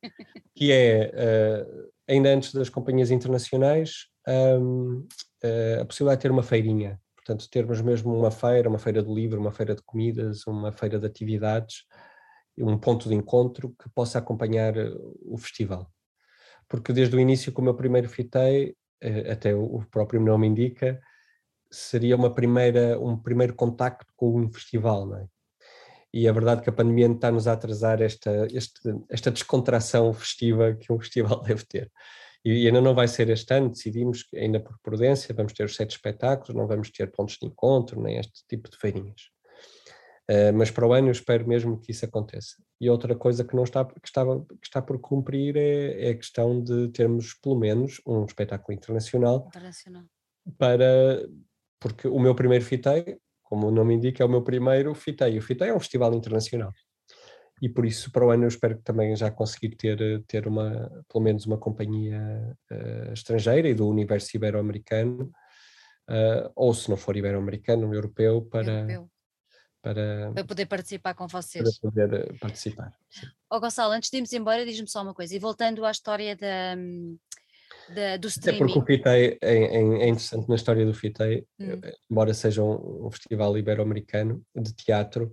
que 0.55 0.73
é 0.73 1.11
uh, 1.15 1.91
ainda 2.07 2.29
antes 2.29 2.53
das 2.53 2.69
companhias 2.69 3.11
internacionais 3.11 4.09
um, 4.29 5.07
uh, 5.43 5.81
a 5.81 5.85
possibilidade 5.87 6.19
de 6.19 6.23
ter 6.23 6.31
uma 6.31 6.43
feirinha 6.43 7.01
Portanto, 7.29 7.51
termos 7.51 7.83
mesmo 7.83 8.19
uma 8.19 8.31
feira, 8.31 8.71
uma 8.71 8.79
feira 8.79 9.03
do 9.03 9.15
livro, 9.15 9.39
uma 9.39 9.53
feira 9.53 9.75
de 9.75 9.83
comidas, 9.83 10.47
uma 10.47 10.73
feira 10.73 10.99
de 10.99 11.05
atividades, 11.05 11.85
um 12.57 12.79
ponto 12.79 13.07
de 13.07 13.15
encontro 13.15 13.75
que 13.79 13.87
possa 13.91 14.19
acompanhar 14.19 14.75
eh, 14.79 14.91
o 15.27 15.37
festival. 15.37 15.93
Porque 16.67 16.91
desde 16.91 17.15
o 17.15 17.21
início, 17.21 17.53
como 17.53 17.69
eu 17.69 17.75
primeiro 17.75 18.09
fitei, 18.09 18.75
eh, 19.03 19.31
até 19.31 19.55
o 19.55 19.85
próprio 19.91 20.23
nome 20.23 20.47
indica, 20.47 20.99
seria 21.71 22.17
uma 22.17 22.33
primeira, 22.33 22.99
um 22.99 23.15
primeiro 23.15 23.55
contacto 23.55 24.11
com 24.17 24.41
um 24.41 24.51
festival, 24.51 25.05
não 25.07 25.19
é? 25.19 25.27
E 26.11 26.27
a 26.27 26.33
verdade 26.33 26.63
é 26.63 26.65
que 26.65 26.71
a 26.71 26.73
pandemia 26.73 27.09
está-nos 27.13 27.47
a 27.47 27.53
atrasar 27.53 28.01
esta, 28.01 28.47
este, 28.51 28.81
esta 29.11 29.31
descontração 29.31 30.15
festiva 30.15 30.75
que 30.75 30.91
um 30.91 30.97
festival 30.99 31.43
deve 31.43 31.67
ter 31.67 31.93
e 32.45 32.67
ainda 32.67 32.81
não 32.81 32.95
vai 32.95 33.09
ser 33.09 33.29
este 33.31 33.53
ano, 33.53 33.71
decidimos 33.71 34.23
que 34.23 34.37
ainda 34.37 34.61
por 34.61 34.79
prudência 34.83 35.35
vamos 35.35 35.53
ter 35.53 35.65
os 35.65 35.75
sete 35.75 35.91
espetáculos, 35.91 36.55
não 36.55 36.67
vamos 36.67 36.91
ter 36.91 37.11
pontos 37.11 37.37
de 37.37 37.47
encontro, 37.47 38.01
nem 38.01 38.19
este 38.19 38.45
tipo 38.49 38.71
de 38.71 38.77
feirinhas. 38.77 39.23
Uh, 40.31 40.53
mas 40.55 40.71
para 40.71 40.87
o 40.87 40.93
ano 40.93 41.09
eu 41.09 41.13
espero 41.13 41.49
mesmo 41.49 41.81
que 41.81 41.91
isso 41.91 42.05
aconteça. 42.05 42.57
E 42.81 42.89
outra 42.89 43.17
coisa 43.17 43.45
que 43.45 43.57
não 43.57 43.65
está, 43.65 43.85
que 43.85 43.95
estava, 44.05 44.41
que 44.45 44.67
está 44.67 44.83
por 44.83 45.01
cumprir 45.01 45.57
é, 45.57 46.09
é 46.09 46.11
a 46.11 46.17
questão 46.17 46.63
de 46.63 46.89
termos 46.89 47.35
pelo 47.35 47.59
menos 47.59 48.01
um 48.07 48.25
espetáculo 48.25 48.77
internacional, 48.77 49.47
internacional. 49.49 50.05
para 50.59 51.27
porque 51.81 52.07
o 52.07 52.19
meu 52.19 52.35
primeiro 52.35 52.65
fitei, 52.65 53.19
como 53.43 53.69
o 53.69 53.71
nome 53.71 53.95
indica, 53.95 54.23
é 54.23 54.27
o 54.27 54.29
meu 54.29 54.43
primeiro 54.43 54.95
fitei. 54.95 55.39
O 55.39 55.43
fitei 55.43 55.71
é 55.71 55.75
um 55.75 55.81
festival 55.81 56.13
internacional 56.13 56.73
e 57.61 57.69
por 57.69 57.85
isso 57.85 58.11
para 58.13 58.25
o 58.25 58.31
ano 58.31 58.45
eu 58.45 58.49
espero 58.49 58.79
também 58.83 59.15
já 59.17 59.31
conseguir 59.31 59.75
ter, 59.77 60.23
ter 60.27 60.47
uma, 60.47 60.91
pelo 61.11 61.25
menos 61.25 61.47
uma 61.47 61.59
companhia 61.59 62.57
uh, 62.71 63.13
estrangeira 63.13 63.69
e 63.69 63.75
do 63.75 63.89
universo 63.89 64.37
ibero-americano, 64.37 65.31
uh, 66.09 66.51
ou 66.55 66.73
se 66.75 66.89
não 66.89 66.97
for 66.97 67.17
ibero-americano, 67.17 67.93
europeu, 67.95 68.43
para, 68.43 68.73
europeu. 68.73 69.11
para, 69.83 70.33
para 70.35 70.45
poder 70.45 70.67
participar 70.67 71.15
com 71.15 71.27
para 71.27 71.43
vocês. 71.43 71.79
poder 71.79 72.13
eh, 72.13 72.33
participar. 72.41 72.93
sim. 73.11 73.27
Ó 73.51 73.59
Gonçalo, 73.59 73.93
antes 73.93 74.11
de 74.11 74.17
irmos 74.19 74.33
embora, 74.33 74.65
diz-me 74.65 74.89
só 74.89 75.03
uma 75.03 75.15
coisa, 75.15 75.35
e 75.35 75.39
voltando 75.39 75.85
à 75.85 75.91
história 75.91 76.37
da, 76.37 76.75
da- 77.95 78.17
do 78.19 78.29
Até 78.29 78.53
porque 78.53 78.79
streaming. 78.79 78.79
o 78.79 78.85
FITEI 78.87 79.39
é, 79.43 79.55
é- 79.57 80.03
é 80.05 80.09
interessante 80.09 80.49
na 80.49 80.55
história 80.55 80.85
do 80.87 80.95
FITEI, 80.95 81.45
Hum. 81.59 81.81
eh, 81.83 81.95
embora 82.11 82.33
seja 82.35 82.63
um, 82.63 83.07
um 83.07 83.11
festival 83.11 83.57
ibero-americano 83.59 84.43
de 84.55 84.75
teatro, 84.75 85.33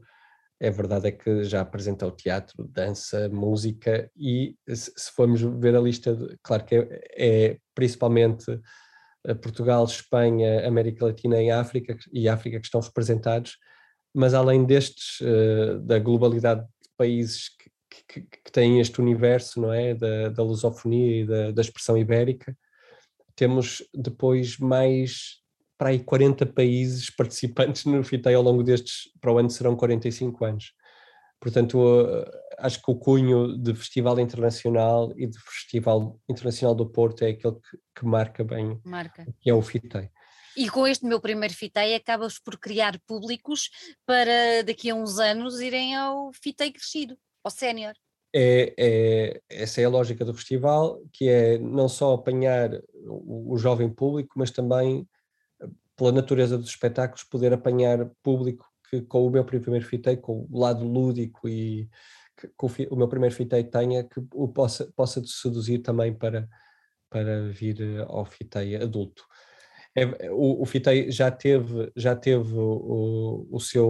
é 0.60 0.70
verdade 0.72 1.08
é 1.08 1.12
que 1.12 1.44
já 1.44 1.62
apresentou 1.62 2.12
teatro, 2.12 2.68
dança, 2.70 3.30
música 3.30 4.10
e 4.16 4.56
se, 4.68 4.92
formos 5.14 5.42
ver 5.42 5.76
a 5.76 5.82
lista, 5.82 6.16
de- 6.16 6.38
claro 6.42 6.64
que 6.66 6.76
é, 6.76 7.02
é 7.18 7.58
principalmente 7.74 8.46
eh, 9.26 9.34
Portugal, 9.36 9.84
Espanha, 9.86 10.68
América 10.68 11.06
Latina 11.06 11.42
e 11.42 11.52
África, 11.52 11.98
e 12.14 12.30
África 12.30 12.60
que 12.60 12.66
estão 12.66 12.80
representados, 12.82 13.58
mas 14.14 14.34
além 14.34 14.66
destes, 14.66 15.20
eh, 15.22 15.78
da 15.82 16.00
globalidade 16.00 16.62
de 16.62 16.90
países 16.98 17.50
que, 17.50 18.22
que- 18.22 18.28
que 18.44 18.52
têm 18.52 18.80
este 18.80 19.02
universo, 19.02 19.60
não 19.62 19.74
é, 19.74 19.94
da, 19.94 20.30
da 20.30 20.44
lusofonia 20.44 21.22
e 21.22 21.26
da, 21.28 21.52
da 21.52 21.62
expressão 21.62 21.98
ibérica, 21.98 22.56
temos 23.36 23.84
depois 23.94 24.58
mais 24.58 25.42
para 25.78 25.90
aí 25.90 26.00
40 26.00 26.46
países 26.46 27.10
participantes 27.10 27.86
no 27.86 28.04
FITEI 28.04 28.34
ao 28.36 28.44
longo 28.44 28.64
destes, 28.64 29.10
para 29.20 29.32
o 29.32 29.38
ano 29.38 29.50
serão 29.50 29.76
45 29.76 30.46
anos. 30.46 30.74
Portanto, 31.40 31.78
eh, 32.08 32.32
acho 32.60 32.82
que 32.82 32.90
o 32.90 32.96
cunho 32.96 33.58
de 33.58 33.74
Festival 33.76 34.20
Internacional 34.20 35.12
e 35.18 35.28
de 35.28 35.38
Festival 35.40 36.20
Internacional 36.30 36.74
do 36.74 36.90
Porto 36.90 37.24
é 37.24 37.30
aquele 37.30 37.56
que, 37.56 37.78
que 38.00 38.06
marca 38.06 38.44
bem 38.44 38.80
Marca. 38.86 39.26
que 39.42 39.50
é 39.50 39.54
o 39.54 39.62
FITEI. 39.62 40.10
E 40.58 40.70
com 40.70 40.88
este 40.88 41.06
meu 41.06 41.20
primeiro 41.20 41.54
FITEI 41.54 41.96
acabas 41.96 42.40
por 42.40 42.58
criar 42.58 42.98
públicos 43.06 43.70
para 44.06 44.64
daqui 44.66 44.90
a 44.90 44.96
uns 44.96 45.20
anos 45.20 45.60
irem 45.60 45.94
ao 45.96 46.32
FITEI 46.34 46.72
crescido, 46.72 47.18
ao 47.44 47.52
sénior. 47.52 47.94
é, 48.34 48.74
é- 48.78 49.42
essa 49.50 49.82
é 49.82 49.86
a 49.86 49.90
lógica 49.90 50.24
do 50.26 50.34
festival, 50.34 51.02
que 51.14 51.28
é 51.30 51.58
não 51.58 51.88
só 51.88 52.14
apanhar 52.14 52.70
o, 52.94 53.54
o 53.54 53.58
jovem 53.58 53.90
público, 53.90 54.34
mas 54.38 54.52
também, 54.52 55.08
pela 55.96 56.12
natureza 56.12 56.58
dos 56.58 56.70
espetáculos, 56.70 57.24
poder 57.24 57.54
apanhar 57.54 58.10
público 58.22 58.66
que 58.90 59.02
com 59.02 59.26
o 59.26 59.30
meu 59.30 59.44
primeiro 59.44 59.86
fitei, 59.86 60.18
com 60.18 60.48
o 60.50 60.60
lado 60.60 60.86
lúdico 60.86 61.48
e 61.50 61.90
que, 62.38 62.48
que 62.48 62.88
o, 62.92 62.96
meu 62.96 63.08
primeiro 63.08 63.34
fitei 63.34 63.64
tenha, 63.64 64.04
que 64.04 64.20
o 64.34 64.48
possa, 64.48 64.92
possa 64.96 65.22
seduzir 65.26 65.80
também 65.80 66.14
para, 66.14 66.48
para 67.10 67.50
vir 67.50 67.82
eh, 67.82 68.06
ao 68.08 68.26
fitei 68.26 68.76
adulto. 68.76 69.24
É- 69.96 70.30
o, 70.30 70.62
o 70.62 70.66
FITEI 70.66 71.10
já 71.10 71.32
teve, 71.32 71.92
já 71.96 72.16
teve 72.16 72.54
o, 72.54 73.48
o, 73.50 73.60
seu, 73.60 73.88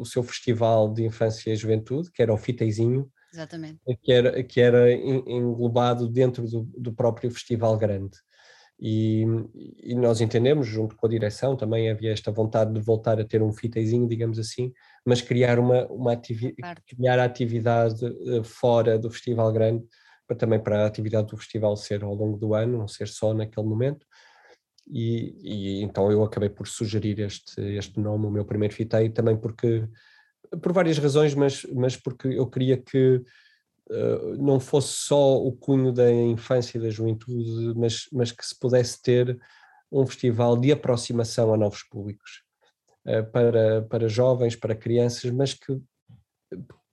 o 0.00 0.04
seu 0.04 0.22
festival 0.22 0.92
de 0.92 1.04
infância 1.04 1.52
e 1.52 1.56
juventude, 1.56 2.10
que 2.10 2.20
era 2.20 2.34
o 2.34 2.36
FITEIzinho, 2.36 3.08
Exatamente. 3.32 3.80
que 4.02 4.12
era, 4.12 4.42
que 4.42 4.60
era 4.60 4.92
en- 4.92 5.22
englobado 5.26 6.08
dentro 6.08 6.48
do, 6.48 6.64
do 6.76 6.92
próprio 6.92 7.30
festival 7.30 7.78
grande. 7.78 8.18
E, 8.78 9.24
e 9.82 9.94
nós 9.94 10.20
entendemos, 10.20 10.66
junto 10.66 10.96
com 10.96 11.06
a 11.06 11.10
direção, 11.10 11.56
também 11.56 11.90
havia 11.90 12.12
esta 12.12 12.30
vontade 12.30 12.72
de 12.74 12.80
voltar 12.80 13.18
a 13.18 13.24
ter 13.24 13.42
um 13.42 13.52
fiteizinho, 13.52 14.06
digamos 14.06 14.38
assim, 14.38 14.72
mas 15.04 15.22
criar 15.22 15.58
uma, 15.58 15.86
uma 15.86 16.12
ativi 16.12 16.54
criar 16.86 17.18
a 17.18 17.24
atividade 17.24 18.04
eh, 18.04 18.42
fora 18.44 18.98
do 18.98 19.10
festival 19.10 19.50
grande, 19.50 19.84
para, 20.26 20.36
também 20.36 20.60
para 20.60 20.82
a 20.82 20.86
atividade 20.86 21.28
do 21.28 21.38
festival 21.38 21.74
ser 21.76 22.04
ao 22.04 22.14
longo 22.14 22.36
do 22.36 22.54
ano, 22.54 22.78
não 22.78 22.88
ser 22.88 23.08
só 23.08 23.32
naquele 23.32 23.66
momento. 23.66 24.04
E, 24.88 25.36
e 25.42 25.82
então 25.82 26.12
eu 26.12 26.22
acabei 26.22 26.50
por 26.50 26.68
sugerir 26.68 27.18
este, 27.20 27.60
este 27.76 27.98
nome, 27.98 28.26
o 28.26 28.30
meu 28.30 28.44
primeiro 28.44 28.74
fitei, 28.74 29.08
também 29.08 29.36
porque, 29.36 29.88
por 30.62 30.72
várias 30.72 30.98
razões, 30.98 31.34
mas, 31.34 31.64
mas 31.74 31.96
porque 31.96 32.28
eu 32.28 32.46
queria 32.46 32.76
que 32.76 33.22
Uh, 33.88 34.36
não 34.36 34.58
fosse 34.58 34.88
só 34.88 35.36
o 35.36 35.52
cunho 35.52 35.92
da 35.92 36.10
infância 36.10 36.76
e 36.76 36.80
da 36.80 36.90
juventude, 36.90 37.72
mas, 37.76 38.06
mas 38.12 38.32
que 38.32 38.44
se 38.44 38.58
pudesse 38.58 39.00
ter 39.00 39.40
um 39.92 40.04
festival 40.04 40.56
de 40.56 40.72
aproximação 40.72 41.54
a 41.54 41.56
novos 41.56 41.84
públicos, 41.84 42.42
uh, 43.06 43.24
para, 43.30 43.82
para 43.82 44.08
jovens, 44.08 44.56
para 44.56 44.74
crianças, 44.74 45.30
mas 45.30 45.54
que, 45.54 45.80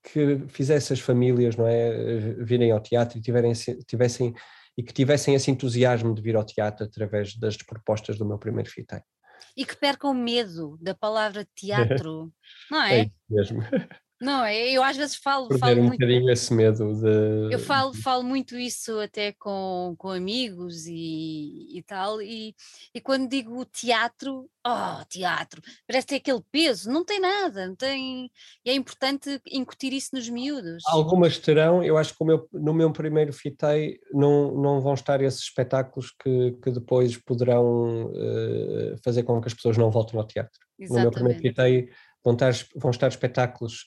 que 0.04 0.48
fizesse 0.50 0.94
as 0.94 1.00
famílias 1.00 1.56
não 1.56 1.68
é, 1.68 2.34
virem 2.44 2.72
ao 2.72 2.80
teatro 2.80 3.18
e 3.18 3.22
tiverem, 3.22 3.54
tivessem, 3.88 4.34
e 4.78 4.84
que 4.84 4.94
tivessem 4.94 5.34
esse 5.34 5.50
entusiasmo 5.50 6.14
de 6.14 6.22
vir 6.22 6.36
ao 6.36 6.46
teatro 6.46 6.86
através 6.86 7.36
das 7.36 7.58
propostas 7.58 8.20
do 8.20 8.26
meu 8.26 8.38
primeiro 8.38 8.70
fitei. 8.70 9.02
E 9.58 9.66
que 9.66 9.76
percam 9.76 10.14
medo 10.14 10.78
da 10.80 10.94
palavra 10.94 11.48
teatro, 11.56 12.32
não 12.70 12.82
é? 12.84 13.00
É 13.00 13.04
isso 13.04 13.14
mesmo. 13.30 13.62
Não, 14.24 14.46
é? 14.46 14.72
eu 14.72 14.82
às 14.82 14.96
vezes 14.96 15.18
falo, 15.18 15.50
Perder 15.50 15.60
falo 15.60 15.80
um 15.80 15.84
muito. 15.84 16.00
bocadinho 16.00 16.32
esse 16.32 16.54
medo 16.54 16.94
de. 16.94 17.54
Eu 17.54 17.60
falo, 17.60 17.94
falo 17.94 18.24
muito 18.24 18.58
isso 18.58 18.98
até 19.02 19.34
com, 19.34 19.96
com 19.98 20.10
amigos 20.10 20.86
e, 20.88 21.78
e 21.78 21.84
tal, 21.84 22.22
e, 22.22 22.56
e 22.96 23.02
quando 23.02 23.28
digo 23.28 23.66
teatro, 23.66 24.50
oh, 24.66 25.06
teatro, 25.10 25.62
parece 25.86 26.08
ter 26.08 26.16
aquele 26.16 26.42
peso, 26.50 26.90
não 26.90 27.04
tem 27.04 27.20
nada, 27.20 27.68
não 27.68 27.76
tem. 27.76 28.32
E 28.66 28.70
é 28.70 28.74
importante 28.74 29.42
incutir 29.52 29.92
isso 29.92 30.12
nos 30.14 30.30
miúdos. 30.30 30.82
Algumas 30.88 31.38
terão, 31.38 31.84
eu 31.84 31.98
acho 31.98 32.18
que 32.18 32.24
meu- 32.24 32.48
no 32.54 32.74
meu 32.74 32.94
primeiro 32.94 33.34
fitei 33.34 34.00
não, 34.14 34.54
não 34.56 34.80
vão 34.80 34.94
estar 34.94 35.22
esses 35.22 35.42
espetáculos 35.42 36.12
que, 36.24 36.54
que 36.64 36.72
depois 36.72 37.18
poderão 37.18 38.10
eh, 38.16 38.96
fazer 39.04 39.24
com 39.24 39.42
que 39.42 39.48
as 39.50 39.54
pessoas 39.54 39.78
não 39.78 39.92
voltem 39.92 40.18
ao 40.18 40.26
teatro. 40.26 40.60
No 40.80 40.96
meu 41.00 41.12
primeiro 41.12 41.40
Exatamente. 41.40 41.86
fitei 41.86 41.90
vão 42.24 42.34
estar, 42.34 42.54
vão 42.78 42.92
estar 42.92 43.08
espetáculos 43.10 43.86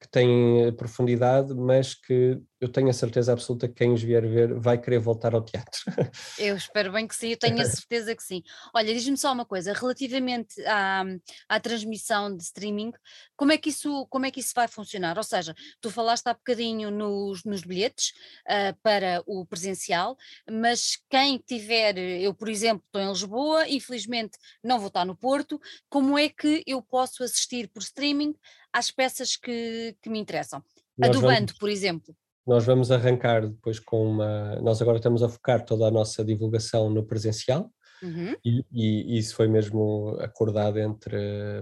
que 0.00 0.08
têm 0.08 0.66
eh, 0.66 0.72
profundidade, 0.72 1.54
mas 1.54 1.94
que 1.94 2.40
eu 2.60 2.68
tenho 2.68 2.88
a 2.88 2.92
certeza 2.92 3.32
absoluta 3.32 3.68
que 3.68 3.74
quem 3.74 3.92
os 3.92 4.02
vier 4.02 4.26
ver 4.26 4.54
vai 4.58 4.80
querer 4.80 4.98
voltar 4.98 5.34
ao 5.34 5.42
teatro. 5.42 5.80
Eu 6.38 6.54
espero 6.54 6.92
bem 6.92 7.06
que 7.06 7.16
sim, 7.16 7.28
eu 7.28 7.38
tenho 7.38 7.60
a 7.62 7.64
certeza 7.64 8.14
que 8.14 8.22
sim. 8.22 8.42
Olha, 8.74 8.92
diz-me 8.92 9.16
só 9.16 9.32
uma 9.32 9.46
coisa, 9.46 9.72
relativamente 9.72 10.60
à, 10.66 11.02
à 11.48 11.58
transmissão 11.58 12.34
de 12.36 12.42
streaming, 12.42 12.92
como 13.34 13.52
é, 13.52 13.58
que 13.58 13.70
isso, 13.70 14.06
como 14.10 14.26
é 14.26 14.30
que 14.30 14.40
isso 14.40 14.52
vai 14.54 14.68
funcionar? 14.68 15.16
Ou 15.16 15.24
seja, 15.24 15.54
tu 15.80 15.90
falaste 15.90 16.26
há 16.26 16.34
bocadinho 16.34 16.90
nos, 16.90 17.42
nos 17.44 17.62
bilhetes 17.62 18.12
ah, 18.46 18.74
para 18.82 19.22
o 19.26 19.46
presencial, 19.46 20.14
mas 20.50 20.98
quem 21.08 21.38
tiver, 21.38 21.96
eu 21.96 22.34
por 22.34 22.50
exemplo 22.50 22.84
estou 22.84 23.00
em 23.00 23.08
Lisboa, 23.08 23.66
infelizmente 23.68 24.36
não 24.62 24.78
vou 24.78 24.88
estar 24.88 25.06
no 25.06 25.16
Porto, 25.16 25.58
como 25.88 26.18
é 26.18 26.28
que 26.28 26.62
eu 26.66 26.82
posso 26.82 27.24
assistir 27.24 27.68
por 27.68 27.80
streaming 27.82 28.34
às 28.70 28.90
peças 28.90 29.36
que, 29.36 29.96
que 30.02 30.10
me 30.10 30.18
interessam? 30.18 30.62
A 31.00 31.06
Nós 31.06 31.16
do 31.16 31.22
vamos- 31.22 31.52
por 31.54 31.70
exemplo. 31.70 32.14
Nós 32.46 32.64
vamos 32.64 32.90
arrancar 32.92 33.46
depois 33.46 33.78
com 33.80 34.06
uma. 34.08 34.56
Nós 34.60 34.80
agora 34.80 34.98
estamos 34.98 35.22
a 35.22 35.28
focar 35.28 35.64
toda 35.64 35.86
a 35.86 35.90
nossa 35.90 36.24
divulgação 36.24 36.88
no 36.90 37.04
presencial. 37.04 37.70
Uhum, 38.02 38.34
E, 38.44 38.62
e 38.70 39.18
isso 39.18 39.34
foi 39.34 39.48
mesmo 39.48 40.16
acordado 40.20 40.78
entre, 40.78 41.16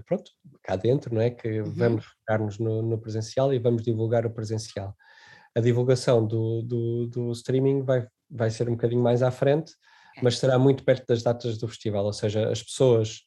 pronto, 0.05 0.31
cá 0.63 0.75
dentro, 0.77 1.15
não 1.15 1.21
é? 1.23 1.31
Que 1.31 1.61
Uhum. 1.61 1.73
vamos 1.73 2.05
focar-nos 2.05 2.59
no, 2.59 2.83
no 2.83 2.99
presencial 2.99 3.55
e 3.55 3.59
vamos 3.59 3.83
divulgar 3.83 4.27
o 4.27 4.31
presencial. 4.31 4.95
A 5.55 5.61
divulgação 5.61 6.27
do, 6.27 6.63
do, 6.63 7.07
do 7.07 7.33
streaming 7.33 7.83
vai, 7.83 8.07
vai 8.29 8.51
ser 8.51 8.69
um 8.69 8.73
bocadinho 8.73 9.01
mais 9.03 9.23
à 9.23 9.31
frente, 9.31 9.73
mas 10.23 10.39
será 10.39 10.59
muito 10.59 10.85
perto 10.85 11.07
das 11.07 11.23
datas 11.23 11.57
do 11.57 11.69
festival, 11.69 12.05
ou 12.05 12.13
seja, 12.13 12.51
as 12.51 12.61
pessoas 12.63 13.21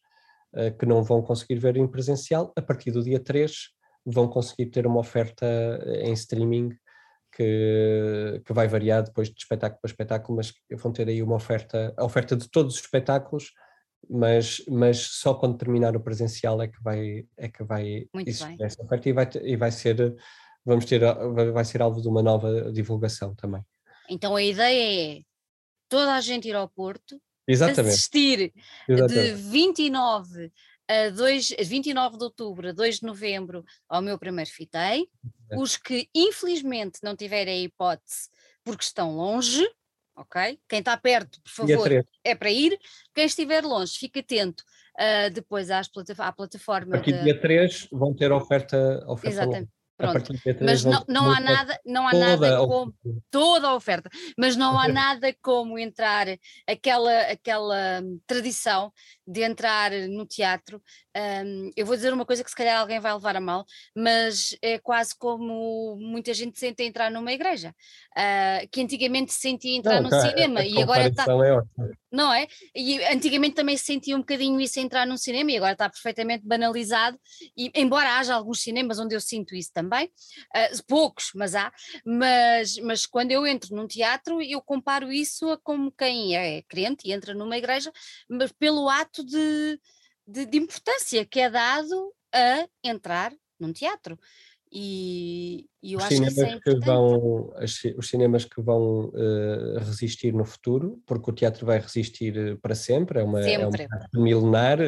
eh, 0.55 0.71
que 0.71 0.85
não 0.85 1.01
vão 1.03 1.21
conseguir 1.21 1.55
ver 1.55 1.77
em 1.77 1.87
presencial, 1.87 2.51
a 2.57 2.61
partir 2.61 2.91
do 2.91 3.01
dia 3.01 3.19
3 3.19 3.69
vão 4.05 4.27
conseguir 4.27 4.67
ter 4.67 4.85
uma 4.85 4.99
oferta 4.99 5.45
em 6.03 6.11
streaming 6.13 6.69
que, 7.37 8.41
que 8.43 8.51
vai 8.51 8.67
variar 8.67 9.03
depois 9.03 9.29
de 9.29 9.35
espetáculo 9.37 9.79
para 9.79 9.91
espetáculo, 9.91 10.37
mas 10.37 10.51
vão 10.71 10.91
ter 10.91 11.07
aí 11.07 11.21
uma 11.21 11.35
oferta, 11.35 11.93
a 11.95 12.03
oferta 12.03 12.35
de 12.35 12.49
todos 12.49 12.73
os 12.73 12.81
espetáculos, 12.81 13.53
mas, 14.09 14.63
mas 14.67 14.97
só 14.97 15.35
quando 15.35 15.57
terminar 15.57 15.95
o 15.95 15.99
presencial 15.99 16.59
é 16.63 16.67
que 16.67 16.81
vai, 16.81 17.27
é 17.37 17.47
que 17.47 17.63
vai 17.63 18.07
Muito 18.11 18.27
existir 18.27 18.59
essa 18.59 18.81
oferta 18.81 19.07
e 19.07 19.13
vai, 19.13 19.29
e 19.43 19.55
vai 19.55 19.71
ser, 19.71 20.15
vamos 20.65 20.85
ter, 20.85 20.99
vai 21.53 21.63
ser 21.63 21.79
alvo 21.79 22.01
de 22.01 22.07
uma 22.07 22.23
nova 22.23 22.71
divulgação 22.71 23.35
também. 23.35 23.61
Então 24.09 24.35
a 24.35 24.41
ideia 24.41 25.19
é 25.19 25.21
toda 25.87 26.15
a 26.15 26.21
gente 26.21 26.47
ir 26.47 26.55
ao 26.55 26.67
Porto, 26.67 27.21
Exatamente, 27.47 27.93
assistir 27.93 28.51
de 28.87 28.93
exatamente. 28.93 29.33
29 29.33 30.51
a 30.87 31.09
2, 31.09 31.49
29 31.59 32.17
de 32.17 32.23
outubro 32.23 32.69
a 32.69 32.71
2 32.71 32.97
de 32.99 33.05
novembro 33.05 33.63
ao 33.89 34.01
meu 34.01 34.17
primeiro 34.17 34.49
fitei. 34.49 35.07
É. 35.51 35.57
Os 35.57 35.77
que 35.77 36.09
infelizmente 36.15 36.99
não 37.03 37.15
tiverem 37.15 37.61
a 37.61 37.63
hipótese 37.63 38.29
porque 38.63 38.83
estão 38.83 39.15
longe, 39.15 39.65
ok? 40.15 40.59
Quem 40.67 40.79
está 40.79 40.97
perto, 40.97 41.41
por 41.41 41.51
favor, 41.51 41.83
3. 41.83 42.05
é 42.23 42.35
para 42.35 42.51
ir. 42.51 42.77
Quem 43.13 43.25
estiver 43.25 43.63
longe, 43.63 43.97
fique 43.97 44.19
atento 44.19 44.63
ah, 44.97 45.29
depois 45.29 45.69
às 45.71 45.87
plata- 45.87 46.15
à 46.17 46.27
A 46.27 46.31
plataforma. 46.33 46.91
partir 46.91 47.11
do 47.13 47.17
da- 47.19 47.23
dia 47.23 47.39
3 47.39 47.87
vão 47.91 48.13
ter 48.15 48.31
'oferta, 48.31 49.03
oferta 49.07 49.27
Exatamente. 49.29 49.59
longa. 49.61 49.77
Pronto. 49.99 50.13
partir 50.13 50.33
do 50.33 50.39
dia 50.43 50.53
3 50.53 50.61
Mas 50.71 50.85
não, 50.85 51.03
não 51.07 51.31
há 51.31 51.39
nada, 51.39 51.79
não 51.83 52.07
há 52.07 52.13
nada 52.13 52.57
como 52.67 52.93
toda 53.31 53.67
a 53.69 53.75
oferta, 53.75 54.09
mas 54.37 54.55
não 54.55 54.77
há 54.79 54.87
nada 55.17 55.35
como 55.41 55.79
entrar 55.79 56.27
aquela, 56.67 57.21
aquela 57.21 58.01
hum, 58.03 58.19
tradição 58.27 58.91
de 59.27 59.41
entrar 59.41 59.91
no 59.91 60.25
teatro, 60.25 60.81
um, 61.45 61.71
eu 61.75 61.85
vou 61.85 61.95
dizer 61.95 62.13
uma 62.13 62.25
coisa 62.25 62.43
que 62.43 62.49
se 62.49 62.55
calhar 62.55 62.79
alguém 62.79 62.99
vai 62.99 63.13
levar 63.13 63.35
a 63.35 63.41
mal, 63.41 63.65
mas 63.95 64.55
é 64.61 64.79
quase 64.79 65.13
como 65.17 65.97
muita 65.99 66.33
gente 66.33 66.57
sente 66.57 66.83
entrar 66.83 67.11
numa 67.11 67.33
igreja, 67.33 67.75
uh, 68.17 68.67
que 68.71 68.81
antigamente 68.81 69.33
se 69.33 69.39
sentia 69.39 69.77
entrar 69.77 69.95
Não, 69.95 70.03
no 70.03 70.09
cara, 70.09 70.29
cinema 70.29 70.59
a 70.61 70.65
e 70.65 70.81
agora 70.81 71.07
está. 71.07 71.23
é. 71.23 71.97
Não 72.09 72.33
é? 72.33 72.47
E 72.73 73.03
antigamente 73.05 73.55
também 73.55 73.75
se 73.75 73.83
sentia 73.83 74.15
um 74.15 74.19
bocadinho 74.19 74.61
isso 74.61 74.79
entrar 74.79 75.05
num 75.05 75.17
cinema 75.17 75.51
e 75.51 75.57
agora 75.57 75.73
está 75.73 75.89
perfeitamente 75.89 76.45
banalizado, 76.45 77.19
e 77.55 77.69
embora 77.75 78.17
haja 78.17 78.33
alguns 78.33 78.61
cinemas 78.61 78.97
onde 78.97 79.13
eu 79.13 79.19
sinto 79.19 79.55
isso 79.55 79.71
também, 79.73 80.05
uh, 80.05 80.83
poucos, 80.87 81.31
mas 81.35 81.53
há, 81.53 81.71
mas, 82.05 82.77
mas 82.77 83.05
quando 83.05 83.31
eu 83.31 83.45
entro 83.45 83.75
num 83.75 83.87
teatro 83.87 84.41
eu 84.41 84.61
comparo 84.61 85.11
isso 85.11 85.49
a 85.49 85.57
como 85.57 85.91
quem 85.91 86.35
é 86.37 86.61
crente 86.61 87.07
e 87.07 87.11
entra 87.11 87.33
numa 87.33 87.57
igreja, 87.57 87.91
mas 88.29 88.51
pelo 88.53 88.87
ato 88.87 89.16
de, 89.23 89.79
de, 90.25 90.45
de 90.45 90.57
importância 90.57 91.25
que 91.25 91.39
é 91.39 91.49
dado 91.49 92.13
a 92.33 92.67
entrar 92.83 93.33
num 93.59 93.73
teatro. 93.73 94.19
E, 94.71 95.65
e 95.81 95.93
eu 95.93 95.97
Os 95.99 96.03
acho 96.05 96.17
que 96.17 96.23
é 96.25 96.29
cinemas 96.29 96.53
que 96.53 96.57
importante. 96.71 96.85
vão, 96.85 97.53
as- 97.55 97.83
os 97.97 98.09
cinemas 98.09 98.45
que 98.45 98.61
vão 98.61 99.11
eh, 99.15 99.79
resistir 99.79 100.33
no 100.33 100.43
futuro, 100.43 101.01
porque 101.05 101.31
o 101.31 101.33
teatro 101.33 101.65
vai 101.65 101.79
resistir 101.79 102.35
eh, 102.37 102.55
para 102.61 102.75
sempre, 102.75 103.19
é 103.19 103.23
uma, 103.23 103.39
é 103.41 103.57
uma 103.59 103.77
Sempre. 103.77 103.87
arte 103.89 104.19
milenar. 104.19 104.79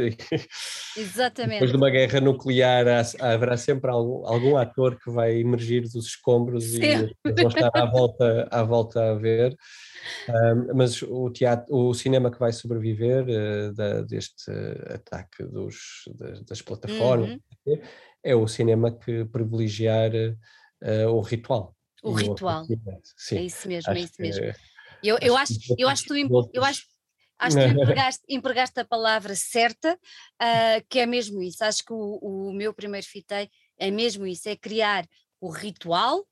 Exatamente. 0.98 1.54
Depois 1.60 1.72
de 1.72 1.78
uma 1.78 1.90
guerra 1.90 2.20
nuclear 2.20 2.88
há- 2.88 3.34
haverá 3.34 3.56
sempre 3.58 3.90
algum, 3.90 4.26
algum 4.28 4.58
ator 4.58 5.00
que 5.00 5.10
vai 5.10 5.38
emergir 5.40 5.84
dos 5.84 6.06
escombros 6.08 6.66
e 6.66 6.80
Sempre. 6.80 7.16
pessoas 7.24 7.42
vão 7.42 7.48
estar 7.66 7.72
à 7.82 7.86
volta, 7.86 8.48
à 8.52 8.64
volta 8.64 9.12
a 9.12 9.16
ver. 9.16 9.56
Ahm, 10.30 10.68
mas 10.76 11.02
o, 11.02 11.30
teatro, 11.32 11.74
o 11.74 11.94
cinema 11.94 12.30
que 12.30 12.38
vai 12.40 12.52
sobreviver 12.52 13.26
eh, 13.30 13.72
da- 13.74 14.02
deste 14.02 14.52
ataque 14.94 15.44
dos, 15.46 16.04
das, 16.18 16.44
das 16.44 16.62
plataformas 16.62 17.30
Uhum. 17.66 17.80
É 18.24 18.36
o 18.36 18.48
cinema 18.48 18.92
que 18.92 19.26
privilegiar 19.26 20.12
eh, 20.82 21.08
o 21.08 21.22
ritual. 21.22 21.76
O 22.04 22.12
ritual. 22.12 22.66
Sim, 23.16 23.38
É 23.38 23.42
isso 23.44 23.68
mesmo, 23.68 23.94
é 23.94 24.00
isso 24.00 24.14
mesmo. 24.20 24.42
que- 24.54 24.60
Eu, 25.02 25.18
eu 25.22 25.38
acho 25.38 25.54
eu 25.78 25.88
acho 25.90 26.04
que 26.04 26.10
tu, 26.10 26.50
eu 26.54 26.64
acho, 26.64 26.84
acho 27.40 27.56
que 27.58 27.64
empregaste, 27.68 28.24
empregaste 28.28 28.80
a 28.80 28.86
palavra 28.86 29.36
certa, 29.36 29.98
ah, 30.40 30.82
que 30.90 31.00
é 31.00 31.06
mesmo 31.06 31.42
isso. 31.42 31.64
Acho 31.64 31.84
que 31.86 31.94
o, 31.94 32.20
o 32.22 32.54
meu 32.54 32.74
primeiro 32.74 33.06
fitei 33.08 33.50
é 33.78 33.90
mesmo 33.92 34.26
isso, 34.28 34.50
é 34.50 34.56
criar 34.56 35.06
o 35.40 35.50
ritual 35.50 36.26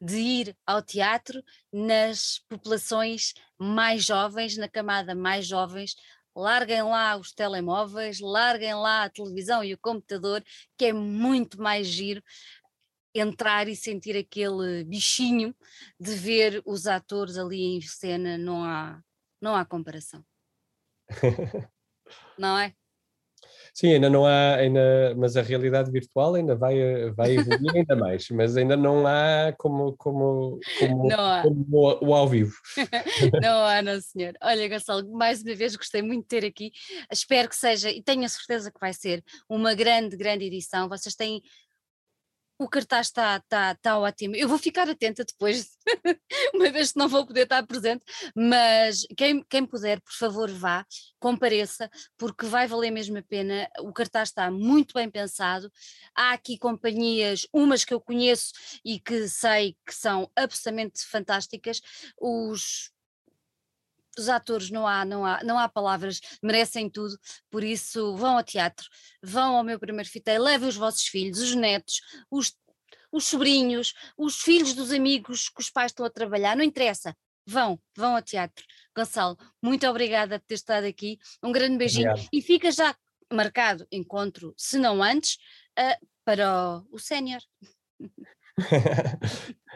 de 0.00 0.16
ir 0.18 0.56
ao 0.66 0.80
teatro 0.82 1.42
nas 1.72 2.40
populações 2.48 3.34
mais 3.58 4.04
jovens, 4.04 4.56
na 4.56 4.68
camada 4.68 5.14
mais 5.14 5.46
jovens. 5.46 5.94
Larguem 6.38 6.84
lá 6.84 7.16
os 7.16 7.32
telemóveis, 7.32 8.20
larguem 8.20 8.72
lá 8.74 9.02
a 9.04 9.10
televisão 9.10 9.64
e 9.64 9.74
o 9.74 9.78
computador, 9.78 10.40
que 10.76 10.84
é 10.84 10.92
muito 10.92 11.60
mais 11.60 11.88
giro 11.88 12.22
entrar 13.12 13.66
e 13.66 13.74
sentir 13.74 14.16
aquele 14.16 14.84
bichinho 14.84 15.52
de 15.98 16.14
ver 16.14 16.62
os 16.64 16.86
atores 16.86 17.36
ali 17.36 17.76
em 17.76 17.80
cena, 17.80 18.38
não 18.38 18.62
há, 18.62 19.02
não 19.40 19.56
há 19.56 19.64
comparação. 19.64 20.24
Não 22.38 22.56
é? 22.56 22.74
Sim, 23.74 23.94
ainda 23.94 24.10
não 24.10 24.26
há, 24.26 24.56
ainda, 24.56 25.14
mas 25.16 25.36
a 25.36 25.42
realidade 25.42 25.90
virtual 25.90 26.34
ainda 26.34 26.56
vai, 26.56 27.10
vai 27.12 27.36
evoluir 27.36 27.76
ainda 27.76 27.94
mais, 27.94 28.28
mas 28.30 28.56
ainda 28.56 28.76
não 28.76 29.06
há 29.06 29.52
como, 29.56 29.94
como, 29.96 30.58
como, 30.78 31.12
há. 31.12 31.42
como 31.42 31.66
o, 31.70 32.06
o 32.08 32.14
ao 32.14 32.28
vivo. 32.28 32.54
Não 33.42 33.64
há, 33.64 33.82
não 33.82 34.00
senhor. 34.00 34.34
Olha, 34.42 34.68
Gonçalo, 34.68 35.08
mais 35.12 35.42
uma 35.42 35.54
vez 35.54 35.76
gostei 35.76 36.02
muito 36.02 36.22
de 36.22 36.28
ter 36.28 36.44
aqui. 36.44 36.72
Espero 37.12 37.48
que 37.48 37.56
seja, 37.56 37.90
e 37.90 38.02
tenho 38.02 38.24
a 38.24 38.28
certeza 38.28 38.70
que 38.70 38.80
vai 38.80 38.92
ser, 38.92 39.22
uma 39.48 39.74
grande, 39.74 40.16
grande 40.16 40.44
edição. 40.44 40.88
Vocês 40.88 41.14
têm. 41.14 41.40
O 42.58 42.68
cartaz 42.68 43.06
está, 43.06 43.36
está, 43.36 43.72
está 43.72 43.98
ótimo. 43.98 44.34
Eu 44.34 44.48
vou 44.48 44.58
ficar 44.58 44.88
atenta 44.88 45.24
depois, 45.24 45.78
uma 46.52 46.70
vez 46.70 46.92
que 46.92 46.98
não 46.98 47.08
vou 47.08 47.24
poder 47.24 47.42
estar 47.42 47.64
presente, 47.66 48.04
mas 48.34 49.06
quem, 49.16 49.44
quem 49.48 49.64
puder, 49.64 50.00
por 50.00 50.12
favor, 50.12 50.50
vá, 50.50 50.84
compareça, 51.20 51.88
porque 52.16 52.46
vai 52.46 52.66
valer 52.66 52.90
mesmo 52.90 53.16
a 53.16 53.22
pena. 53.22 53.68
O 53.80 53.92
cartaz 53.92 54.30
está 54.30 54.50
muito 54.50 54.94
bem 54.94 55.08
pensado. 55.08 55.70
Há 56.14 56.32
aqui 56.32 56.58
companhias, 56.58 57.46
umas 57.52 57.84
que 57.84 57.94
eu 57.94 58.00
conheço 58.00 58.52
e 58.84 58.98
que 58.98 59.28
sei 59.28 59.76
que 59.86 59.94
são 59.94 60.28
absolutamente 60.34 61.04
fantásticas. 61.04 61.80
Os, 62.20 62.90
os 64.18 64.28
atores 64.28 64.70
não 64.70 64.86
há, 64.86 65.04
não 65.04 65.24
há, 65.24 65.42
não 65.44 65.58
há 65.58 65.68
palavras, 65.68 66.20
merecem 66.42 66.90
tudo, 66.90 67.18
por 67.50 67.62
isso 67.62 68.16
vão 68.16 68.36
ao 68.36 68.42
teatro, 68.42 68.86
vão 69.22 69.56
ao 69.56 69.64
meu 69.64 69.78
primeiro 69.78 70.08
fiteio, 70.08 70.42
levem 70.42 70.68
os 70.68 70.76
vossos 70.76 71.04
filhos, 71.04 71.40
os 71.40 71.54
netos, 71.54 72.00
os, 72.30 72.54
os 73.12 73.24
sobrinhos, 73.24 73.94
os 74.16 74.40
filhos 74.40 74.74
dos 74.74 74.92
amigos 74.92 75.48
que 75.48 75.60
os 75.60 75.70
pais 75.70 75.92
estão 75.92 76.04
a 76.04 76.10
trabalhar, 76.10 76.56
não 76.56 76.64
interessa, 76.64 77.16
vão, 77.46 77.80
vão 77.96 78.16
ao 78.16 78.22
teatro. 78.22 78.64
Gonçalo, 78.94 79.38
muito 79.62 79.86
obrigada 79.86 80.38
por 80.38 80.46
ter 80.46 80.54
estado 80.54 80.84
aqui, 80.84 81.18
um 81.42 81.52
grande 81.52 81.78
beijinho 81.78 82.10
Obrigado. 82.10 82.28
e 82.32 82.42
fica 82.42 82.70
já 82.70 82.94
marcado 83.32 83.86
encontro, 83.92 84.54
se 84.56 84.78
não 84.78 85.02
antes, 85.02 85.38
ah, 85.78 85.98
para 86.24 86.52
o, 86.52 86.96
o 86.96 86.98
sénior. 86.98 87.40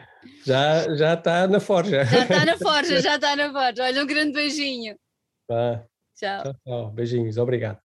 já, 0.45 0.95
já 0.95 1.13
está 1.13 1.47
na 1.47 1.59
forja. 1.59 2.05
Já 2.05 2.23
está 2.23 2.45
na 2.45 2.57
forja, 2.57 3.01
já 3.01 3.15
está 3.15 3.35
na 3.35 3.51
forja. 3.51 3.83
Olha, 3.83 4.03
um 4.03 4.07
grande 4.07 4.33
beijinho. 4.33 4.95
Tchau. 5.49 5.87
tchau, 6.15 6.53
tchau. 6.65 6.91
Beijinhos, 6.91 7.37
obrigado. 7.37 7.82